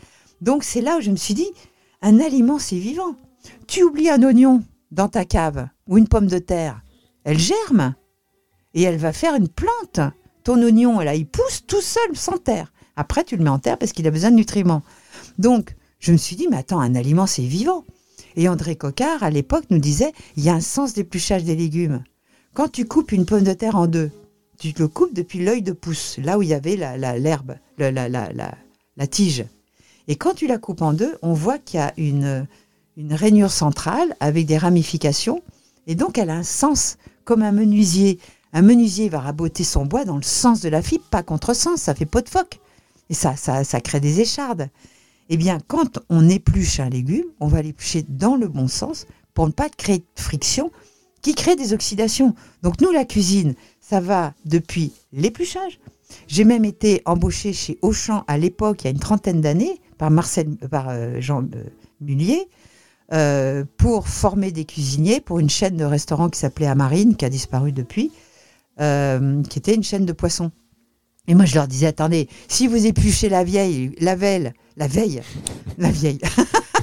Donc 0.41 0.63
c'est 0.63 0.81
là 0.81 0.97
où 0.97 1.01
je 1.01 1.11
me 1.11 1.15
suis 1.15 1.35
dit, 1.35 1.47
un 2.01 2.19
aliment 2.19 2.59
c'est 2.59 2.77
vivant. 2.77 3.15
Tu 3.67 3.83
oublies 3.83 4.09
un 4.09 4.23
oignon 4.23 4.63
dans 4.91 5.07
ta 5.07 5.25
cave 5.25 5.67
ou 5.87 5.97
une 5.97 6.07
pomme 6.07 6.27
de 6.27 6.39
terre, 6.39 6.81
elle 7.25 7.39
germe 7.39 7.95
et 8.73 8.83
elle 8.83 8.97
va 8.97 9.11
faire 9.11 9.35
une 9.35 9.49
plante. 9.49 9.99
Ton 10.43 10.61
oignon, 10.61 10.99
là, 10.99 11.15
il 11.15 11.27
pousse 11.27 11.65
tout 11.67 11.81
seul 11.81 12.15
sans 12.15 12.37
terre. 12.37 12.71
Après, 12.95 13.23
tu 13.23 13.35
le 13.35 13.43
mets 13.43 13.49
en 13.49 13.59
terre 13.59 13.77
parce 13.77 13.91
qu'il 13.91 14.07
a 14.07 14.11
besoin 14.11 14.31
de 14.31 14.35
nutriments. 14.35 14.83
Donc, 15.37 15.75
je 15.99 16.11
me 16.11 16.17
suis 16.17 16.35
dit, 16.35 16.47
mais 16.49 16.57
attends, 16.57 16.79
un 16.79 16.95
aliment, 16.95 17.27
c'est 17.27 17.43
vivant. 17.43 17.83
Et 18.35 18.47
André 18.47 18.75
Coquard, 18.75 19.23
à 19.23 19.29
l'époque, 19.29 19.65
nous 19.69 19.79
disait 19.79 20.13
il 20.35 20.43
y 20.43 20.49
a 20.49 20.53
un 20.53 20.61
sens 20.61 20.93
d'épluchage 20.93 21.43
des 21.43 21.55
légumes. 21.55 22.03
Quand 22.53 22.69
tu 22.69 22.85
coupes 22.85 23.11
une 23.11 23.25
pomme 23.25 23.43
de 23.43 23.53
terre 23.53 23.75
en 23.75 23.87
deux, 23.87 24.11
tu 24.59 24.73
le 24.77 24.87
coupes 24.87 25.13
depuis 25.13 25.43
l'œil 25.43 25.61
de 25.61 25.73
pouce, 25.73 26.17
là 26.21 26.37
où 26.37 26.41
il 26.41 26.49
y 26.49 26.53
avait 26.53 26.75
l'herbe, 26.75 27.55
la, 27.77 27.91
la, 27.91 28.07
la, 28.07 28.31
la, 28.31 29.07
tige. 29.07 29.45
Et 30.07 30.15
quand 30.15 30.33
tu 30.33 30.47
la 30.47 30.57
coupes 30.57 30.81
en 30.81 30.93
deux, 30.93 31.17
on 31.21 31.33
voit 31.33 31.57
qu'il 31.57 31.79
y 31.79 31.83
a 31.83 31.93
une, 31.97 32.47
une 32.95 33.13
rainure 33.13 33.51
centrale 33.51 34.15
avec 34.19 34.45
des 34.45 34.57
ramifications. 34.57 35.41
Et 35.87 35.95
donc, 35.95 36.17
elle 36.17 36.29
a 36.29 36.35
un 36.35 36.43
sens, 36.43 36.97
comme 37.25 37.41
un 37.41 37.51
menuisier. 37.51 38.19
Un 38.53 38.61
menuisier 38.61 39.09
va 39.09 39.19
raboter 39.19 39.63
son 39.65 39.85
bois 39.85 40.05
dans 40.05 40.15
le 40.15 40.23
sens 40.23 40.61
de 40.61 40.69
la 40.69 40.81
fibre, 40.81 41.03
pas 41.11 41.23
contre-sens, 41.23 41.81
ça 41.81 41.93
fait 41.95 42.05
pot 42.05 42.23
de 42.23 42.29
phoque. 42.29 42.59
Et 43.09 43.13
ça, 43.13 43.35
ça, 43.35 43.63
ça 43.63 43.81
crée 43.81 43.99
des 43.99 44.21
échardes. 44.21 44.69
Eh 45.29 45.37
bien, 45.37 45.59
quand 45.67 45.99
on 46.09 46.29
épluche 46.29 46.79
un 46.79 46.89
légume, 46.89 47.25
on 47.39 47.47
va 47.47 47.61
l'éplucher 47.61 48.05
dans 48.07 48.35
le 48.35 48.47
bon 48.47 48.67
sens 48.67 49.07
pour 49.33 49.47
ne 49.47 49.51
pas 49.51 49.69
créer 49.69 49.99
de 49.99 50.21
friction 50.21 50.71
qui 51.21 51.33
crée 51.33 51.55
des 51.55 51.73
oxydations. 51.73 52.35
Donc 52.61 52.79
nous, 52.81 52.91
la 52.91 53.03
cuisine, 53.03 53.55
ça 53.81 53.99
va 53.99 54.33
depuis 54.45 54.93
l'épluchage. 55.11 55.79
J'ai 56.27 56.43
même 56.43 56.65
été 56.65 57.01
embauchée 57.05 57.51
chez 57.51 57.79
Auchan 57.81 58.23
à 58.27 58.37
l'époque, 58.37 58.83
il 58.83 58.85
y 58.85 58.87
a 58.87 58.91
une 58.91 58.99
trentaine 58.99 59.41
d'années, 59.41 59.81
par 59.97 60.11
Marcel, 60.11 60.55
par 60.69 60.89
euh, 60.89 61.19
Jean 61.21 61.43
euh, 61.43 61.63
Mullier, 61.99 62.47
euh, 63.13 63.63
pour 63.77 64.07
former 64.07 64.51
des 64.51 64.65
cuisiniers 64.65 65.19
pour 65.19 65.39
une 65.39 65.49
chaîne 65.49 65.77
de 65.77 65.85
restaurants 65.85 66.29
qui 66.29 66.39
s'appelait 66.39 66.67
Amarine, 66.67 67.15
qui 67.15 67.25
a 67.25 67.29
disparu 67.29 67.71
depuis, 67.71 68.11
qui 68.77 69.59
était 69.59 69.73
une 69.73 69.83
chaîne 69.83 70.05
de 70.05 70.13
poissons. 70.13 70.51
Et 71.27 71.33
moi, 71.33 71.45
je 71.45 71.55
leur 71.55 71.67
disais, 71.67 71.87
attendez, 71.87 72.27
si 72.47 72.67
vous 72.67 72.85
épluchez 72.85 73.29
la 73.29 73.43
vieille, 73.43 73.95
la 73.99 74.15
veille, 74.15 74.53
la 74.77 74.87
veille, 74.87 75.21
la 75.77 75.89
vieille, 75.89 76.19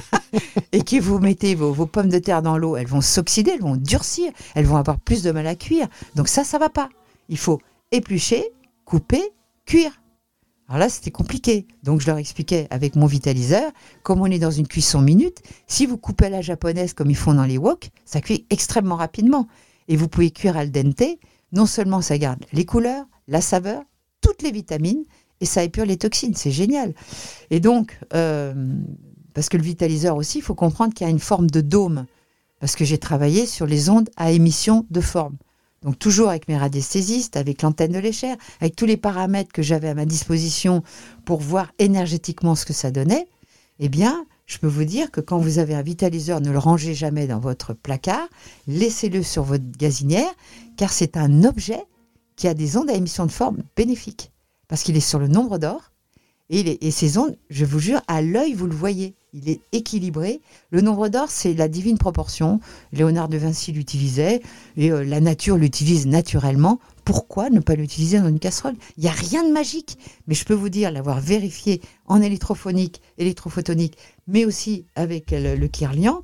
et 0.71 0.83
que 0.83 0.99
vous 0.99 1.19
mettez 1.19 1.55
vos, 1.55 1.85
pommes 1.85 2.09
de 2.09 2.19
terre 2.19 2.41
dans 2.41 2.57
l'eau, 2.57 2.75
elles 2.75 2.87
vont 2.87 3.01
s'oxyder, 3.01 3.51
elles 3.51 3.61
vont 3.61 3.77
durcir, 3.77 4.31
elles 4.55 4.65
vont 4.65 4.77
avoir 4.77 4.99
plus 4.99 5.23
de 5.23 5.31
mal 5.31 5.47
à 5.47 5.55
cuire. 5.55 5.87
Donc 6.15 6.27
ça, 6.27 6.43
ça 6.43 6.57
va 6.57 6.69
pas. 6.69 6.89
Il 7.29 7.37
faut 7.37 7.61
éplucher, 7.91 8.43
couper, 8.85 9.23
cuire. 9.65 9.91
Alors 10.73 10.87
là, 10.87 10.89
c'était 10.89 11.11
compliqué. 11.11 11.67
Donc 11.83 12.01
je 12.01 12.07
leur 12.07 12.17
expliquais 12.17 12.65
avec 12.71 12.95
mon 12.95 13.05
vitaliseur, 13.05 13.71
comme 14.01 14.21
on 14.21 14.25
est 14.25 14.39
dans 14.39 14.49
une 14.49 14.67
cuisson 14.67 15.03
minute, 15.03 15.43
si 15.67 15.85
vous 15.85 15.97
coupez 15.97 16.25
à 16.25 16.29
la 16.29 16.41
japonaise 16.41 16.93
comme 16.93 17.11
ils 17.11 17.15
font 17.15 17.35
dans 17.35 17.45
les 17.45 17.59
wok, 17.59 17.91
ça 18.05 18.21
cuit 18.21 18.47
extrêmement 18.49 18.95
rapidement. 18.95 19.47
Et 19.87 19.95
vous 19.95 20.07
pouvez 20.07 20.31
cuire 20.31 20.57
al 20.57 20.71
dente. 20.71 21.03
Non 21.51 21.67
seulement 21.67 22.01
ça 22.01 22.17
garde 22.17 22.43
les 22.53 22.65
couleurs, 22.65 23.05
la 23.27 23.39
saveur, 23.39 23.83
toutes 24.19 24.41
les 24.41 24.51
vitamines 24.51 25.03
et 25.41 25.45
ça 25.45 25.63
épure 25.63 25.85
les 25.85 25.97
toxines. 25.97 26.33
C'est 26.33 26.49
génial. 26.49 26.95
Et 27.51 27.59
donc, 27.59 27.99
euh, 28.15 28.75
parce 29.35 29.49
que 29.49 29.57
le 29.57 29.63
vitaliseur 29.63 30.15
aussi, 30.15 30.39
il 30.39 30.43
faut 30.43 30.55
comprendre 30.55 30.95
qu'il 30.95 31.05
y 31.05 31.07
a 31.07 31.11
une 31.11 31.19
forme 31.19 31.51
de 31.51 31.61
dôme. 31.61 32.07
Parce 32.59 32.75
que 32.75 32.83
j'ai 32.83 32.97
travaillé 32.97 33.45
sur 33.45 33.67
les 33.67 33.91
ondes 33.91 34.09
à 34.17 34.31
émission 34.31 34.87
de 34.89 35.01
forme. 35.01 35.37
Donc 35.83 35.99
toujours 35.99 36.29
avec 36.29 36.47
mes 36.47 36.57
radiesthésistes, 36.57 37.35
avec 37.35 37.61
l'antenne 37.61 37.91
de 37.91 37.99
l'échelle, 37.99 38.37
avec 38.61 38.75
tous 38.75 38.85
les 38.85 38.97
paramètres 38.97 39.51
que 39.51 39.61
j'avais 39.61 39.89
à 39.89 39.93
ma 39.93 40.05
disposition 40.05 40.83
pour 41.25 41.41
voir 41.41 41.71
énergétiquement 41.79 42.55
ce 42.55 42.65
que 42.65 42.73
ça 42.73 42.91
donnait, 42.91 43.27
eh 43.79 43.89
bien, 43.89 44.25
je 44.45 44.57
peux 44.57 44.67
vous 44.67 44.85
dire 44.85 45.11
que 45.11 45.21
quand 45.21 45.37
vous 45.37 45.59
avez 45.59 45.75
un 45.75 45.81
vitaliseur, 45.81 46.41
ne 46.41 46.51
le 46.51 46.57
rangez 46.57 46.93
jamais 46.93 47.27
dans 47.27 47.39
votre 47.39 47.73
placard, 47.73 48.27
laissez-le 48.67 49.23
sur 49.23 49.43
votre 49.43 49.63
gazinière, 49.77 50.31
car 50.77 50.91
c'est 50.91 51.17
un 51.17 51.43
objet 51.43 51.83
qui 52.35 52.47
a 52.47 52.53
des 52.53 52.77
ondes 52.77 52.89
à 52.89 52.93
émission 52.93 53.25
de 53.25 53.31
forme 53.31 53.63
bénéfiques, 53.75 54.31
parce 54.67 54.83
qu'il 54.83 54.95
est 54.95 55.01
sur 55.01 55.19
le 55.19 55.27
nombre 55.27 55.57
d'or, 55.57 55.91
et, 56.49 56.85
et, 56.85 56.91
ces 56.91 57.17
ondes, 57.17 57.37
je 57.49 57.65
vous 57.65 57.79
jure, 57.79 58.01
à 58.07 58.21
l'œil, 58.21 58.53
vous 58.53 58.67
le 58.67 58.75
voyez, 58.75 59.15
il 59.33 59.49
est 59.49 59.61
équilibré. 59.71 60.41
Le 60.69 60.81
nombre 60.81 61.09
d'or, 61.09 61.29
c'est 61.29 61.53
la 61.53 61.67
divine 61.67 61.97
proportion. 61.97 62.59
Léonard 62.91 63.29
de 63.29 63.37
Vinci 63.37 63.71
l'utilisait, 63.71 64.41
et 64.77 64.91
euh, 64.91 65.03
la 65.03 65.19
nature 65.19 65.57
l'utilise 65.57 66.05
naturellement. 66.05 66.79
Pourquoi 67.03 67.49
ne 67.49 67.59
pas 67.59 67.75
l'utiliser 67.75 68.19
dans 68.19 68.29
une 68.29 68.39
casserole? 68.39 68.75
Il 68.97 69.03
n'y 69.03 69.09
a 69.09 69.13
rien 69.13 69.43
de 69.43 69.51
magique, 69.51 69.97
mais 70.27 70.35
je 70.35 70.45
peux 70.45 70.53
vous 70.53 70.69
dire, 70.69 70.91
l'avoir 70.91 71.19
vérifié 71.19 71.81
en 72.05 72.21
électrophonique, 72.21 73.01
électrophotonique, 73.17 73.97
mais 74.27 74.45
aussi 74.45 74.85
avec 74.95 75.31
le, 75.31 75.55
le 75.55 75.67
Kirlian, 75.67 76.23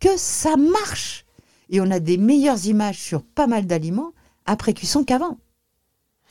que 0.00 0.16
ça 0.16 0.56
marche. 0.56 1.24
Et 1.70 1.80
on 1.80 1.90
a 1.90 2.00
des 2.00 2.16
meilleures 2.18 2.66
images 2.66 2.98
sur 2.98 3.22
pas 3.22 3.46
mal 3.46 3.66
d'aliments 3.66 4.12
après 4.46 4.74
cuisson 4.74 5.04
qu'avant. 5.04 5.38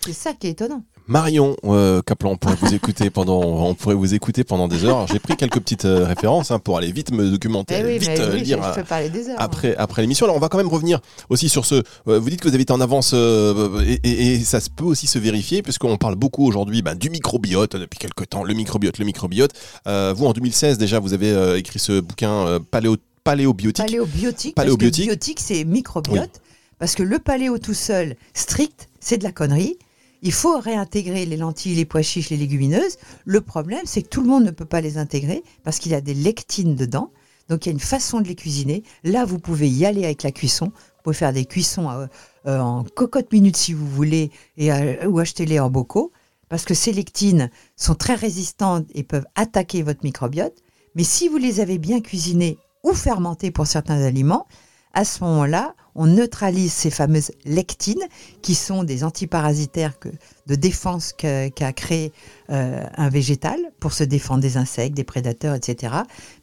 C'est 0.02 0.14
ça 0.14 0.34
qui 0.34 0.48
est 0.48 0.52
étonnant. 0.52 0.84
Marion 1.08 1.56
euh, 1.64 2.02
Kaplan, 2.02 2.32
on 2.32 2.38
pourrait 2.38 2.58
vous 2.60 2.74
écouter 2.74 3.10
pendant, 3.10 3.42
on 3.42 3.74
pourrait 3.76 3.96
vous 3.96 4.14
écouter 4.14 4.44
pendant 4.44 4.68
des 4.68 4.86
heures. 4.86 5.08
J'ai 5.08 5.20
pris 5.20 5.38
quelques 5.38 5.60
petites 5.60 5.86
euh, 5.86 6.06
références 6.06 6.52
hein, 6.52 6.60
pour 6.60 6.78
aller 6.78 6.92
vite 6.92 7.12
me 7.12 7.30
documenter, 7.30 7.76
eh 7.80 7.98
vite 7.98 8.10
euh, 8.20 8.36
lire. 8.36 8.60
Je, 8.76 8.82
parler 8.82 9.10
des 9.10 9.30
heures, 9.30 9.36
après, 9.40 9.76
après 9.78 10.02
l'émission. 10.02 10.26
Alors 10.26 10.36
on 10.36 10.40
va 10.40 10.50
quand 10.50 10.58
même 10.58 10.68
revenir 10.68 11.00
aussi 11.30 11.50
sur 11.50 11.66
ce. 11.66 11.84
vous 12.06 12.30
dites 12.30 12.42
que 12.42 12.48
vous 12.48 12.54
avez 12.54 12.64
été 12.64 12.74
en 12.74 12.82
avance 12.82 13.14
et, 13.14 14.00
et, 14.04 14.40
ça 14.44 14.60
peut 14.76 14.84
aussi 14.84 15.08
se 15.08 15.20
vérifier 15.20 15.62
puisqu'on 15.62 15.98
parle 15.98 16.16
beaucoup 16.16 16.46
aujourd'hui 16.46 16.82
bah, 16.82 16.96
du 16.96 17.10
microbiote 17.10 17.76
depuis 17.76 18.00
quelques 18.00 18.30
temps. 18.30 18.44
Le 18.44 18.54
microbiote, 18.54 18.98
le 19.00 19.06
microbiote. 19.06 19.52
vous 19.86 20.26
en 20.26 20.34
2016 20.34 20.78
déjà, 20.78 21.00
vous 21.00 21.14
avez 21.14 21.58
écrit 21.58 21.80
ce 21.80 22.00
bouquin 22.00 22.60
paléo 22.72 22.98
paléobiotique. 23.24 23.86
Paléobiotique. 23.86 24.56
Paléobiotique. 24.56 25.08
Parce 25.08 25.18
que 25.18 25.26
biotique, 25.26 25.40
c'est 25.40 25.64
microbiote. 25.64 26.42
Parce 26.80 26.96
que 26.96 27.04
le 27.04 27.20
paléo 27.20 27.58
tout 27.58 27.74
seul, 27.74 28.16
strict, 28.34 28.88
c'est 29.00 29.18
de 29.18 29.24
la 29.24 29.32
connerie. 29.32 29.78
Il 30.22 30.32
faut 30.32 30.58
réintégrer 30.60 31.26
les 31.26 31.38
lentilles, 31.38 31.76
les 31.76 31.86
pois 31.86 32.02
chiches, 32.02 32.30
les 32.30 32.38
légumineuses. 32.38 32.98
Le 33.26 33.42
problème, 33.42 33.84
c'est 33.86 34.02
que 34.02 34.10
tout 34.10 34.22
le 34.22 34.28
monde 34.28 34.46
ne 34.46 34.52
peut 34.52 34.66
pas 34.66 34.82
les 34.82 34.98
intégrer 34.98 35.44
parce 35.64 35.80
qu'il 35.80 35.92
y 35.92 35.96
a 35.96 36.02
des 36.02 36.14
lectines 36.14 36.76
dedans. 36.76 37.12
Donc 37.50 37.66
il 37.66 37.70
y 37.70 37.72
a 37.72 37.74
une 37.74 37.80
façon 37.80 38.20
de 38.20 38.28
les 38.28 38.36
cuisiner. 38.36 38.84
Là, 39.04 39.26
vous 39.26 39.40
pouvez 39.40 39.70
y 39.70 39.86
aller 39.86 40.04
avec 40.04 40.24
la 40.24 40.32
cuisson. 40.32 40.66
Vous 40.66 41.04
pouvez 41.04 41.16
faire 41.16 41.34
des 41.34 41.46
cuissons 41.46 41.90
euh, 41.90 42.08
euh, 42.48 42.60
en 42.60 42.84
cocotte 42.84 43.32
minute 43.32 43.56
si 43.56 43.74
vous 43.74 43.88
voulez, 43.88 44.32
et, 44.58 44.72
euh, 44.72 45.08
ou 45.08 45.20
acheter-les 45.20 45.60
en 45.60 45.70
bocaux. 45.70 46.12
Parce 46.50 46.66
que 46.66 46.74
ces 46.74 46.94
lectines 46.94 47.50
sont 47.76 47.96
très 47.96 48.16
résistantes 48.16 48.86
et 48.96 49.04
peuvent 49.04 49.28
attaquer 49.36 49.84
votre 49.84 50.04
microbiote. 50.04 50.64
Mais 50.96 51.04
si 51.04 51.28
vous 51.28 51.38
les 51.38 51.60
avez 51.60 51.78
bien 51.78 52.02
cuisinés 52.02 52.58
ou 52.84 52.94
fermentés 52.94 53.52
pour 53.52 53.68
certains 53.68 54.02
aliments, 54.02 54.48
à 54.94 55.06
ce 55.06 55.24
moment-là, 55.24 55.76
on 55.98 56.06
neutralise 56.06 56.72
ces 56.72 56.92
fameuses 56.92 57.32
lectines 57.44 58.04
qui 58.44 58.56
sont 58.56 58.84
des 58.84 59.04
antiparasitaires 59.04 60.00
que, 60.00 60.10
de 60.46 60.56
défense 60.56 61.12
qu'a 61.12 61.74
créé 61.74 62.14
euh, 62.52 62.86
un 62.96 63.10
végétal 63.10 63.60
pour 63.80 63.94
se 63.94 64.04
défendre 64.04 64.42
des 64.42 64.58
insectes, 64.58 64.96
des 64.96 65.04
prédateurs, 65.04 65.56
etc., 65.56 65.94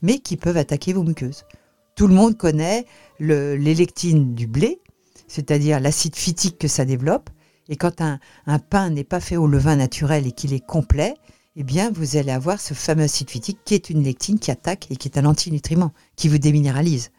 mais 0.03 0.19
qui 0.19 0.37
peuvent 0.37 0.57
attaquer 0.57 0.93
vos 0.93 1.05
muqueuses. 1.05 1.45
Tout 1.95 2.09
le 2.09 2.15
monde 2.15 2.37
connaît 2.37 2.85
le, 3.21 3.55
les 3.55 3.75
lectines 3.75 4.35
du 4.35 4.49
blé, 4.49 4.81
c'est-à-dire 5.29 5.79
l'acide 5.79 6.17
phytique 6.17 6.59
que 6.59 6.69
ça 6.69 6.85
développe. 6.85 7.31
Et 7.69 7.77
quand 7.77 8.01
un, 8.01 8.19
un 8.47 8.59
pain 8.59 8.91
n'est 8.91 9.05
pas 9.05 9.21
fait 9.21 9.37
au 9.37 9.47
levain 9.47 9.77
naturel 9.77 10.27
et 10.27 10.33
qu'il 10.33 10.53
est 10.53 10.67
complet, 10.67 11.15
eh 11.57 11.63
bien, 11.63 11.93
vous 11.95 12.17
allez 12.17 12.33
avoir 12.33 12.61
ce 12.61 12.75
fameux 12.75 13.05
acide 13.05 13.31
phytique 13.31 13.61
qui 13.65 13.75
est 13.75 13.89
une 13.89 14.03
lectine 14.03 14.41
qui 14.41 14.51
attaque 14.51 14.91
et 14.91 14.97
qui 14.97 15.07
est 15.07 15.17
un 15.17 15.25
antinutriment, 15.25 15.93
qui 16.17 16.29
vous 16.29 16.39
déminéralise. 16.39 17.13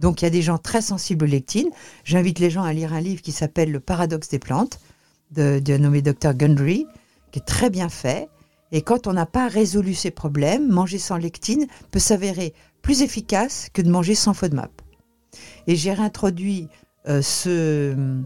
Donc 0.00 0.22
il 0.22 0.24
y 0.24 0.28
a 0.28 0.30
des 0.30 0.42
gens 0.42 0.58
très 0.58 0.80
sensibles 0.80 1.24
aux 1.24 1.28
lectines. 1.28 1.70
J'invite 2.04 2.38
les 2.38 2.50
gens 2.50 2.62
à 2.62 2.72
lire 2.72 2.92
un 2.92 3.00
livre 3.00 3.22
qui 3.22 3.32
s'appelle 3.32 3.72
Le 3.72 3.80
paradoxe 3.80 4.28
des 4.28 4.38
plantes, 4.38 4.78
de, 5.32 5.58
de 5.58 5.76
nommé 5.76 6.02
Dr 6.02 6.34
Gundry, 6.34 6.86
qui 7.32 7.40
est 7.40 7.44
très 7.44 7.70
bien 7.70 7.88
fait. 7.88 8.28
Et 8.70 8.82
quand 8.82 9.06
on 9.06 9.12
n'a 9.12 9.26
pas 9.26 9.48
résolu 9.48 9.94
ces 9.94 10.10
problèmes, 10.10 10.68
manger 10.68 10.98
sans 10.98 11.16
lectine 11.16 11.66
peut 11.90 11.98
s'avérer 11.98 12.54
plus 12.82 13.02
efficace 13.02 13.68
que 13.72 13.82
de 13.82 13.90
manger 13.90 14.14
sans 14.14 14.34
FODMAP. 14.34 14.70
Et 15.66 15.74
j'ai 15.76 15.92
réintroduit 15.92 16.68
euh, 17.08 17.22
ce, 17.22 18.20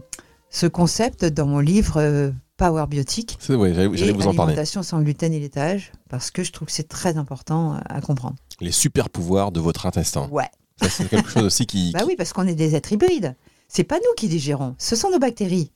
ce 0.49 0.67
concept 0.67 1.25
dans 1.25 1.47
mon 1.47 1.59
livre 1.59 1.97
euh, 1.97 2.31
Power 2.57 2.85
Biotique. 2.87 3.37
C'est 3.39 3.55
vrai, 3.55 3.73
j'allais 3.73 4.11
vous 4.11 4.27
en 4.27 4.33
parler. 4.33 4.51
Alimentation 4.51 4.83
sans 4.83 5.01
gluten 5.01 5.33
et 5.33 5.39
laitage, 5.39 5.91
parce 6.09 6.29
que 6.29 6.43
je 6.43 6.51
trouve 6.51 6.67
que 6.67 6.73
c'est 6.73 6.87
très 6.87 7.17
important 7.17 7.79
à 7.85 8.01
comprendre. 8.01 8.35
Les 8.61 8.71
super 8.71 9.09
pouvoirs 9.09 9.51
de 9.51 9.59
votre 9.59 9.85
intestin. 9.85 10.27
Ouais. 10.29 10.49
Ça, 10.83 10.89
c'est 10.89 11.09
quelque 11.09 11.29
chose 11.29 11.43
aussi 11.43 11.65
qui. 11.65 11.91
Bah 11.91 12.03
oui, 12.05 12.15
parce 12.15 12.33
qu'on 12.33 12.47
est 12.47 12.55
des 12.55 12.75
êtres 12.75 12.91
hybrides. 12.91 13.35
C'est 13.67 13.83
pas 13.83 13.97
nous 13.97 14.13
qui 14.17 14.27
digérons, 14.27 14.75
ce 14.77 14.95
sont 14.95 15.09
nos 15.09 15.19
bactéries. 15.19 15.71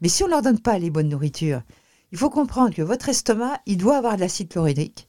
Mais 0.00 0.08
si 0.08 0.22
on 0.22 0.28
leur 0.28 0.42
donne 0.42 0.60
pas 0.60 0.78
les 0.78 0.90
bonnes 0.90 1.08
nourritures, 1.08 1.62
il 2.12 2.18
faut 2.18 2.30
comprendre 2.30 2.74
que 2.74 2.82
votre 2.82 3.08
estomac, 3.08 3.60
il 3.66 3.76
doit 3.76 3.96
avoir 3.96 4.16
de 4.16 4.20
l'acide 4.20 4.48
chlorhydrique. 4.48 5.08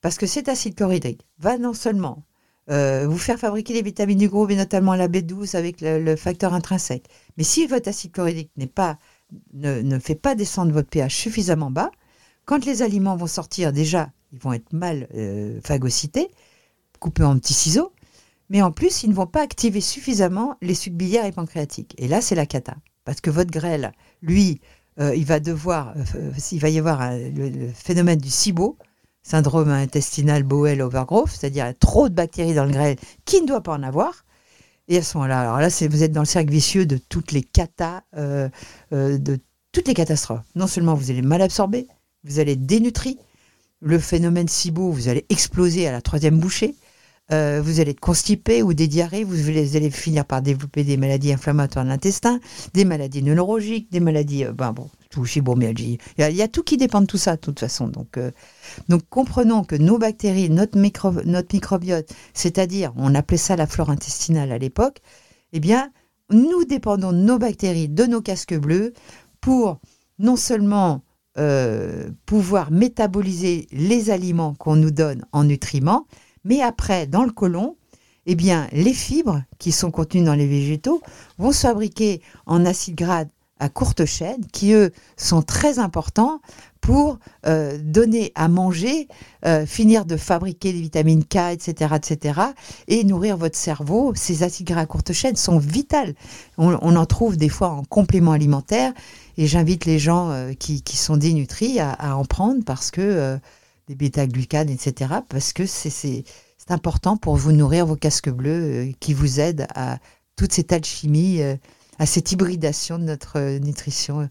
Parce 0.00 0.16
que 0.16 0.26
cet 0.26 0.48
acide 0.48 0.74
chlorhydrique 0.74 1.26
va 1.38 1.58
non 1.58 1.74
seulement 1.74 2.24
euh, 2.70 3.06
vous 3.08 3.18
faire 3.18 3.38
fabriquer 3.38 3.74
les 3.74 3.82
vitamines 3.82 4.18
du 4.18 4.28
groupe, 4.28 4.50
et 4.50 4.56
notamment 4.56 4.94
la 4.94 5.08
B12 5.08 5.56
avec 5.56 5.80
le, 5.80 6.02
le 6.02 6.16
facteur 6.16 6.52
intrinsèque. 6.52 7.06
Mais 7.36 7.44
si 7.44 7.66
votre 7.66 7.88
acide 7.88 8.12
chlorhydrique 8.12 8.50
n'est 8.56 8.66
pas, 8.66 8.98
ne, 9.52 9.80
ne 9.80 9.98
fait 9.98 10.14
pas 10.14 10.34
descendre 10.34 10.72
votre 10.72 10.88
pH 10.88 11.14
suffisamment 11.14 11.70
bas, 11.70 11.90
quand 12.44 12.64
les 12.64 12.82
aliments 12.82 13.16
vont 13.16 13.26
sortir, 13.26 13.72
déjà, 13.72 14.10
ils 14.32 14.38
vont 14.38 14.52
être 14.52 14.72
mal 14.72 15.08
euh, 15.14 15.60
phagocytés, 15.64 16.28
coupés 16.98 17.24
en 17.24 17.38
petits 17.38 17.54
ciseaux, 17.54 17.92
mais 18.48 18.62
en 18.62 18.72
plus, 18.72 19.02
ils 19.02 19.10
ne 19.10 19.14
vont 19.14 19.26
pas 19.26 19.42
activer 19.42 19.80
suffisamment 19.80 20.56
les 20.62 20.74
sucs 20.74 20.94
biliaires 20.94 21.26
et 21.26 21.32
pancréatiques. 21.32 21.94
Et 21.98 22.08
là, 22.08 22.20
c'est 22.20 22.34
la 22.34 22.46
cata. 22.46 22.76
Parce 23.04 23.20
que 23.20 23.30
votre 23.30 23.50
grêle, 23.50 23.92
lui, 24.22 24.60
euh, 25.00 25.14
il 25.14 25.24
va 25.24 25.40
devoir, 25.40 25.94
euh, 25.96 26.32
il 26.52 26.60
va 26.60 26.68
y 26.68 26.78
avoir 26.78 27.10
le, 27.12 27.70
phénomène 27.72 28.18
du 28.18 28.30
SIBO, 28.30 28.76
syndrome 29.22 29.70
intestinal 29.70 30.42
Bowel 30.42 30.80
overgrowth, 30.82 31.30
c'est-à-dire 31.30 31.72
trop 31.78 32.08
de 32.08 32.14
bactéries 32.14 32.54
dans 32.54 32.64
le 32.64 32.72
grêle 32.72 32.96
qui 33.24 33.40
ne 33.42 33.46
doit 33.46 33.62
pas 33.62 33.74
en 33.74 33.82
avoir. 33.82 34.24
Et 34.88 34.96
à 34.96 35.02
ce 35.02 35.18
moment-là, 35.18 35.40
alors 35.42 35.60
là, 35.60 35.68
vous 35.68 36.02
êtes 36.02 36.12
dans 36.12 36.22
le 36.22 36.26
cercle 36.26 36.50
vicieux 36.50 36.86
de 36.86 36.96
toutes 36.96 37.32
les 37.32 37.42
catas, 37.42 38.02
euh, 38.16 38.48
euh, 38.92 39.18
de 39.18 39.38
toutes 39.70 39.86
les 39.86 39.94
catastrophes. 39.94 40.40
Non 40.54 40.66
seulement 40.66 40.94
vous 40.94 41.10
allez 41.10 41.22
mal 41.22 41.42
absorber, 41.42 41.86
vous 42.24 42.38
allez 42.38 42.52
être 42.52 42.66
dénutri. 42.66 43.18
Le 43.80 43.98
phénomène 43.98 44.48
SIBO, 44.48 44.90
vous 44.90 45.08
allez 45.08 45.26
exploser 45.28 45.86
à 45.86 45.92
la 45.92 46.00
troisième 46.00 46.40
bouchée. 46.40 46.74
Euh, 47.30 47.60
vous 47.62 47.78
allez 47.80 47.90
être 47.90 48.00
constipé 48.00 48.62
ou 48.62 48.72
des 48.72 48.88
diarrhées, 48.88 49.22
vous 49.22 49.48
allez, 49.48 49.90
finir 49.90 50.24
par 50.24 50.40
développer 50.40 50.82
des 50.82 50.96
maladies 50.96 51.32
inflammatoires 51.32 51.84
de 51.84 51.90
l'intestin, 51.90 52.40
des 52.72 52.86
maladies 52.86 53.22
neurologiques, 53.22 53.92
des 53.92 54.00
maladies, 54.00 54.46
euh, 54.46 54.52
ben 54.52 54.72
bon, 54.72 54.88
tout 55.10 55.24
fibromyalgie. 55.24 55.98
Il 56.16 56.30
y, 56.34 56.42
a, 56.42 56.48
tout 56.48 56.62
qui 56.62 56.78
dépend 56.78 57.02
de 57.02 57.06
tout 57.06 57.18
ça, 57.18 57.36
de 57.36 57.40
toute 57.40 57.60
façon. 57.60 57.88
Donc, 57.88 58.16
euh, 58.16 58.30
donc 58.88 59.02
comprenons 59.10 59.62
que 59.62 59.76
nos 59.76 59.98
bactéries, 59.98 60.48
notre, 60.48 60.78
micro, 60.78 61.12
notre 61.26 61.54
microbiote, 61.54 62.10
c'est-à-dire, 62.32 62.94
on 62.96 63.14
appelait 63.14 63.36
ça 63.36 63.56
la 63.56 63.66
flore 63.66 63.90
intestinale 63.90 64.50
à 64.50 64.56
l'époque, 64.56 65.00
eh 65.52 65.60
bien, 65.60 65.90
nous 66.30 66.64
dépendons 66.64 67.12
de 67.12 67.18
nos 67.18 67.38
bactéries, 67.38 67.90
de 67.90 68.04
nos 68.04 68.22
casques 68.22 68.56
bleus, 68.56 68.94
pour 69.40 69.80
non 70.18 70.36
seulement 70.36 71.02
pouvoir 72.26 72.72
métaboliser 72.72 73.68
les 73.70 74.10
aliments 74.10 74.54
qu'on 74.54 74.74
nous 74.74 74.90
donne 74.90 75.24
en 75.30 75.44
nutriments, 75.44 76.04
mais 76.44 76.60
après, 76.62 77.06
dans 77.06 77.24
le 77.24 77.32
côlon, 77.32 77.76
eh 78.26 78.34
bien, 78.34 78.68
les 78.72 78.92
fibres 78.92 79.42
qui 79.58 79.72
sont 79.72 79.90
contenues 79.90 80.24
dans 80.24 80.34
les 80.34 80.46
végétaux 80.46 81.00
vont 81.38 81.52
se 81.52 81.60
fabriquer 81.60 82.20
en 82.46 82.66
acides 82.66 82.94
gras 82.94 83.24
à 83.60 83.68
courte 83.68 84.04
chaîne, 84.04 84.44
qui 84.52 84.72
eux 84.72 84.92
sont 85.16 85.42
très 85.42 85.78
importants 85.78 86.40
pour 86.80 87.18
euh, 87.46 87.78
donner 87.82 88.32
à 88.34 88.48
manger, 88.48 89.08
euh, 89.44 89.66
finir 89.66 90.04
de 90.04 90.16
fabriquer 90.16 90.72
des 90.72 90.80
vitamines 90.80 91.24
K, 91.24 91.36
etc., 91.52 91.94
etc., 91.96 92.40
et 92.86 93.02
nourrir 93.02 93.36
votre 93.36 93.56
cerveau. 93.56 94.12
Ces 94.14 94.42
acides 94.42 94.66
gras 94.66 94.82
à 94.82 94.86
courte 94.86 95.12
chaîne 95.12 95.36
sont 95.36 95.58
vitales. 95.58 96.14
On, 96.56 96.74
en 96.74 97.06
trouve 97.06 97.36
des 97.36 97.48
fois 97.48 97.70
en 97.70 97.82
complément 97.82 98.32
alimentaire, 98.32 98.92
et 99.36 99.46
j'invite 99.46 99.86
les 99.86 99.98
gens 99.98 100.30
euh, 100.30 100.52
qui, 100.52 100.82
sont 100.96 101.16
dénutris 101.16 101.80
à, 101.80 102.16
en 102.16 102.24
prendre 102.24 102.62
parce 102.64 102.90
que 102.90 103.38
des 103.88 103.94
bêta-glucanes, 103.94 104.68
etc., 104.70 105.14
parce 105.28 105.52
que 105.52 105.66
c'est 105.66 106.24
important 106.68 107.16
pour 107.16 107.36
vous 107.36 107.52
nourrir 107.52 107.86
vos 107.86 107.96
casques 107.96 108.28
bleus 108.30 108.50
euh, 108.88 108.92
qui 109.00 109.14
vous 109.14 109.40
aident 109.40 109.66
à 109.74 109.98
toute 110.36 110.52
cette 110.52 110.72
alchimie, 110.72 111.40
euh, 111.40 111.56
à 111.98 112.04
cette 112.06 112.30
hybridation 112.30 112.98
de 112.98 113.04
notre 113.04 113.38
euh, 113.38 113.58
nutrition, 113.58 114.22
et 114.22 114.28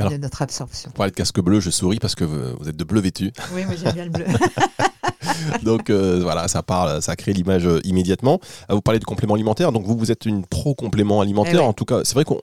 Alors- 0.00 0.12
de 0.12 0.16
notre 0.18 0.42
absorption. 0.42 0.90
Pour 0.90 0.98
parler 0.98 1.12
de 1.12 1.16
casque 1.16 1.40
bleu, 1.40 1.60
je 1.60 1.70
souris 1.70 1.98
parce 1.98 2.14
que 2.14 2.24
vous 2.24 2.56
vous 2.60 2.68
êtes 2.68 2.76
de 2.76 2.84
bleu 2.84 3.00
vêtu. 3.00 3.32
Oui, 3.54 3.64
moi 3.64 3.74
j'aime 3.76 3.92
bien 3.94 4.04
le 4.04 4.10
bleu. 4.10 4.26
Donc 5.62 5.90
euh, 5.90 6.20
voilà, 6.22 6.48
ça 6.48 6.62
parle, 6.62 7.00
ça 7.02 7.16
crée 7.16 7.32
l'image 7.32 7.66
euh, 7.66 7.80
immédiatement. 7.84 8.40
Ah, 8.68 8.74
Vous 8.74 8.80
parlez 8.82 8.98
de 9.00 9.04
complément 9.04 9.34
alimentaire, 9.34 9.72
donc 9.72 9.84
vous, 9.84 9.96
vous 9.96 10.10
êtes 10.10 10.26
une 10.26 10.44
pro 10.44 10.74
complément 10.74 11.20
alimentaire. 11.20 11.54
Eh 11.54 11.58
ouais. 11.58 11.64
En 11.64 11.72
tout 11.72 11.84
cas, 11.84 12.00
c'est 12.04 12.14
vrai 12.14 12.24
qu'on. 12.24 12.40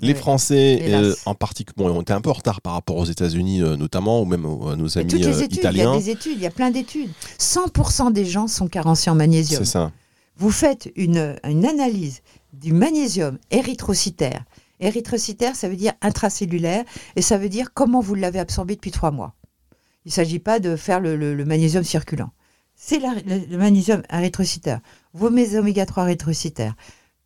Les. 0.00 0.14
Français, 0.14 0.80
euh, 0.82 1.14
en 1.26 1.34
particulier, 1.34 1.74
bon, 1.76 1.90
on 1.90 2.02
était 2.02 2.12
un 2.12 2.20
peu 2.20 2.30
en 2.30 2.34
retard 2.34 2.60
par 2.60 2.72
rapport 2.74 2.96
aux 2.96 3.04
États-Unis, 3.04 3.62
euh, 3.62 3.76
notamment, 3.76 4.20
ou 4.22 4.24
même 4.24 4.44
à 4.44 4.76
nos 4.76 4.98
amis 4.98 5.10
les 5.12 5.26
euh, 5.26 5.30
il 5.30 5.40
y 5.40 5.42
a 5.42 5.44
italiens. 5.46 5.96
des 5.96 6.10
études, 6.10 6.32
il 6.36 6.42
y 6.42 6.46
a 6.46 6.50
plein 6.50 6.70
d'études. 6.70 7.10
100% 7.38 8.12
des 8.12 8.24
gens 8.24 8.46
sont 8.48 8.68
carencés 8.68 9.10
en 9.10 9.14
magnésium. 9.14 9.64
C'est 9.64 9.70
ça. 9.70 9.92
Vous 10.36 10.50
faites 10.50 10.90
une, 10.96 11.36
une 11.44 11.66
analyse 11.66 12.20
du 12.52 12.72
magnésium 12.72 13.38
érythrocytaire. 13.50 14.44
Érythrocytaire, 14.80 15.56
ça 15.56 15.68
veut 15.68 15.76
dire 15.76 15.92
intracellulaire, 16.02 16.84
et 17.16 17.22
ça 17.22 17.36
veut 17.38 17.48
dire 17.48 17.72
comment 17.74 18.00
vous 18.00 18.14
l'avez 18.14 18.38
absorbé 18.38 18.76
depuis 18.76 18.92
trois 18.92 19.10
mois. 19.10 19.34
Il 20.04 20.08
ne 20.08 20.12
s'agit 20.12 20.38
pas 20.38 20.60
de 20.60 20.76
faire 20.76 21.00
le, 21.00 21.16
le- 21.16 21.34
le 21.34 21.44
magnésium 21.44 21.82
circulant. 21.84 22.30
C'est 22.76 23.00
le 23.00 23.56
magnésium 23.56 24.02
érythrocytaire. 24.12 24.78
Vos 25.12 25.30
mes 25.30 25.56
oméga 25.56 25.84
3 25.84 26.04
érythrocytaires. 26.04 26.74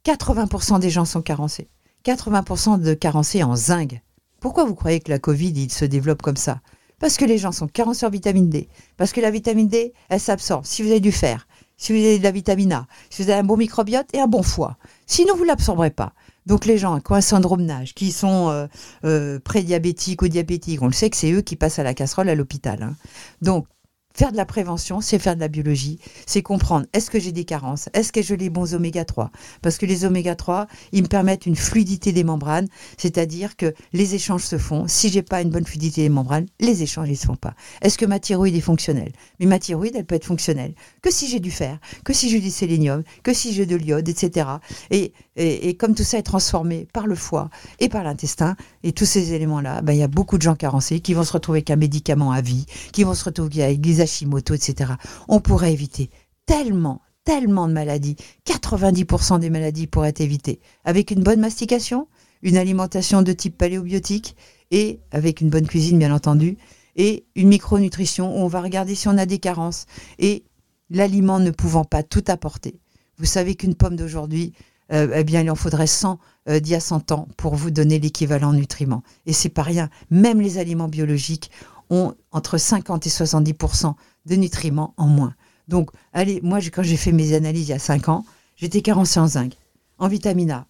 80% 0.07 0.80
des 0.80 0.88
gens 0.88 1.05
sont 1.05 1.20
carencés. 1.20 1.68
80% 2.05 2.80
de 2.80 2.94
carencés 2.94 3.42
en 3.42 3.57
zinc. 3.57 4.00
Pourquoi 4.40 4.64
vous 4.64 4.74
croyez 4.74 5.00
que 5.00 5.11
la 5.11 5.18
Covid, 5.18 5.53
il 5.55 5.72
se 5.72 5.84
développe 5.84 6.22
comme 6.22 6.36
ça? 6.36 6.61
Parce 6.98 7.16
que 7.16 7.24
les 7.24 7.38
gens 7.38 7.53
sont 7.53 7.66
carencés 7.66 8.07
en 8.07 8.11
vitamine 8.11 8.48
D. 8.48 8.68
Parce 8.96 9.12
que 9.12 9.20
la 9.20 9.30
vitamine 9.30 9.68
D, 9.68 9.92
elle 10.09 10.20
s'absorbe. 10.20 10.64
Si 10.64 10.82
vous 10.82 10.90
avez 10.90 11.00
du 11.00 11.12
fer, 11.12 11.46
si 11.76 11.92
vous 11.92 11.98
avez 11.98 12.18
de 12.18 12.22
la 12.22 12.30
vitamine 12.30 12.72
A, 12.72 12.86
si 13.11 13.22
vous 13.22 13.30
avez 13.30 13.40
un 13.40 13.44
bon 13.44 13.57
microbiote 13.57 14.07
et 14.12 14.20
un 14.20 14.28
bon 14.28 14.42
foie. 14.42 14.76
Sinon, 15.07 15.34
vous 15.34 15.42
ne 15.42 15.48
l'absorberez 15.48 15.90
pas. 15.90 16.12
Donc 16.46 16.64
les 16.64 16.78
gens 16.78 16.98
qui 17.00 17.12
ont 17.12 17.14
un 17.14 17.20
syndrome 17.20 17.62
Nage, 17.62 17.94
qui 17.94 18.11
sont 18.11 18.50
euh, 18.50 18.66
euh, 19.05 19.38
prédiabétiques 19.38 20.22
ou 20.22 20.28
diabétiques, 20.28 20.82
on 20.82 20.86
le 20.86 20.92
sait 20.92 21.11
que 21.11 21.16
c'est 21.16 21.30
eux 21.32 21.42
qui 21.42 21.57
passent 21.57 21.78
à 21.78 21.84
la 21.84 21.94
casserole 21.94 22.28
à 22.28 22.34
l'hôpital. 22.34 22.82
hein. 22.82 22.96
Donc, 23.42 23.66
Faire 24.15 24.33
de 24.33 24.37
la 24.37 24.45
prévention, 24.45 25.01
c'est 25.01 25.19
faire 25.19 25.35
de 25.35 25.41
la 25.41 25.49
biologie, 25.49 25.99
c'est 26.27 26.43
comprendre 26.43 26.87
est-ce 26.93 27.11
que 27.11 27.19
j'ai 27.19 27.33
des 27.33 27.45
carences, 27.45 27.89
est-ce 27.95 28.13
que 28.13 28.21
j'ai 28.21 28.37
les 28.37 28.51
bons 28.51 28.75
oméga 28.75 29.05
3 29.05 29.31
Parce 29.63 29.79
que 29.79 29.87
les 29.87 30.05
oméga 30.05 30.35
3, 30.35 30.67
ils 30.93 31.03
me 31.03 31.09
permettent 31.09 31.47
une 31.47 31.57
fluidité 31.57 32.13
des 32.13 32.25
membranes, 32.25 32.69
c'est-à-dire 32.99 33.57
que 33.57 33.75
les 33.93 34.15
échanges 34.15 34.45
se 34.45 34.59
font. 34.59 34.85
Si 34.87 35.09
j'ai 35.09 35.23
pas 35.23 35.41
une 35.41 35.51
bonne 35.51 35.65
fluidité 35.65 36.03
des 36.03 36.09
membranes, 36.11 36.47
les 36.61 36.83
échanges 36.83 37.09
ne 37.09 37.15
se 37.15 37.27
font 37.27 37.37
pas. 37.37 37.55
Est-ce 37.81 37.97
que 37.97 38.05
ma 38.05 38.21
thyroïde 38.21 38.55
est 38.55 38.61
fonctionnelle? 38.61 39.13
Mais 39.41 39.47
ma 39.47 39.59
thyroïde, 39.59 39.97
elle 39.97 40.05
peut 40.05 40.15
être 40.15 40.27
fonctionnelle 40.27 40.75
que 41.01 41.11
si 41.11 41.27
j'ai 41.27 41.41
du 41.41 41.51
fer, 41.51 41.79
que 42.05 42.13
si 42.13 42.29
j'ai 42.29 42.41
du 42.41 42.51
sélénium, 42.51 43.03
que 43.23 43.33
si 43.33 43.55
j'ai 43.55 43.67
de 43.67 43.77
l'iode, 43.77 44.09
etc. 44.09 44.47
Et, 44.91 45.13
et, 45.37 45.74
comme 45.76 45.95
tout 45.95 46.03
ça 46.03 46.18
est 46.18 46.22
transformé 46.22 46.87
par 46.93 47.07
le 47.07 47.14
foie 47.14 47.49
et 47.80 47.89
par 47.89 48.05
l'intestin, 48.05 48.57
et 48.83 48.93
tous 48.93 49.07
ces 49.07 49.33
éléments-là, 49.33 49.80
ben, 49.83 49.93
il 49.93 49.99
y 49.99 50.03
a 50.03 50.09
beaucoup 50.09 50.37
de 50.37 50.43
gens 50.43 50.55
carencés 50.55 51.01
qui 51.01 51.14
vont 51.14 51.24
se 51.24 51.33
retrouver 51.33 51.59
avec 51.59 51.70
un 51.70 51.76
médicament 51.76 52.33
à 52.33 52.41
vie, 52.41 52.66
qui 52.93 53.05
vont 53.05 53.14
se 53.14 53.24
retrouver 53.24 53.62
avec 53.62 53.80
des 53.80 54.01
Hashimoto, 54.01 54.55
etc. 54.55 54.93
On 55.28 55.41
pourrait 55.41 55.72
éviter 55.72 56.11
tellement, 56.45 57.01
tellement 57.24 57.66
de 57.66 57.72
maladies. 57.72 58.16
90% 58.47 59.41
des 59.41 59.51
maladies 59.51 59.87
pourraient 59.87 60.11
être 60.11 60.20
évitées 60.20 60.61
avec 60.85 61.11
une 61.11 61.22
bonne 61.22 61.41
mastication, 61.41 62.09
une 62.43 62.57
alimentation 62.57 63.22
de 63.22 63.33
type 63.33 63.57
paléobiotique 63.57 64.37
et 64.70 65.01
avec 65.12 65.41
une 65.41 65.49
bonne 65.49 65.66
cuisine, 65.66 65.99
bien 65.99 66.14
entendu, 66.14 66.59
et 66.97 67.24
une 67.37 67.49
micronutrition 67.49 68.37
où 68.37 68.41
on 68.41 68.49
va 68.49 68.61
regarder 68.61 68.95
si 68.95 69.09
on 69.09 69.16
a 69.16 69.26
des 69.26 69.39
carences 69.39 69.87
et 70.18 70.45
l'aliment 70.91 71.39
ne 71.39 71.51
pouvant 71.51 71.85
pas 71.85 72.03
tout 72.03 72.24
apporter. 72.28 72.80
Vous 73.18 73.24
savez 73.24 73.55
qu'une 73.55 73.74
pomme 73.74 73.97
d'aujourd'hui, 73.97 74.53
euh, 74.93 75.09
eh 75.14 75.24
bien, 75.24 75.40
il 75.40 75.51
en 75.51 75.55
faudrait 75.55 75.86
100 75.86 76.18
euh, 76.49 76.61
d'il 76.61 76.72
y 76.72 76.74
a 76.74 76.80
100 76.80 77.12
ans 77.12 77.28
pour 77.36 77.55
vous 77.55 77.70
donner 77.70 77.99
l'équivalent 77.99 78.53
nutriments. 78.53 79.03
Et 79.26 79.32
c'est 79.32 79.49
pas 79.49 79.62
rien. 79.62 79.88
Même 80.11 80.40
les 80.40 80.59
aliments 80.59 80.88
biologiques 80.88 81.51
ont 81.88 82.14
entre 82.30 82.59
50 82.59 83.07
et 83.07 83.11
70% 83.11 83.95
de 84.26 84.34
nutriments 84.34 84.95
en 84.97 85.07
moins. 85.07 85.34
Donc, 85.68 85.90
allez, 86.12 86.40
moi, 86.43 86.59
quand 86.72 86.82
j'ai 86.82 86.97
fait 86.97 87.12
mes 87.12 87.34
analyses 87.34 87.68
il 87.68 87.70
y 87.70 87.74
a 87.74 87.78
5 87.78 88.09
ans, 88.09 88.24
j'étais 88.57 88.82
carencé 88.82 89.18
en 89.18 89.26
zinc, 89.26 89.55
en 89.99 90.09
vitamine 90.09 90.51
A, 90.51 90.66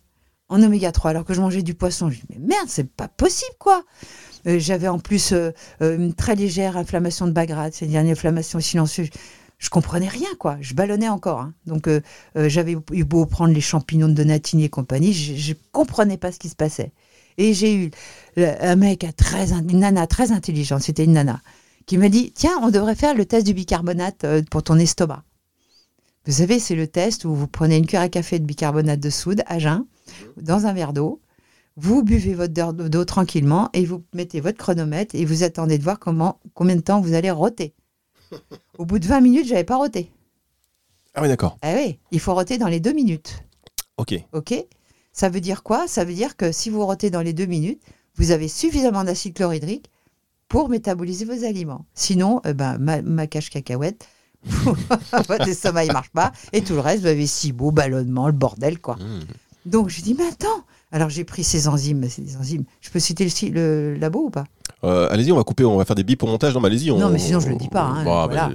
en 0.48 0.62
oméga 0.62 0.92
3, 0.92 1.10
alors 1.10 1.24
que 1.24 1.34
je 1.34 1.40
mangeais 1.40 1.62
du 1.62 1.74
poisson. 1.74 2.10
Je 2.10 2.18
me 2.18 2.22
mais 2.30 2.38
merde, 2.38 2.68
c'est 2.68 2.88
pas 2.88 3.08
possible, 3.08 3.56
quoi 3.58 3.82
euh, 4.46 4.58
J'avais 4.58 4.88
en 4.88 4.98
plus 4.98 5.32
une 5.80 6.14
très 6.14 6.36
légère 6.36 6.76
inflammation 6.76 7.26
de 7.26 7.32
Bagrade, 7.32 7.72
c'est 7.74 7.86
une 7.86 7.96
inflammation 7.96 8.60
silencieuse. 8.60 9.08
Je 9.62 9.70
comprenais 9.70 10.08
rien, 10.08 10.28
quoi. 10.40 10.56
Je 10.60 10.74
ballonnais 10.74 11.08
encore. 11.08 11.40
Hein. 11.40 11.54
Donc, 11.66 11.88
j'avais 12.34 12.76
eu 12.92 13.04
beau 13.04 13.26
prendre 13.26 13.54
les 13.54 13.60
champignons 13.60 14.08
de 14.08 14.12
Donatini 14.12 14.64
et 14.64 14.68
compagnie, 14.68 15.12
je, 15.12 15.52
ne 15.52 15.56
comprenais 15.70 16.16
pas 16.16 16.32
ce 16.32 16.40
qui 16.40 16.48
se 16.48 16.56
passait. 16.56 16.90
Et 17.38 17.54
j'ai 17.54 17.74
eu 17.74 17.90
un 18.36 18.76
mec, 18.76 19.06
très, 19.16 19.52
une 19.52 19.78
nana 19.78 20.08
très 20.08 20.32
intelligente, 20.32 20.82
c'était 20.82 21.04
une 21.04 21.12
nana, 21.12 21.40
qui 21.86 21.96
m'a 21.96 22.08
dit 22.08 22.32
Tiens, 22.32 22.58
on 22.60 22.70
devrait 22.70 22.94
faire 22.94 23.14
le 23.14 23.24
test 23.24 23.46
du 23.46 23.54
bicarbonate 23.54 24.24
euh, 24.24 24.42
pour 24.50 24.62
ton 24.62 24.78
estomac. 24.78 25.22
Vous 26.26 26.32
savez, 26.32 26.58
c'est 26.58 26.74
le 26.74 26.86
test 26.86 27.24
où 27.24 27.34
vous 27.34 27.48
prenez 27.48 27.76
une 27.76 27.86
cuillère 27.86 28.02
à 28.02 28.08
café 28.08 28.38
de 28.38 28.44
bicarbonate 28.44 29.00
de 29.00 29.10
soude 29.10 29.42
à 29.46 29.58
jeun 29.58 29.86
dans 30.36 30.66
un 30.66 30.72
verre 30.72 30.92
d'eau. 30.92 31.20
Vous 31.76 32.02
buvez 32.02 32.34
votre 32.34 32.54
verre 32.54 32.74
d'eau 32.74 33.04
tranquillement 33.04 33.70
et 33.72 33.84
vous 33.84 34.04
mettez 34.12 34.40
votre 34.40 34.58
chronomètre 34.58 35.14
et 35.14 35.24
vous 35.24 35.42
attendez 35.42 35.78
de 35.78 35.82
voir 35.82 35.98
comment, 35.98 36.38
combien 36.54 36.76
de 36.76 36.80
temps 36.80 37.00
vous 37.00 37.14
allez 37.14 37.30
roter. 37.30 37.74
Au 38.78 38.84
bout 38.84 38.98
de 38.98 39.06
20 39.06 39.20
minutes, 39.20 39.46
j'avais 39.46 39.64
pas 39.64 39.76
roté. 39.76 40.10
Ah 41.14 41.22
oui, 41.22 41.28
d'accord. 41.28 41.58
Ah 41.62 41.74
oui, 41.76 41.98
il 42.10 42.20
faut 42.20 42.34
roter 42.34 42.58
dans 42.58 42.68
les 42.68 42.80
deux 42.80 42.92
minutes. 42.92 43.44
Ok. 43.96 44.14
Ok. 44.32 44.54
Ça 45.12 45.28
veut 45.28 45.40
dire 45.40 45.62
quoi? 45.62 45.86
Ça 45.86 46.04
veut 46.04 46.14
dire 46.14 46.36
que 46.36 46.52
si 46.52 46.70
vous 46.70 46.84
rotez 46.86 47.10
dans 47.10 47.20
les 47.20 47.32
deux 47.32 47.46
minutes, 47.46 47.82
vous 48.16 48.30
avez 48.30 48.48
suffisamment 48.48 49.04
d'acide 49.04 49.34
chlorhydrique 49.34 49.90
pour 50.48 50.68
métaboliser 50.68 51.24
vos 51.24 51.44
aliments. 51.44 51.86
Sinon, 51.94 52.40
euh, 52.46 52.52
ben, 52.52 52.78
ma, 52.78 53.26
cache 53.26 53.50
cacahuète, 53.50 54.06
votre 54.44 55.48
estomac 55.48 55.86
ne 55.86 55.92
marche 55.92 56.10
pas, 56.10 56.32
et 56.52 56.62
tout 56.62 56.74
le 56.74 56.80
reste, 56.80 57.02
vous 57.02 57.08
avez 57.08 57.26
si 57.26 57.52
beau 57.52 57.70
ballonnement, 57.70 58.26
le 58.26 58.32
bordel, 58.32 58.78
quoi. 58.78 58.96
Mmh. 58.96 59.20
Donc 59.64 59.88
je 59.88 60.02
dis, 60.02 60.14
mais 60.14 60.26
attends, 60.26 60.64
alors 60.90 61.08
j'ai 61.08 61.24
pris 61.24 61.44
ces 61.44 61.68
enzymes, 61.68 62.00
des 62.00 62.36
enzymes. 62.36 62.64
Je 62.80 62.90
peux 62.90 62.98
citer 62.98 63.28
le, 63.50 63.94
labo 63.94 64.26
ou 64.26 64.30
pas? 64.30 64.44
Euh, 64.84 65.08
Allez-y, 65.10 65.32
on 65.32 65.36
va 65.36 65.44
couper, 65.44 65.64
on 65.64 65.76
va 65.76 65.84
faire 65.84 65.96
des 65.96 66.04
bips 66.04 66.22
au 66.22 66.26
montage. 66.26 66.54
Non, 66.54 66.60
mais 66.60 66.66
allez-y. 66.66 66.90
Non, 66.90 67.10
mais 67.10 67.18
sinon 67.18 67.40
je 67.40 67.48
le 67.48 67.56
dis 67.56 67.68
pas. 67.68 67.84
Hein, 67.84 68.04
bah, 68.04 68.28
bah, 68.28 68.50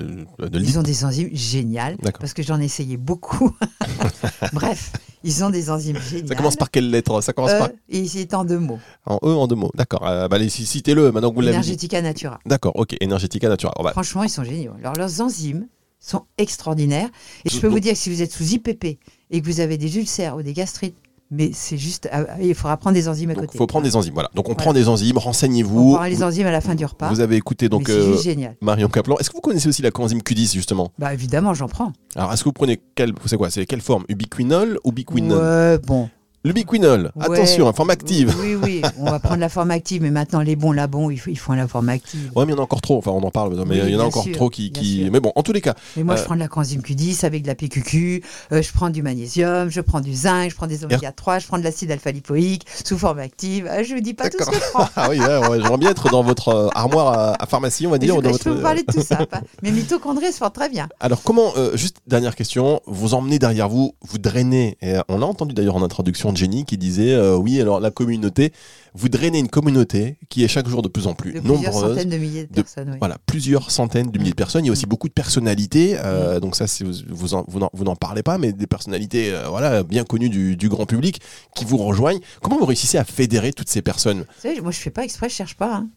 Ils 0.53 0.78
ont 0.78 0.84
des 0.84 1.05
enzymes 1.05 1.30
géniales 1.34 1.97
parce 2.19 2.34
que 2.34 2.43
j'en 2.43 2.59
ai 2.59 2.65
essayé 2.65 2.97
beaucoup. 2.97 3.55
Bref, 4.53 4.91
ils 5.23 5.43
ont 5.43 5.49
des 5.49 5.69
enzymes 5.69 5.99
géniales. 5.99 6.28
Ça 6.28 6.36
commence 6.36 6.55
par 6.55 6.71
quelle 6.71 6.89
lettre? 6.89 7.21
Ça 7.21 7.34
commence 7.34 7.53
par. 7.53 7.69
Et 7.89 8.05
c'est 8.07 8.34
en 8.34 8.43
deux 8.43 8.59
mots. 8.59 8.80
En 9.05 9.19
E, 9.23 9.30
en 9.30 9.47
deux 9.47 9.55
mots. 9.55 9.71
D'accord. 9.75 10.07
Euh, 10.07 10.28
bah, 10.28 10.36
allez, 10.36 10.49
citez-le 10.49 11.11
maintenant 11.11 11.30
que 11.30 11.36
vous 11.36 11.41
l'avez. 11.41 11.57
Energetica 11.57 12.01
Natura. 12.01 12.39
D'accord. 12.45 12.73
Ok. 12.75 12.95
Energetica 13.01 13.49
Natura. 13.49 13.73
Franchement, 13.91 14.23
ils 14.23 14.30
sont 14.30 14.43
géniaux. 14.43 14.73
Alors 14.80 14.95
leurs 14.95 15.21
enzymes 15.21 15.67
sont 15.99 16.25
extraordinaires. 16.38 17.09
Et 17.45 17.49
je 17.49 17.59
peux 17.59 17.67
vous 17.67 17.80
dire 17.80 17.93
que 17.93 17.99
si 17.99 18.09
vous 18.09 18.21
êtes 18.21 18.32
sous 18.32 18.43
IPP 18.43 18.99
et 19.30 19.41
que 19.41 19.45
vous 19.45 19.59
avez 19.59 19.78
des 19.78 19.97
ulcères 19.97 20.36
ou 20.36 20.43
des 20.43 20.53
gastrites 20.53 20.95
mais 21.30 21.51
c'est 21.53 21.78
juste, 21.78 22.09
euh, 22.13 22.25
il 22.41 22.55
faudra 22.55 22.78
prendre 22.78 22.93
des 22.93 23.09
enzymes 23.09 23.32
à 23.32 23.36
côté. 23.36 23.51
Il 23.53 23.57
faut 23.57 23.67
prendre 23.67 23.86
des 23.86 23.95
enzymes, 23.95 24.13
voilà. 24.13 24.30
Donc 24.34 24.49
on 24.49 24.55
prend 24.55 24.73
des 24.73 24.88
enzymes, 24.88 25.17
renseignez-vous. 25.17 25.91
On 25.91 25.95
prend 25.95 26.03
les 26.05 26.23
enzymes 26.23 26.47
à 26.47 26.51
la 26.51 26.61
fin 26.61 26.75
du 26.75 26.86
repas. 26.86 27.09
Vous 27.09 27.19
avez 27.19 27.36
écouté 27.36 27.69
donc 27.69 27.89
euh, 27.89 28.17
génial. 28.17 28.55
Marion 28.61 28.88
Kaplan. 28.88 29.17
Est-ce 29.17 29.30
que 29.30 29.36
vous 29.36 29.41
connaissez 29.41 29.67
aussi 29.67 29.82
la 29.82 29.91
coenzyme 29.91 30.19
Q10 30.19 30.53
justement? 30.53 30.91
Bah 30.97 31.13
évidemment, 31.13 31.53
j'en 31.53 31.67
prends. 31.67 31.91
Alors 32.15 32.32
est-ce 32.34 32.43
que 32.43 32.49
vous 32.49 32.53
prenez 32.53 32.80
quelle, 32.95 33.13
c'est 33.25 33.38
quoi, 33.38 33.49
c'est 33.49 33.65
quelle 33.65 33.82
forme? 33.82 34.05
Ubiquinol 34.09 34.80
ou 34.84 34.89
ubiquinol 34.89 35.38
Ouais, 35.38 35.78
bon. 35.80 36.09
Le 36.48 36.54
biquinol, 36.54 37.12
attention, 37.20 37.74
forme 37.74 37.89
active. 37.89 38.34
Oui, 38.39 38.56
oui, 38.56 38.82
on 38.98 39.12
va 39.12 39.20
prendre 39.20 39.41
la 39.41 39.50
forme 39.50 39.70
active, 39.70 40.02
mais 40.02 40.12
maintenant 40.12 40.39
les 40.39 40.56
bons 40.56 40.72
labons, 40.72 41.12
ils, 41.12 41.38
font 41.38 41.52
la 41.52 41.68
forme 41.68 41.89
active. 41.89 42.32
Oui, 42.38 42.45
mais 42.45 42.54
il 42.54 42.56
y 42.56 42.58
en 42.58 42.62
a 42.62 42.64
encore 42.64 42.80
trop, 42.80 42.98
enfin 42.98 43.12
on 43.12 43.22
en 43.22 43.32
parle, 43.32 43.62
mais 43.68 43.80
il 43.80 43.89
y 43.89 43.95
en 43.98 44.00
a 44.00 44.04
encore 44.06 44.26
trop 44.32 44.50
qui. 44.50 45.10
Mais 45.12 45.20
bon, 45.20 45.34
en 45.36 45.43
tous 45.43 45.52
les 45.52 45.60
cas. 45.60 45.76
Mais 45.98 46.04
moi, 46.04 46.16
je 46.16 46.22
euh, 46.22 46.24
prends 46.24 46.36
de 46.36 46.39
la 46.39 46.48
coenzyme 46.48 46.80
Q10 46.80 47.26
avec 47.26 47.41
de 47.41 47.48
la 47.48 47.56
PQQ, 47.56 48.24
euh, 48.54 48.62
je 48.62 48.72
prends 48.72 48.89
du 48.89 49.04
magnésium, 49.04 49.70
je 49.70 49.82
prends 49.82 50.00
du 50.00 50.14
zinc, 50.14 50.52
je 50.52 50.56
prends 50.56 50.68
des 50.68 50.86
oméga 50.86 51.12
3, 51.12 51.39
je 51.39 51.48
prends 51.48 51.58
de 51.58 51.64
l'acide 51.64 51.91
alpha-lipoïque 51.91 52.66
sous 52.86 52.98
forme 52.98 53.20
active. 53.20 53.68
Ah, 53.70 53.84
je 53.84 53.91
ne 53.91 53.95
vous 53.95 54.02
dis 54.02 54.14
pas 54.14 54.30
tout 54.30 54.38
ce 54.39 54.50
que 54.50 54.56
je 54.56 54.72
prends. 54.72 54.88
ah 54.95 55.08
oui, 55.10 55.18
j'aimerais 55.18 55.78
bien 55.78 55.91
être 55.91 56.10
dans 56.10 56.24
votre 56.24 56.48
euh, 56.48 56.70
armoire 56.76 57.36
à, 57.38 57.45
pharmacie, 57.45 57.86
on 57.88 57.91
va 57.91 57.98
dire. 57.98 58.16
Je, 58.16 58.22
dans 58.22 58.32
je 58.32 58.38
peux 58.38 58.52
vous 58.52 58.62
parler 58.62 58.84
de 58.84 58.93
tout 58.93 59.02
ça. 59.02 59.20
Mes 59.64 59.72
mitochondries 59.72 60.32
se 60.32 60.39
portent 60.39 60.56
très 60.56 60.70
bien. 60.70 60.88
Alors, 61.02 61.24
comment, 61.24 61.52
juste 61.74 61.98
dernière 62.08 62.38
question, 62.38 62.80
vous 62.86 63.16
emmenez 63.16 63.38
derrière 63.38 63.68
vous, 63.68 63.95
vous 64.08 64.18
drainez, 64.18 64.78
et 64.82 64.95
on 65.10 65.18
l'a 65.18 65.26
entendu 65.26 65.54
d'ailleurs 65.54 65.76
en 65.76 65.84
introduction 65.84 66.37
Jenny 66.38 66.66
qui 66.66 66.78
disait 66.78 67.14
euh, 67.14 67.36
oui, 67.36 67.60
alors 67.60 67.80
la 67.80 67.92
communauté, 67.92 68.54
vous 68.94 69.10
drainez 69.10 69.40
une 69.40 69.50
communauté 69.50 70.18
qui 70.30 70.44
est 70.44 70.48
chaque 70.48 70.68
jour 70.68 70.82
de 70.82 70.88
plus 70.88 71.08
en 71.08 71.14
plus 71.14 71.34
de 71.34 71.40
nombreuse. 71.42 71.64
Plusieurs 71.66 71.90
centaines 71.90 72.10
de 72.10 72.18
milliers 72.18 72.46
de, 72.46 72.54
personnes. 72.54 72.90
Oui. 72.92 72.98
Voilà, 73.00 73.18
plusieurs 73.26 73.72
centaines 73.72 74.12
de 74.12 74.18
milliers 74.18 74.32
de 74.32 74.36
mm. 74.36 74.38
personnes. 74.38 74.64
Il 74.66 74.68
y 74.68 74.70
a 74.70 74.72
aussi 74.72 74.86
mm. 74.86 74.90
beaucoup 74.90 75.08
de 75.08 75.14
personnalités. 75.14 75.98
Euh, 75.98 76.38
mm. 76.38 76.40
Donc 76.40 76.56
ça, 76.56 76.66
vous, 76.82 77.28
vous, 77.74 77.84
n'en 77.84 77.96
parlez 77.96 78.24
pas, 78.24 78.38
mais 78.38 78.54
des 78.54 78.68
personnalités 78.68 79.34
euh, 79.34 79.48
voilà, 79.50 79.84
bien 79.84 80.04
connues 80.04 80.30
du, 80.30 80.70
grand 80.70 80.86
public 80.86 81.22
qui 81.56 81.66
vous 81.66 81.78
rejoignent. 81.78 82.20
Comment 82.42 82.58
vous 82.58 82.66
réussissez 82.66 82.98
à 82.98 83.04
fédérer 83.04 83.54
toutes 83.54 83.70
ces 83.70 83.82
personnes? 83.82 84.20
Vous 84.20 84.42
savez, 84.42 84.62
moi 84.62 84.72
je 84.72 84.80
fais 84.80 84.92
pas 84.92 85.04
exprès, 85.04 85.30
je 85.30 85.36
cherche 85.36 85.56
pas. 85.56 85.76
Hein. 85.76 85.90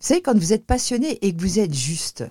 Vous 0.00 0.08
savez, 0.08 0.20
quand 0.20 0.36
vous 0.36 0.52
êtes 0.52 0.66
passionné 0.66 1.18
et 1.22 1.34
que 1.34 1.40
vous 1.40 1.58
êtes 1.60 1.74
juste, 1.74 2.24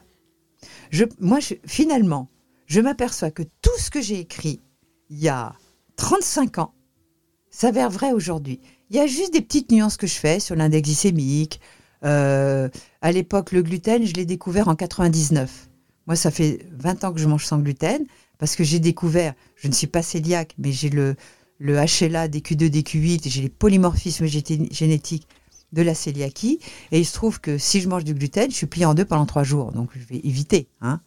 je, 0.90 1.06
moi 1.20 1.40
finalement, 1.66 2.30
je 2.66 2.82
m'aperçois 2.82 3.32
que 3.32 3.44
tout 3.44 3.78
ce 3.78 3.90
que 3.90 4.02
j'ai 4.02 4.20
écrit 4.20 4.60
il 5.10 5.20
y 5.20 5.30
a 5.30 5.54
35 5.98 6.60
ans, 6.60 6.74
s'avère 7.52 7.90
vrai 7.90 8.14
aujourd'hui. 8.14 8.60
Il 8.90 8.96
y 8.96 9.00
a 9.00 9.08
juste 9.08 9.34
des 9.34 9.42
petites 9.42 9.72
nuances 9.72 9.98
que 9.98 10.08
je 10.08 10.16
fais 10.16 10.40
sur 10.40 10.56
l'index 10.56 10.88
glycémique. 10.88 11.62
Euh, 12.04 12.70
à 13.02 13.12
l'époque, 13.12 13.52
le 13.52 13.62
gluten, 13.62 14.06
je 14.06 14.14
l'ai 14.14 14.26
découvert 14.26 14.68
en 14.68 14.76
99. 14.76 15.70
Moi, 16.08 16.16
ça 16.16 16.32
fait 16.32 16.66
20 16.72 17.04
ans 17.04 17.14
que 17.14 17.20
je 17.20 17.28
mange 17.28 17.46
sans 17.46 17.60
gluten 17.60 18.06
parce 18.40 18.56
que 18.56 18.64
j'ai 18.64 18.80
découvert, 18.80 19.34
je 19.56 19.68
ne 19.68 19.74
suis 19.74 19.88
pas 19.88 20.02
cœliaque, 20.02 20.56
mais 20.58 20.72
j'ai 20.72 20.90
le, 20.90 21.16
le 21.60 21.76
HLA, 21.76 22.28
DQ2, 22.28 22.70
DQ8, 22.70 23.30
j'ai 23.30 23.42
les 23.44 23.50
polymorphismes 23.50 24.26
génétiques 24.26 25.28
de 25.72 25.82
la 25.84 25.94
cœliaquie. 25.94 26.60
Et 26.92 27.00
il 27.00 27.06
se 27.06 27.14
trouve 27.14 27.40
que 27.40 27.58
si 27.58 27.82
je 27.82 27.88
mange 27.88 28.04
du 28.04 28.14
gluten, 28.14 28.50
je 28.50 28.56
suis 28.56 28.66
plié 28.66 28.86
en 28.86 28.94
deux 28.94 29.06
pendant 29.06 29.26
trois 29.26 29.44
jours. 29.44 29.72
Donc, 29.72 29.92
je 29.94 30.06
vais 30.06 30.20
éviter. 30.24 30.68
Hein. 30.82 31.02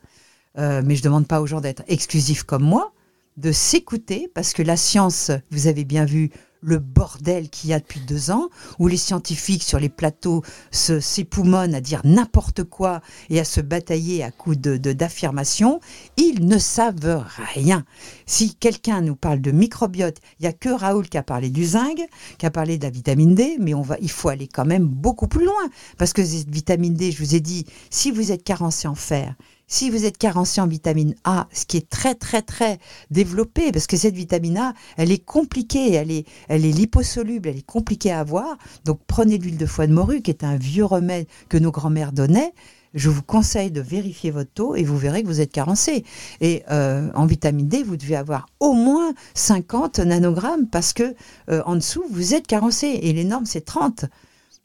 Euh, 0.58 0.82
mais 0.84 0.94
je 0.94 1.00
ne 1.00 1.04
demande 1.04 1.26
pas 1.26 1.40
aux 1.40 1.46
gens 1.46 1.60
d'être 1.60 1.82
exclusifs 1.88 2.44
comme 2.44 2.62
moi 2.62 2.92
de 3.36 3.52
s'écouter, 3.52 4.30
parce 4.34 4.52
que 4.52 4.62
la 4.62 4.76
science, 4.76 5.30
vous 5.50 5.66
avez 5.66 5.84
bien 5.84 6.04
vu 6.04 6.30
le 6.64 6.78
bordel 6.78 7.50
qu'il 7.50 7.70
y 7.70 7.72
a 7.74 7.78
depuis 7.78 8.00
deux 8.00 8.30
ans, 8.30 8.48
où 8.78 8.88
les 8.88 8.96
scientifiques 8.96 9.62
sur 9.62 9.78
les 9.78 9.90
plateaux 9.90 10.42
se 10.70 10.98
s'époumonnent 10.98 11.74
à 11.74 11.80
dire 11.80 12.00
n'importe 12.04 12.64
quoi 12.64 13.02
et 13.28 13.38
à 13.38 13.44
se 13.44 13.60
batailler 13.60 14.24
à 14.24 14.30
coups 14.30 14.58
de, 14.58 14.76
d'affirmations, 14.92 15.80
ils 16.16 16.46
ne 16.46 16.58
savent 16.58 17.24
rien. 17.54 17.84
Si 18.24 18.54
quelqu'un 18.54 19.02
nous 19.02 19.14
parle 19.14 19.42
de 19.42 19.50
microbiote, 19.50 20.18
il 20.40 20.44
n'y 20.44 20.48
a 20.48 20.54
que 20.54 20.70
Raoul 20.70 21.08
qui 21.08 21.18
a 21.18 21.22
parlé 21.22 21.50
du 21.50 21.66
zinc, 21.66 21.98
qui 22.38 22.46
a 22.46 22.50
parlé 22.50 22.78
de 22.78 22.84
la 22.84 22.90
vitamine 22.90 23.34
D, 23.34 23.56
mais 23.60 23.74
on 23.74 23.82
va, 23.82 23.98
il 24.00 24.10
faut 24.10 24.30
aller 24.30 24.48
quand 24.48 24.64
même 24.64 24.86
beaucoup 24.86 25.28
plus 25.28 25.44
loin, 25.44 25.68
parce 25.98 26.14
que 26.14 26.24
cette 26.24 26.48
vitamine 26.48 26.94
D, 26.94 27.12
je 27.12 27.22
vous 27.22 27.34
ai 27.34 27.40
dit, 27.40 27.66
si 27.90 28.10
vous 28.10 28.32
êtes 28.32 28.42
carencé 28.42 28.88
en 28.88 28.94
fer, 28.94 29.34
si 29.66 29.90
vous 29.90 30.04
êtes 30.04 30.18
carencé 30.18 30.60
en 30.60 30.66
vitamine 30.66 31.14
A, 31.24 31.48
ce 31.52 31.64
qui 31.66 31.76
est 31.76 31.88
très 31.88 32.14
très 32.14 32.42
très 32.42 32.78
développé, 33.10 33.72
parce 33.72 33.86
que 33.86 33.96
cette 33.96 34.14
vitamine 34.14 34.58
A, 34.58 34.74
elle 34.96 35.10
est 35.10 35.24
compliquée, 35.24 35.92
elle 35.94 36.10
est, 36.10 36.26
elle 36.48 36.64
est 36.64 36.72
liposoluble, 36.72 37.48
elle 37.48 37.56
est 37.58 37.66
compliquée 37.66 38.12
à 38.12 38.20
avoir. 38.20 38.56
Donc 38.84 39.00
prenez 39.06 39.38
l'huile 39.38 39.56
de 39.56 39.66
foie 39.66 39.86
de 39.86 39.92
morue, 39.92 40.20
qui 40.22 40.30
est 40.30 40.44
un 40.44 40.56
vieux 40.56 40.84
remède 40.84 41.26
que 41.48 41.56
nos 41.58 41.70
grands-mères 41.70 42.12
donnaient. 42.12 42.52
je 42.94 43.08
vous 43.10 43.22
conseille 43.22 43.72
de 43.72 43.80
vérifier 43.80 44.30
votre 44.30 44.52
taux 44.52 44.76
et 44.76 44.84
vous 44.84 44.96
verrez 44.96 45.22
que 45.22 45.26
vous 45.28 45.40
êtes 45.40 45.50
carencé. 45.50 46.04
Et 46.40 46.62
euh, 46.70 47.10
en 47.14 47.26
vitamine 47.26 47.66
D, 47.66 47.82
vous 47.82 47.96
devez 47.96 48.14
avoir 48.16 48.46
au 48.60 48.72
moins 48.74 49.14
50 49.34 49.98
nanogrammes 49.98 50.68
parce 50.68 50.92
que 50.92 51.14
euh, 51.50 51.60
en 51.66 51.74
dessous, 51.74 52.04
vous 52.10 52.34
êtes 52.34 52.46
carencé. 52.46 52.86
Et 53.02 53.12
les 53.12 53.24
normes, 53.24 53.46
c'est 53.46 53.64
30. 53.64 54.02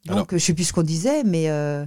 Donc, 0.06 0.16
Alors- 0.16 0.28
je 0.30 0.36
ne 0.36 0.40
sais 0.40 0.54
plus 0.54 0.66
ce 0.66 0.74
qu'on 0.74 0.84
disait, 0.84 1.24
mais 1.24 1.50
euh, 1.50 1.84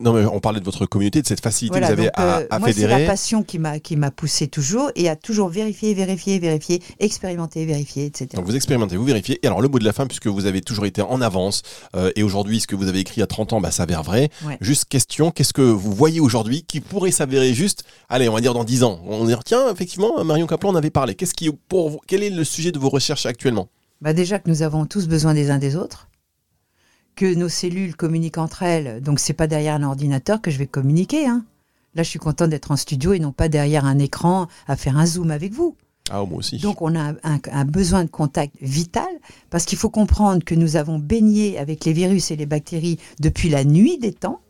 Non, 0.00 0.12
mais 0.12 0.24
on 0.26 0.38
parlait 0.38 0.60
de 0.60 0.64
votre 0.64 0.86
communauté, 0.86 1.22
de 1.22 1.26
cette 1.26 1.42
facilité 1.42 1.80
voilà. 1.80 1.88
que 1.88 1.94
vous 1.94 2.00
avez 2.00 2.08
donc, 2.08 2.18
à, 2.18 2.38
euh, 2.38 2.46
à 2.50 2.58
moi, 2.60 2.68
c'est 2.72 2.82
la 2.82 2.88
fédérer. 2.88 3.06
passion 3.06 3.42
qui 3.42 3.58
m'a 3.58 3.80
qui 3.80 3.96
m'a 3.96 4.12
poussé 4.12 4.46
toujours 4.46 4.92
et 4.94 5.08
à 5.08 5.16
toujours 5.16 5.48
vérifier, 5.48 5.92
vérifier, 5.92 6.38
vérifier, 6.38 6.80
expérimenter, 7.00 7.66
vérifier, 7.66 8.06
etc. 8.06 8.28
Donc 8.34 8.44
vous 8.44 8.54
expérimentez, 8.54 8.96
vous 8.96 9.04
vérifiez. 9.04 9.40
Et 9.42 9.48
alors 9.48 9.60
le 9.60 9.68
mot 9.68 9.80
de 9.80 9.84
la 9.84 9.92
fin, 9.92 10.06
puisque 10.06 10.28
vous 10.28 10.46
avez 10.46 10.60
toujours 10.60 10.86
été 10.86 11.02
en 11.02 11.20
avance, 11.20 11.62
euh, 11.96 12.12
et 12.14 12.22
aujourd'hui 12.22 12.60
ce 12.60 12.68
que 12.68 12.76
vous 12.76 12.86
avez 12.86 13.00
écrit 13.00 13.22
à 13.22 13.26
30 13.26 13.54
ans 13.54 13.60
bah, 13.60 13.72
s'avère 13.72 14.04
vrai. 14.04 14.30
Ouais. 14.46 14.56
Juste 14.60 14.84
question, 14.84 15.32
qu'est-ce 15.32 15.52
que 15.52 15.62
vous 15.62 15.92
voyez 15.92 16.20
aujourd'hui 16.20 16.62
qui 16.62 16.80
pourrait 16.80 17.10
s'avérer 17.10 17.52
juste, 17.52 17.82
allez, 18.08 18.28
on 18.28 18.34
va 18.34 18.40
dire 18.40 18.54
dans 18.54 18.64
10 18.64 18.84
ans? 18.84 19.00
On 19.04 19.22
va 19.22 19.26
dire, 19.26 19.42
tiens, 19.42 19.68
effectivement, 19.72 20.22
Marion 20.24 20.46
Caplan 20.46 20.70
en 20.70 20.76
avait 20.76 20.90
parlé. 20.90 21.16
Qu'est-ce 21.16 21.34
qui, 21.34 21.50
pour 21.50 21.90
vous, 21.90 21.98
quel 22.06 22.22
est 22.22 22.30
le 22.30 22.44
sujet 22.44 22.70
de 22.70 22.78
vos 22.78 22.88
recherches 22.88 23.26
actuellement? 23.26 23.68
Bah 24.00 24.12
déjà 24.12 24.38
que 24.38 24.48
nous 24.48 24.62
avons 24.62 24.86
tous 24.86 25.08
besoin 25.08 25.34
des 25.34 25.50
uns 25.50 25.58
des 25.58 25.74
autres, 25.74 26.07
que 27.18 27.34
nos 27.34 27.48
cellules 27.48 27.96
communiquent 27.96 28.38
entre 28.38 28.62
elles, 28.62 29.02
donc 29.02 29.18
c'est 29.18 29.32
pas 29.32 29.48
derrière 29.48 29.74
un 29.74 29.82
ordinateur 29.82 30.40
que 30.40 30.52
je 30.52 30.58
vais 30.58 30.68
communiquer. 30.68 31.26
Hein. 31.26 31.44
Là, 31.96 32.04
je 32.04 32.08
suis 32.10 32.20
contente 32.20 32.50
d'être 32.50 32.70
en 32.70 32.76
studio 32.76 33.12
et 33.12 33.18
non 33.18 33.32
pas 33.32 33.48
derrière 33.48 33.84
un 33.84 33.98
écran 33.98 34.46
à 34.68 34.76
faire 34.76 34.96
un 34.96 35.04
zoom 35.04 35.32
avec 35.32 35.52
vous. 35.52 35.74
Ah, 36.10 36.22
moi 36.24 36.38
aussi. 36.38 36.58
Donc 36.58 36.80
on 36.80 36.94
a 36.94 37.00
un, 37.10 37.16
un- 37.24 37.40
un 37.50 37.64
besoin 37.64 38.04
de 38.04 38.08
contact 38.08 38.54
vital 38.62 39.08
parce 39.50 39.64
qu'il 39.64 39.76
faut 39.78 39.90
comprendre 39.90 40.44
que 40.44 40.54
nous 40.54 40.76
avons 40.76 41.00
baigné 41.00 41.58
avec 41.58 41.84
les 41.86 41.92
virus 41.92 42.30
et 42.30 42.36
les 42.36 42.46
bactéries 42.46 42.98
depuis 43.18 43.48
la 43.48 43.64
nuit 43.64 43.98
des 43.98 44.12
temps, 44.12 44.40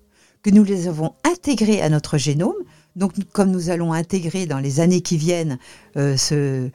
que 0.42 0.50
nous 0.50 0.62
les 0.62 0.88
avons 0.88 1.14
intégrés 1.24 1.80
à 1.80 1.88
notre 1.88 2.18
génome. 2.18 2.52
Donc 2.96 3.12
comme 3.32 3.50
nous 3.50 3.70
allons 3.70 3.94
intégrer 3.94 4.44
dans 4.44 4.58
les 4.58 4.80
années 4.80 5.00
qui 5.00 5.16
viennent 5.16 5.58
euh, 5.96 6.18
ce 6.18 6.68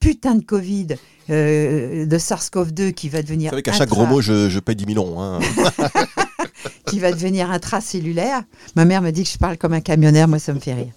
putain 0.00 0.34
de 0.36 0.44
Covid, 0.44 0.88
euh, 1.28 2.06
de 2.06 2.18
SARS-CoV-2 2.18 2.92
qui 2.92 3.08
va 3.10 3.22
devenir 3.22 3.50
Vous 3.50 3.56
savez 3.56 3.62
qu'à 3.62 3.72
chaque 3.72 3.90
gros 3.90 4.06
mot, 4.06 4.20
je, 4.20 4.48
je 4.48 4.58
paye 4.58 4.74
10 4.76 4.94
000 4.94 5.06
euros. 5.06 5.20
hein. 5.20 5.38
qui 6.86 6.98
va 6.98 7.12
devenir 7.12 7.50
intracellulaire. 7.50 8.42
Ma 8.76 8.84
mère 8.84 9.02
me 9.02 9.10
dit 9.10 9.22
que 9.24 9.28
je 9.30 9.38
parle 9.38 9.56
comme 9.58 9.72
un 9.74 9.80
camionneur, 9.80 10.26
moi 10.26 10.38
ça 10.38 10.52
me 10.52 10.58
fait 10.58 10.74
rire. 10.74 10.92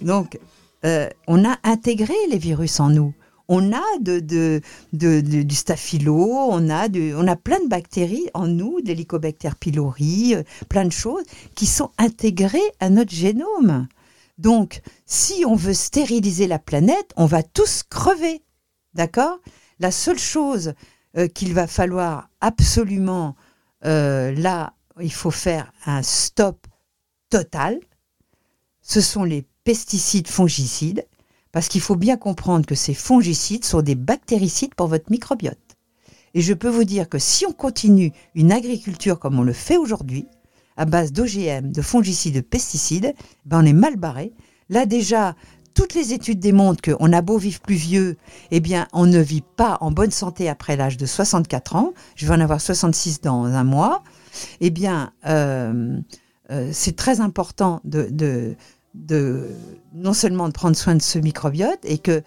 Donc, 0.00 0.38
euh, 0.84 1.08
on 1.26 1.44
a 1.44 1.56
intégré 1.64 2.14
les 2.30 2.38
virus 2.38 2.80
en 2.80 2.88
nous. 2.88 3.12
On 3.48 3.72
a 3.72 3.82
de, 4.00 4.18
de, 4.18 4.60
de- 4.92 5.20
de- 5.20 5.42
du 5.42 5.54
staphylo, 5.54 6.16
on 6.50 6.68
a, 6.70 6.88
de, 6.88 7.14
on 7.16 7.28
a 7.28 7.36
plein 7.36 7.60
de 7.62 7.68
bactéries 7.68 8.26
en 8.34 8.46
nous, 8.48 8.80
d'Helicobacter 8.80 9.50
pylori, 9.60 10.34
euh, 10.34 10.42
plein 10.68 10.84
de 10.84 10.92
choses 10.92 11.22
qui 11.54 11.66
sont 11.66 11.90
intégrées 11.98 12.58
à 12.80 12.90
notre 12.90 13.12
génome. 13.14 13.86
Donc, 14.38 14.80
si 15.06 15.44
on 15.46 15.54
veut 15.54 15.74
stériliser 15.74 16.46
la 16.46 16.58
planète, 16.58 17.12
on 17.16 17.26
va 17.26 17.42
tous 17.42 17.82
crever. 17.82 18.42
D'accord? 18.94 19.38
La 19.78 19.90
seule 19.90 20.18
chose 20.18 20.74
euh, 21.16 21.28
qu'il 21.28 21.54
va 21.54 21.66
falloir 21.66 22.28
absolument, 22.40 23.36
euh, 23.84 24.32
là, 24.32 24.74
il 25.00 25.12
faut 25.12 25.30
faire 25.30 25.72
un 25.84 26.02
stop 26.02 26.66
total, 27.30 27.80
ce 28.82 29.00
sont 29.00 29.24
les 29.24 29.46
pesticides 29.64 30.28
fongicides, 30.28 31.06
parce 31.52 31.68
qu'il 31.68 31.80
faut 31.80 31.96
bien 31.96 32.16
comprendre 32.16 32.66
que 32.66 32.74
ces 32.74 32.94
fongicides 32.94 33.64
sont 33.64 33.82
des 33.82 33.94
bactéricides 33.94 34.74
pour 34.74 34.88
votre 34.88 35.10
microbiote. 35.10 35.58
Et 36.34 36.42
je 36.42 36.52
peux 36.52 36.68
vous 36.68 36.84
dire 36.84 37.08
que 37.08 37.18
si 37.18 37.46
on 37.46 37.52
continue 37.52 38.12
une 38.34 38.52
agriculture 38.52 39.18
comme 39.18 39.38
on 39.38 39.42
le 39.42 39.54
fait 39.54 39.78
aujourd'hui, 39.78 40.28
à 40.76 40.84
base 40.84 41.12
d'OGM, 41.12 41.72
de 41.72 41.82
fongicides, 41.82 42.34
de 42.34 42.40
pesticides, 42.40 43.14
ben 43.44 43.62
on 43.62 43.66
est 43.66 43.72
mal 43.72 43.96
barré. 43.96 44.32
Là 44.68 44.86
déjà, 44.86 45.34
toutes 45.74 45.94
les 45.94 46.12
études 46.12 46.40
démontrent 46.40 46.80
qu'on 46.82 47.12
a 47.12 47.20
beau 47.20 47.38
vivre 47.38 47.60
plus 47.60 47.74
vieux, 47.74 48.16
eh 48.50 48.60
bien, 48.60 48.88
on 48.94 49.04
ne 49.04 49.18
vit 49.18 49.42
pas 49.42 49.76
en 49.82 49.90
bonne 49.90 50.10
santé 50.10 50.48
après 50.48 50.74
l'âge 50.74 50.96
de 50.96 51.04
64 51.04 51.76
ans. 51.76 51.92
Je 52.14 52.26
vais 52.26 52.34
en 52.34 52.40
avoir 52.40 52.62
66 52.62 53.20
dans 53.20 53.44
un 53.44 53.64
mois. 53.64 54.02
Eh 54.60 54.70
bien, 54.70 55.12
euh, 55.26 55.98
euh, 56.50 56.70
c'est 56.72 56.96
très 56.96 57.20
important 57.20 57.82
de 57.84 58.56
non 59.94 60.14
seulement 60.14 60.48
de 60.48 60.52
prendre 60.52 60.76
soin 60.76 60.94
de 60.94 61.02
ce 61.02 61.18
microbiote 61.18 61.80
et 61.84 61.98
que 61.98 62.22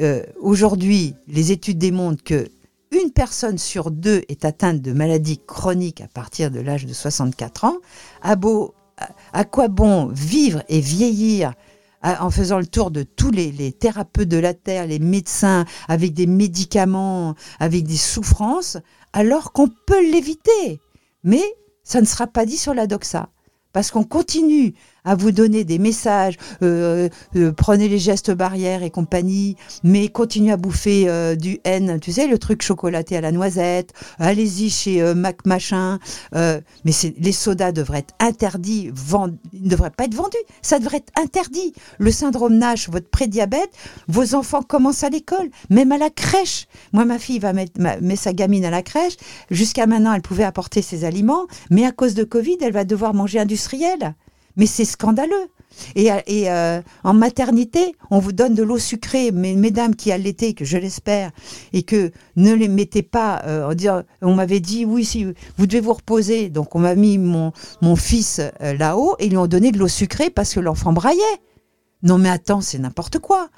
euh, 0.00 0.22
aujourd'hui, 0.40 1.14
les 1.28 1.52
études 1.52 1.78
démontrent 1.78 2.22
que 2.22 2.48
une 2.94 3.10
personne 3.10 3.58
sur 3.58 3.90
deux 3.90 4.22
est 4.28 4.44
atteinte 4.44 4.80
de 4.80 4.92
maladies 4.92 5.40
chroniques 5.46 6.00
à 6.00 6.08
partir 6.08 6.50
de 6.50 6.60
l'âge 6.60 6.86
de 6.86 6.92
64 6.92 7.64
ans. 7.64 7.76
À, 8.22 9.44
quoi 9.44 9.68
bon 9.68 10.06
vivre 10.06 10.62
et 10.68 10.80
vieillir 10.80 11.54
en 12.02 12.30
faisant 12.30 12.58
le 12.58 12.66
tour 12.66 12.90
de 12.90 13.02
tous 13.02 13.30
les, 13.30 13.52
les 13.52 13.72
thérapeutes 13.72 14.28
de 14.28 14.38
la 14.38 14.54
Terre, 14.54 14.86
les 14.86 14.98
médecins, 14.98 15.64
avec 15.88 16.14
des 16.14 16.26
médicaments, 16.26 17.34
avec 17.60 17.84
des 17.84 17.96
souffrances, 17.96 18.76
alors 19.12 19.52
qu'on 19.52 19.68
peut 19.68 20.02
l'éviter? 20.10 20.80
Mais 21.24 21.42
ça 21.84 22.00
ne 22.00 22.06
sera 22.06 22.26
pas 22.26 22.46
dit 22.46 22.56
sur 22.56 22.74
la 22.74 22.86
doxa. 22.86 23.28
Parce 23.72 23.90
qu'on 23.90 24.04
continue 24.04 24.74
à 25.04 25.14
vous 25.14 25.32
donner 25.32 25.64
des 25.64 25.78
messages, 25.78 26.36
euh, 26.62 27.08
euh, 27.36 27.52
prenez 27.52 27.88
les 27.88 27.98
gestes 27.98 28.30
barrières 28.30 28.82
et 28.82 28.90
compagnie, 28.90 29.56
mais 29.82 30.08
continuez 30.08 30.52
à 30.52 30.56
bouffer 30.56 31.08
euh, 31.08 31.34
du 31.34 31.58
N, 31.64 31.98
tu 32.00 32.12
sais, 32.12 32.28
le 32.28 32.38
truc 32.38 32.62
chocolaté 32.62 33.16
à 33.16 33.20
la 33.20 33.32
noisette, 33.32 33.92
allez-y 34.18 34.70
chez 34.70 35.02
euh, 35.02 35.14
Mac 35.14 35.44
Machin, 35.44 35.98
euh, 36.34 36.60
mais 36.84 36.92
les 37.18 37.32
sodas 37.32 37.72
devraient 37.72 37.98
être 37.98 38.14
interdits, 38.20 38.92
ne 39.52 39.68
devraient 39.68 39.90
pas 39.90 40.04
être 40.04 40.14
vendus, 40.14 40.36
ça 40.62 40.78
devrait 40.78 40.98
être 40.98 41.12
interdit. 41.20 41.72
Le 41.98 42.10
syndrome 42.10 42.54
Nash, 42.54 42.88
votre 42.88 43.08
prédiabète, 43.08 43.70
vos 44.08 44.34
enfants 44.34 44.62
commencent 44.62 45.04
à 45.04 45.08
l'école, 45.08 45.50
même 45.70 45.92
à 45.92 45.98
la 45.98 46.10
crèche. 46.10 46.66
Moi, 46.92 47.04
ma 47.04 47.18
fille 47.18 47.38
va 47.38 47.52
mettre 47.52 47.80
met 47.80 48.16
sa 48.16 48.32
gamine 48.32 48.64
à 48.64 48.70
la 48.70 48.82
crèche, 48.82 49.16
jusqu'à 49.50 49.86
maintenant, 49.86 50.12
elle 50.12 50.22
pouvait 50.22 50.44
apporter 50.44 50.82
ses 50.82 51.04
aliments, 51.04 51.46
mais 51.70 51.84
à 51.84 51.92
cause 51.92 52.14
de 52.14 52.24
Covid, 52.24 52.58
elle 52.60 52.72
va 52.72 52.84
devoir 52.84 53.14
manger 53.14 53.40
industriel. 53.40 54.14
Mais 54.56 54.66
c'est 54.66 54.84
scandaleux. 54.84 55.48
Et, 55.94 56.10
et, 56.26 56.50
euh, 56.50 56.80
en 57.04 57.14
maternité, 57.14 57.94
on 58.10 58.18
vous 58.18 58.32
donne 58.32 58.54
de 58.54 58.62
l'eau 58.62 58.78
sucrée, 58.78 59.32
mesdames 59.32 59.94
qui 59.96 60.12
allaitaient, 60.12 60.52
que 60.52 60.64
je 60.64 60.76
l'espère, 60.76 61.30
et 61.72 61.82
que 61.82 62.10
ne 62.36 62.52
les 62.52 62.68
mettez 62.68 63.02
pas, 63.02 63.42
euh, 63.46 63.72
en 63.72 64.02
on 64.20 64.34
m'avait 64.34 64.60
dit, 64.60 64.84
oui, 64.84 65.04
si 65.04 65.24
vous 65.56 65.66
devez 65.66 65.80
vous 65.80 65.94
reposer. 65.94 66.50
Donc 66.50 66.74
on 66.74 66.78
m'a 66.78 66.94
mis 66.94 67.18
mon, 67.18 67.52
mon 67.80 67.96
fils 67.96 68.40
euh, 68.60 68.74
là-haut 68.76 69.16
et 69.18 69.26
ils 69.26 69.30
lui 69.30 69.38
ont 69.38 69.46
donné 69.46 69.72
de 69.72 69.78
l'eau 69.78 69.88
sucrée 69.88 70.30
parce 70.30 70.54
que 70.54 70.60
l'enfant 70.60 70.92
braillait. 70.92 71.22
Non 72.02 72.18
mais 72.18 72.28
attends, 72.28 72.60
c'est 72.60 72.78
n'importe 72.78 73.18
quoi. 73.18 73.48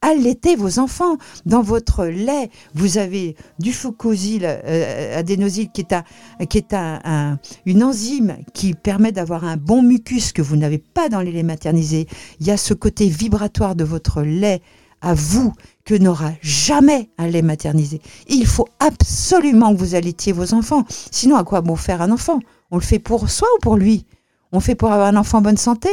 Allaitez 0.00 0.54
vos 0.54 0.78
enfants. 0.78 1.16
Dans 1.44 1.60
votre 1.62 2.04
lait, 2.04 2.50
vous 2.74 2.98
avez 2.98 3.34
du 3.58 3.72
fucosyl 3.72 4.42
euh, 4.44 5.18
adénosyl 5.18 5.70
qui 5.72 5.80
est, 5.80 5.92
un, 5.92 6.04
qui 6.48 6.58
est 6.58 6.72
un- 6.72 7.38
une 7.66 7.82
enzyme 7.82 8.36
qui 8.54 8.74
permet 8.74 9.10
d'avoir 9.10 9.44
un 9.44 9.56
bon 9.56 9.82
mucus 9.82 10.32
que 10.32 10.42
vous 10.42 10.56
n'avez 10.56 10.78
pas 10.78 11.08
dans 11.08 11.20
les 11.20 11.32
laits 11.32 11.44
maternisés. 11.44 12.06
Il 12.40 12.46
y 12.46 12.50
a 12.52 12.56
ce 12.56 12.74
côté 12.74 13.08
vibratoire 13.08 13.74
de 13.74 13.84
votre 13.84 14.22
lait 14.22 14.62
à 15.00 15.14
vous 15.14 15.52
que 15.84 15.94
n'aura 15.94 16.32
jamais 16.42 17.08
un 17.18 17.28
lait 17.28 17.42
maternisé. 17.42 18.00
Il 18.28 18.46
faut 18.46 18.68
absolument 18.78 19.72
que 19.72 19.78
vous 19.78 19.94
allaitiez 19.94 20.32
vos 20.32 20.54
enfants. 20.54 20.84
Sinon, 21.10 21.36
à 21.36 21.44
quoi 21.44 21.60
bon 21.60 21.76
faire 21.76 22.02
un 22.02 22.10
enfant? 22.12 22.38
On 22.70 22.76
le 22.76 22.82
fait 22.82 22.98
pour 22.98 23.30
soi 23.30 23.48
ou 23.56 23.60
pour 23.60 23.76
lui? 23.76 24.06
On 24.50 24.60
fait 24.60 24.74
pour 24.74 24.90
avoir 24.90 25.08
un 25.08 25.16
enfant 25.16 25.38
en 25.38 25.42
bonne 25.42 25.56
santé? 25.58 25.88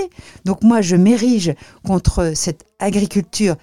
Donc 0.46 0.64
moi, 0.64 0.82
je 0.82 0.96
m'érige 0.96 1.54
contre 1.84 2.32
cette 2.36 2.66
agriculture 2.80 3.56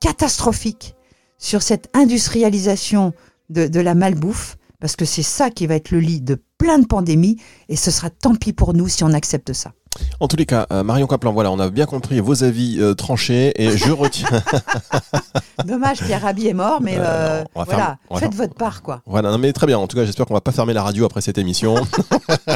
catastrophique, 0.00 0.94
sur 1.38 1.62
cette 1.62 1.88
industrialisation 1.94 3.12
de, 3.50 3.66
de 3.66 3.80
la 3.80 3.94
malbouffe, 3.94 4.56
parce 4.80 4.96
que 4.96 5.04
c'est 5.04 5.22
ça 5.22 5.50
qui 5.50 5.66
va 5.66 5.74
être 5.76 5.90
le 5.90 6.00
lit 6.00 6.20
de 6.20 6.42
plein 6.58 6.78
de 6.78 6.86
pandémies, 6.86 7.36
et 7.68 7.76
ce 7.76 7.90
sera 7.90 8.10
tant 8.10 8.34
pis 8.34 8.52
pour 8.52 8.74
nous 8.74 8.88
si 8.88 9.04
on 9.04 9.12
accepte 9.12 9.52
ça. 9.52 9.72
En 10.20 10.28
tous 10.28 10.36
les 10.36 10.44
cas, 10.44 10.66
euh, 10.72 10.82
Marion 10.82 11.06
Caplan, 11.06 11.32
voilà, 11.32 11.50
on 11.50 11.58
a 11.58 11.70
bien 11.70 11.86
compris 11.86 12.20
vos 12.20 12.44
avis 12.44 12.76
euh, 12.80 12.92
tranchés 12.94 13.52
et 13.62 13.76
je 13.78 13.90
retiens. 13.90 14.28
Dommage, 15.64 15.98
Pierre 16.04 16.20
Rabhi 16.20 16.48
est 16.48 16.52
mort, 16.54 16.80
mais 16.82 16.96
Euh, 16.98 17.02
euh, 17.04 17.44
on 17.54 17.60
va 17.60 17.64
voilà, 17.64 17.98
faites 18.20 18.34
votre 18.34 18.54
part, 18.54 18.82
quoi. 18.82 19.00
voilà, 19.06 19.30
non, 19.30 19.38
mais 19.38 19.52
très 19.54 19.66
bien. 19.66 19.78
En 19.78 19.86
tout 19.86 19.96
cas, 19.96 20.04
j'espère 20.04 20.26
qu'on 20.26 20.34
va 20.34 20.42
pas 20.42 20.52
fermer 20.52 20.74
la 20.74 20.82
radio 20.82 21.06
après 21.06 21.22
cette 21.22 21.38
émission. 21.38 21.76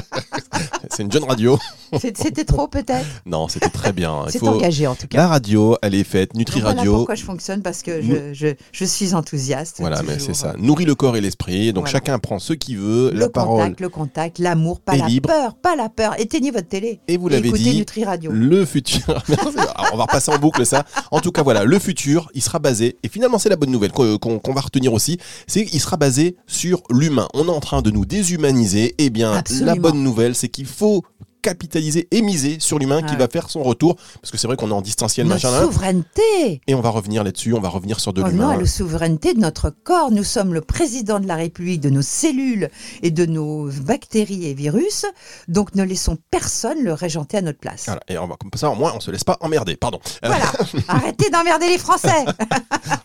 C'est 0.90 1.02
une 1.02 1.10
jeune 1.12 1.24
radio. 1.24 1.58
C'était 1.98 2.44
trop, 2.44 2.68
peut-être 2.68 3.06
Non, 3.26 3.48
c'était 3.48 3.68
très 3.68 3.92
bien. 3.92 4.24
C'est 4.28 4.38
faut- 4.38 4.48
engagé, 4.48 4.86
en 4.86 4.94
tout 4.94 5.06
cas. 5.06 5.18
La 5.18 5.28
radio, 5.28 5.76
elle 5.82 5.94
est 5.94 6.04
faite. 6.04 6.34
Nutri 6.34 6.60
voilà 6.60 6.76
Radio. 6.78 6.96
pourquoi 6.96 7.14
je 7.14 7.24
fonctionne, 7.24 7.62
parce 7.62 7.82
que 7.82 8.00
je, 8.02 8.32
je, 8.32 8.48
je 8.72 8.84
suis 8.84 9.14
enthousiaste. 9.14 9.76
Voilà, 9.80 10.02
mais 10.02 10.18
c'est 10.18 10.34
ça. 10.34 10.54
Nourrit 10.58 10.84
le 10.84 10.94
corps 10.94 11.16
et 11.16 11.20
l'esprit. 11.20 11.72
Donc 11.72 11.84
Voilà. 11.84 11.92
chacun 11.92 12.18
prend 12.18 12.38
ce 12.38 12.52
qu'il 12.52 12.78
veut. 12.78 13.10
Le 13.12 13.18
la 13.20 13.28
parole 13.28 13.60
contact, 13.62 13.80
le 13.80 13.88
contact, 13.88 14.38
l'amour, 14.38 14.80
pas 14.80 14.96
la 14.96 15.06
libre. 15.06 15.28
peur, 15.28 15.54
pas 15.54 15.76
la 15.76 15.88
peur. 15.88 16.18
Éteignez 16.20 16.50
votre 16.50 16.68
télé. 16.68 17.00
Et 17.08 17.16
vous 17.16 17.28
l'avez 17.28 17.50
dit, 17.52 17.76
Nutri 17.76 18.04
Radio. 18.04 18.30
Le 18.32 18.64
futur. 18.64 19.00
Alors, 19.28 19.90
on 19.92 19.96
va 19.96 20.02
repasser 20.04 20.30
en 20.32 20.38
boucle 20.38 20.64
ça. 20.66 20.84
En 21.10 21.20
tout 21.20 21.32
cas, 21.32 21.42
voilà, 21.42 21.64
le 21.64 21.78
futur, 21.78 22.30
il 22.34 22.42
sera 22.42 22.58
basé. 22.58 22.96
Et 23.02 23.08
finalement, 23.08 23.38
c'est 23.38 23.48
la 23.48 23.56
bonne 23.56 23.70
nouvelle 23.70 23.92
qu'on 23.92 24.18
qu'on- 24.18 24.38
qu'on 24.38 24.52
va 24.52 24.60
retenir 24.60 24.92
aussi. 24.92 25.18
C'est 25.46 25.64
qu'il 25.64 25.80
sera 25.80 25.96
basé 25.96 26.36
sur 26.46 26.82
l'humain. 26.90 27.28
On 27.34 27.46
est 27.46 27.50
en 27.50 27.60
train 27.60 27.82
de 27.82 27.90
nous 27.90 28.04
déshumaniser. 28.04 28.94
Eh 28.98 29.10
bien, 29.10 29.32
Absolument. 29.32 29.66
la 29.66 29.74
bonne 29.74 30.02
nouvelle, 30.02 30.34
c'est 30.34 30.48
qu'il 30.48 30.66
faut 30.66 31.02
capitaliser 31.42 32.08
et 32.10 32.22
miser 32.22 32.58
sur 32.60 32.78
l'humain 32.78 33.02
qui 33.02 33.16
va 33.16 33.28
faire 33.28 33.50
son 33.50 33.62
retour. 33.62 33.96
Parce 34.20 34.30
que 34.30 34.38
c'est 34.38 34.46
vrai 34.46 34.56
qu'on 34.56 34.70
est 34.70 34.74
en 34.74 34.80
distanciel, 34.82 35.26
Notre 35.26 35.46
machin. 35.50 35.62
souveraineté. 35.64 36.60
Et 36.66 36.74
on 36.74 36.80
va 36.80 36.90
revenir 36.90 37.24
là-dessus, 37.24 37.54
on 37.54 37.60
va 37.60 37.68
revenir 37.68 38.00
sur 38.00 38.12
de 38.12 38.22
à 38.22 38.28
l'humain. 38.28 38.56
la 38.56 38.66
souveraineté 38.66 39.34
de 39.34 39.40
notre 39.40 39.70
corps. 39.70 40.10
Nous 40.10 40.24
sommes 40.24 40.54
le 40.54 40.60
président 40.60 41.20
de 41.20 41.26
la 41.26 41.36
République, 41.36 41.80
de 41.80 41.90
nos 41.90 42.02
cellules 42.02 42.68
et 43.02 43.10
de 43.10 43.26
nos 43.26 43.68
bactéries 43.82 44.46
et 44.46 44.54
virus. 44.54 45.06
Donc 45.48 45.74
ne 45.74 45.82
laissons 45.84 46.16
personne 46.30 46.82
le 46.82 46.92
régenter 46.92 47.38
à 47.38 47.42
notre 47.42 47.58
place. 47.58 47.84
Voilà. 47.86 48.00
Et 48.08 48.18
on 48.18 48.26
va, 48.26 48.36
comme 48.36 48.50
ça, 48.54 48.70
au 48.70 48.74
moins, 48.74 48.92
on 48.94 49.00
se 49.00 49.10
laisse 49.10 49.24
pas 49.24 49.36
emmerder. 49.40 49.76
Pardon. 49.76 50.00
Euh, 50.24 50.28
Voilà. 50.28 50.44
Arrêtez 50.88 51.30
d'emmerder 51.30 51.68
les 51.68 51.78
Français. 51.78 52.24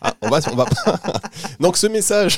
Ah, 0.02 0.14
on 0.22 0.30
va, 0.30 0.40
on 0.52 0.56
va. 0.56 0.66
Donc 1.60 1.78
ce 1.78 1.88
message 1.88 2.38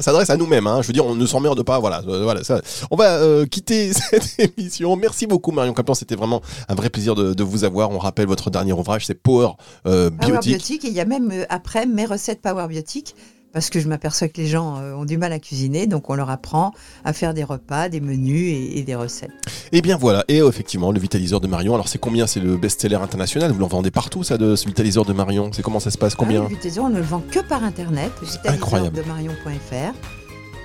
s'adresse 0.00 0.30
à 0.30 0.36
nous-mêmes. 0.36 0.66
hein. 0.66 0.80
Je 0.82 0.88
veux 0.88 0.92
dire, 0.92 1.04
on 1.06 1.14
ne 1.14 1.26
s'emmerde 1.26 1.62
pas. 1.62 1.78
Voilà, 1.78 2.02
euh, 2.06 2.22
voilà. 2.24 2.42
Ça. 2.44 2.60
On 2.90 2.96
va 2.96 3.16
euh, 3.18 3.46
quitter 3.46 3.92
cette 3.92 4.38
émission. 4.58 4.94
Merci 4.96 5.17
beaucoup, 5.26 5.50
Marion 5.50 5.72
Campion. 5.72 5.94
C'était 5.94 6.16
vraiment 6.16 6.40
un 6.68 6.74
vrai 6.74 6.90
plaisir 6.90 7.14
de, 7.14 7.34
de 7.34 7.42
vous 7.42 7.64
avoir. 7.64 7.90
On 7.90 7.98
rappelle 7.98 8.26
votre 8.26 8.50
dernier 8.50 8.72
ouvrage, 8.72 9.06
c'est 9.06 9.14
Power 9.14 9.50
euh, 9.86 10.10
Power 10.10 10.32
Biotique. 10.32 10.50
Biotique. 10.52 10.84
Et 10.84 10.88
il 10.88 10.94
y 10.94 11.00
a 11.00 11.04
même 11.04 11.30
euh, 11.32 11.44
après 11.48 11.86
mes 11.86 12.06
recettes 12.06 12.40
Power 12.40 12.66
Biotique. 12.68 13.14
Parce 13.50 13.70
que 13.70 13.80
je 13.80 13.88
m'aperçois 13.88 14.28
que 14.28 14.36
les 14.38 14.46
gens 14.46 14.76
euh, 14.76 14.92
ont 14.92 15.06
du 15.06 15.16
mal 15.16 15.32
à 15.32 15.38
cuisiner, 15.38 15.86
donc 15.86 16.10
on 16.10 16.14
leur 16.14 16.28
apprend 16.28 16.72
à 17.02 17.14
faire 17.14 17.32
des 17.32 17.44
repas, 17.44 17.88
des 17.88 17.98
menus 17.98 18.52
et, 18.52 18.78
et 18.78 18.82
des 18.82 18.94
recettes. 18.94 19.30
Et 19.72 19.80
bien 19.80 19.96
voilà. 19.96 20.22
Et 20.28 20.42
euh, 20.42 20.48
effectivement, 20.50 20.92
le 20.92 21.00
vitaliseur 21.00 21.40
de 21.40 21.48
Marion. 21.48 21.72
Alors 21.72 21.88
c'est 21.88 21.98
combien? 21.98 22.26
C'est 22.26 22.40
le 22.40 22.58
best-seller 22.58 22.96
international? 22.96 23.50
Vous 23.50 23.58
l'en 23.58 23.66
vendez 23.66 23.90
partout, 23.90 24.22
ça, 24.22 24.36
de 24.36 24.54
ce 24.54 24.66
vitaliseur 24.66 25.06
de 25.06 25.14
Marion? 25.14 25.50
C'est 25.54 25.62
comment 25.62 25.80
ça 25.80 25.90
se 25.90 25.96
passe? 25.96 26.14
Combien 26.14 26.40
Ah, 26.40 26.48
le 26.48 26.50
vitaliseur, 26.50 26.84
on 26.84 26.90
ne 26.90 26.98
le 26.98 27.02
vend 27.02 27.22
que 27.30 27.40
par 27.40 27.64
internet, 27.64 28.12
incroyable. 28.44 28.98
vitaliseurdemarion.fr. 28.98 29.94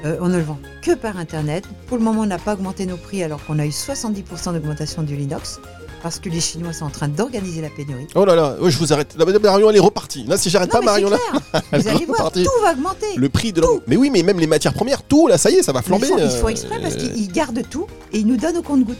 Euh, 0.05 0.17
on 0.19 0.27
ne 0.27 0.37
le 0.37 0.43
vend 0.43 0.59
que 0.81 0.95
par 0.95 1.17
internet. 1.17 1.63
Pour 1.87 1.97
le 1.97 2.03
moment, 2.03 2.21
on 2.21 2.25
n'a 2.25 2.37
pas 2.37 2.53
augmenté 2.53 2.85
nos 2.85 2.97
prix 2.97 3.23
alors 3.23 3.43
qu'on 3.45 3.59
a 3.59 3.65
eu 3.65 3.69
70% 3.69 4.53
d'augmentation 4.53 5.03
du 5.03 5.15
Linux 5.15 5.59
parce 6.01 6.19
que 6.19 6.27
les 6.27 6.41
Chinois 6.41 6.73
sont 6.73 6.85
en 6.85 6.89
train 6.89 7.07
d'organiser 7.07 7.61
la 7.61 7.69
pénurie. 7.69 8.07
Oh 8.13 8.25
là 8.25 8.35
là, 8.35 8.57
je 8.61 8.77
vous 8.77 8.91
arrête. 8.91 9.15
Là, 9.17 9.25
Marion, 9.39 9.69
elle 9.69 9.77
est 9.77 9.79
repartie. 9.79 10.25
Là, 10.25 10.37
si 10.37 10.49
j'arrête 10.49 10.69
pas 10.69 10.81
Marion, 10.81 11.09
là, 11.09 11.17
Vous 11.71 11.87
allez 11.87 12.05
voir, 12.05 12.29
tout 12.31 12.43
va 12.61 12.73
augmenter. 12.73 13.15
Le 13.15 13.29
prix 13.29 13.53
de 13.53 13.61
la... 13.61 13.67
Mais 13.87 13.95
oui, 13.95 14.09
mais 14.11 14.21
même 14.21 14.37
les 14.37 14.47
matières 14.47 14.73
premières, 14.73 15.01
tout, 15.01 15.27
là, 15.27 15.37
ça 15.37 15.49
y 15.49 15.55
est, 15.55 15.63
ça 15.63 15.71
va 15.71 15.81
flamber. 15.81 16.07
Ils 16.07 16.17
font, 16.17 16.25
ils 16.25 16.41
font 16.41 16.47
exprès 16.49 16.79
parce 16.81 16.95
euh, 16.95 16.97
qu'ils 16.97 17.31
gardent 17.31 17.63
tout 17.69 17.87
et 18.11 18.19
ils 18.19 18.27
nous 18.27 18.35
donnent 18.35 18.57
au 18.57 18.61
compte-goutte. 18.61 18.97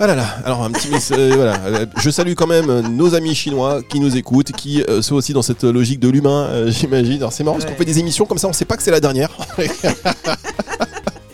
Ah 0.00 0.06
là 0.06 0.14
là, 0.14 0.26
alors 0.44 0.62
un 0.62 0.70
petit 0.70 0.88
euh, 1.12 1.32
voilà. 1.34 1.56
Euh, 1.66 1.86
Je 1.96 2.10
salue 2.10 2.34
quand 2.34 2.46
même 2.46 2.70
euh, 2.70 2.82
nos 2.82 3.16
amis 3.16 3.34
chinois 3.34 3.82
qui 3.82 3.98
nous 3.98 4.16
écoutent, 4.16 4.52
qui 4.52 4.80
euh, 4.82 5.02
sont 5.02 5.16
aussi 5.16 5.32
dans 5.32 5.42
cette 5.42 5.64
logique 5.64 5.98
de 5.98 6.08
l'humain, 6.08 6.46
euh, 6.50 6.70
j'imagine. 6.70 7.16
Alors 7.16 7.32
c'est 7.32 7.42
marrant 7.42 7.56
parce 7.58 7.68
qu'on 7.68 7.76
fait 7.76 7.84
des 7.84 7.98
émissions 7.98 8.24
comme 8.24 8.38
ça, 8.38 8.46
on 8.46 8.52
sait 8.52 8.64
pas 8.64 8.76
que 8.76 8.82
c'est 8.84 8.92
la 8.92 9.00
dernière. 9.00 9.30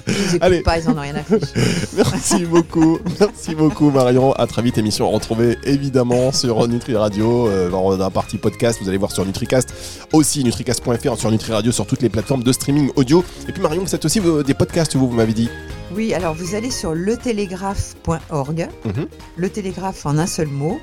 Ils 0.06 0.38
Allez. 0.40 0.60
pas, 0.60 0.78
ils 0.78 0.88
en 0.88 0.96
ont 0.96 1.00
rien 1.00 1.14
à 1.14 1.22
foutre. 1.22 1.46
Merci 1.96 2.44
beaucoup, 2.44 2.98
merci 3.20 3.54
beaucoup 3.54 3.90
Marion. 3.90 4.32
À 4.32 4.46
très 4.46 4.60
vite, 4.62 4.76
émission 4.78 5.10
retrouvée 5.10 5.56
évidemment 5.64 6.30
sur 6.32 6.66
Nutri 6.68 6.94
Radio, 6.96 7.48
euh, 7.48 7.70
dans 7.70 7.96
la 7.96 8.10
partie 8.10 8.36
podcast. 8.38 8.78
Vous 8.82 8.88
allez 8.88 8.98
voir 8.98 9.12
sur 9.12 9.24
Nutricast, 9.24 9.72
aussi 10.12 10.44
nutricast.fr, 10.44 11.16
sur 11.16 11.30
Nutri 11.30 11.52
Radio, 11.52 11.72
sur 11.72 11.86
toutes 11.86 12.02
les 12.02 12.08
plateformes 12.10 12.42
de 12.42 12.52
streaming 12.52 12.90
audio. 12.96 13.24
Et 13.48 13.52
puis 13.52 13.62
Marion, 13.62 13.80
vous 13.82 13.88
faites 13.88 14.04
aussi 14.04 14.20
des 14.46 14.54
podcasts, 14.54 14.94
vous, 14.96 15.08
vous 15.08 15.14
m'avez 15.16 15.32
dit. 15.32 15.48
Oui, 15.94 16.12
alors 16.12 16.34
vous 16.34 16.54
allez 16.54 16.70
sur 16.70 16.94
letélégraphe.org, 16.94 18.68
Mhm. 18.84 19.06
le 19.36 19.48
télégraphe 19.50 20.06
en 20.06 20.18
un 20.18 20.26
seul 20.26 20.48
mot, 20.48 20.78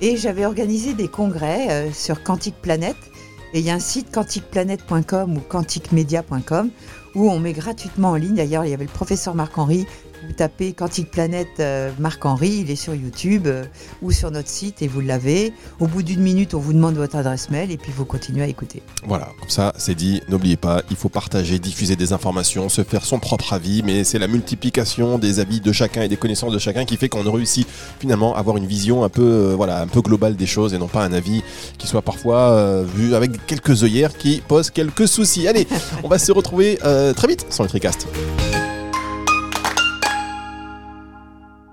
et 0.00 0.16
j'avais 0.16 0.46
organisé 0.46 0.94
des 0.94 1.08
congrès 1.08 1.66
euh, 1.70 1.92
sur 1.92 2.22
Quantique 2.22 2.56
Planète, 2.62 2.96
et 3.54 3.58
il 3.60 3.64
y 3.66 3.70
a 3.70 3.74
un 3.74 3.80
site 3.80 4.10
quantiqueplanète.com 4.12 5.36
ou 5.36 5.40
quantiquemedia.com 5.40 6.70
où 7.14 7.30
on 7.30 7.38
met 7.38 7.52
gratuitement 7.52 8.10
en 8.10 8.16
ligne, 8.16 8.34
d'ailleurs 8.34 8.64
il 8.64 8.70
y 8.70 8.74
avait 8.74 8.84
le 8.84 8.90
professeur 8.90 9.34
Marc-Henri, 9.34 9.86
vous 10.26 10.32
tapez 10.32 10.72
Quantique 10.72 11.10
Planète 11.10 11.60
euh, 11.60 11.90
Marc-Henri, 11.98 12.62
il 12.64 12.70
est 12.70 12.76
sur 12.76 12.94
YouTube 12.94 13.46
euh, 13.46 13.64
ou 14.02 14.12
sur 14.12 14.30
notre 14.30 14.48
site 14.48 14.82
et 14.82 14.88
vous 14.88 15.00
l'avez. 15.00 15.52
Au 15.80 15.86
bout 15.86 16.02
d'une 16.02 16.20
minute, 16.20 16.54
on 16.54 16.58
vous 16.58 16.72
demande 16.72 16.96
votre 16.96 17.16
adresse 17.16 17.50
mail 17.50 17.70
et 17.70 17.76
puis 17.76 17.92
vous 17.94 18.04
continuez 18.04 18.42
à 18.42 18.46
écouter. 18.46 18.82
Voilà, 19.06 19.28
comme 19.40 19.50
ça 19.50 19.72
c'est 19.76 19.94
dit, 19.94 20.22
n'oubliez 20.28 20.56
pas, 20.56 20.82
il 20.90 20.96
faut 20.96 21.08
partager, 21.08 21.58
diffuser 21.58 21.96
des 21.96 22.12
informations, 22.12 22.68
se 22.68 22.82
faire 22.82 23.04
son 23.04 23.18
propre 23.18 23.52
avis, 23.52 23.82
mais 23.82 24.04
c'est 24.04 24.18
la 24.18 24.28
multiplication 24.28 25.18
des 25.18 25.40
avis 25.40 25.60
de 25.60 25.72
chacun 25.72 26.02
et 26.02 26.08
des 26.08 26.16
connaissances 26.16 26.52
de 26.52 26.58
chacun 26.58 26.84
qui 26.84 26.96
fait 26.96 27.08
qu'on 27.08 27.30
réussit 27.30 27.66
finalement 28.00 28.34
à 28.34 28.38
avoir 28.38 28.56
une 28.56 28.66
vision 28.66 29.04
un 29.04 29.08
peu, 29.08 29.22
euh, 29.22 29.54
voilà, 29.56 29.80
un 29.80 29.86
peu 29.86 30.00
globale 30.00 30.36
des 30.36 30.46
choses 30.46 30.74
et 30.74 30.78
non 30.78 30.88
pas 30.88 31.04
un 31.04 31.12
avis 31.12 31.42
qui 31.78 31.86
soit 31.86 32.02
parfois 32.02 32.52
euh, 32.52 32.84
vu 32.84 33.14
avec 33.14 33.46
quelques 33.46 33.82
œillères 33.82 34.16
qui 34.16 34.42
posent 34.46 34.70
quelques 34.70 35.08
soucis. 35.08 35.48
Allez, 35.48 35.66
on 36.04 36.08
va 36.08 36.18
se 36.18 36.32
retrouver 36.32 36.78
euh, 36.84 37.12
très 37.12 37.28
vite 37.28 37.46
sur 37.50 37.62
le 37.62 37.68
Tricast. 37.68 38.06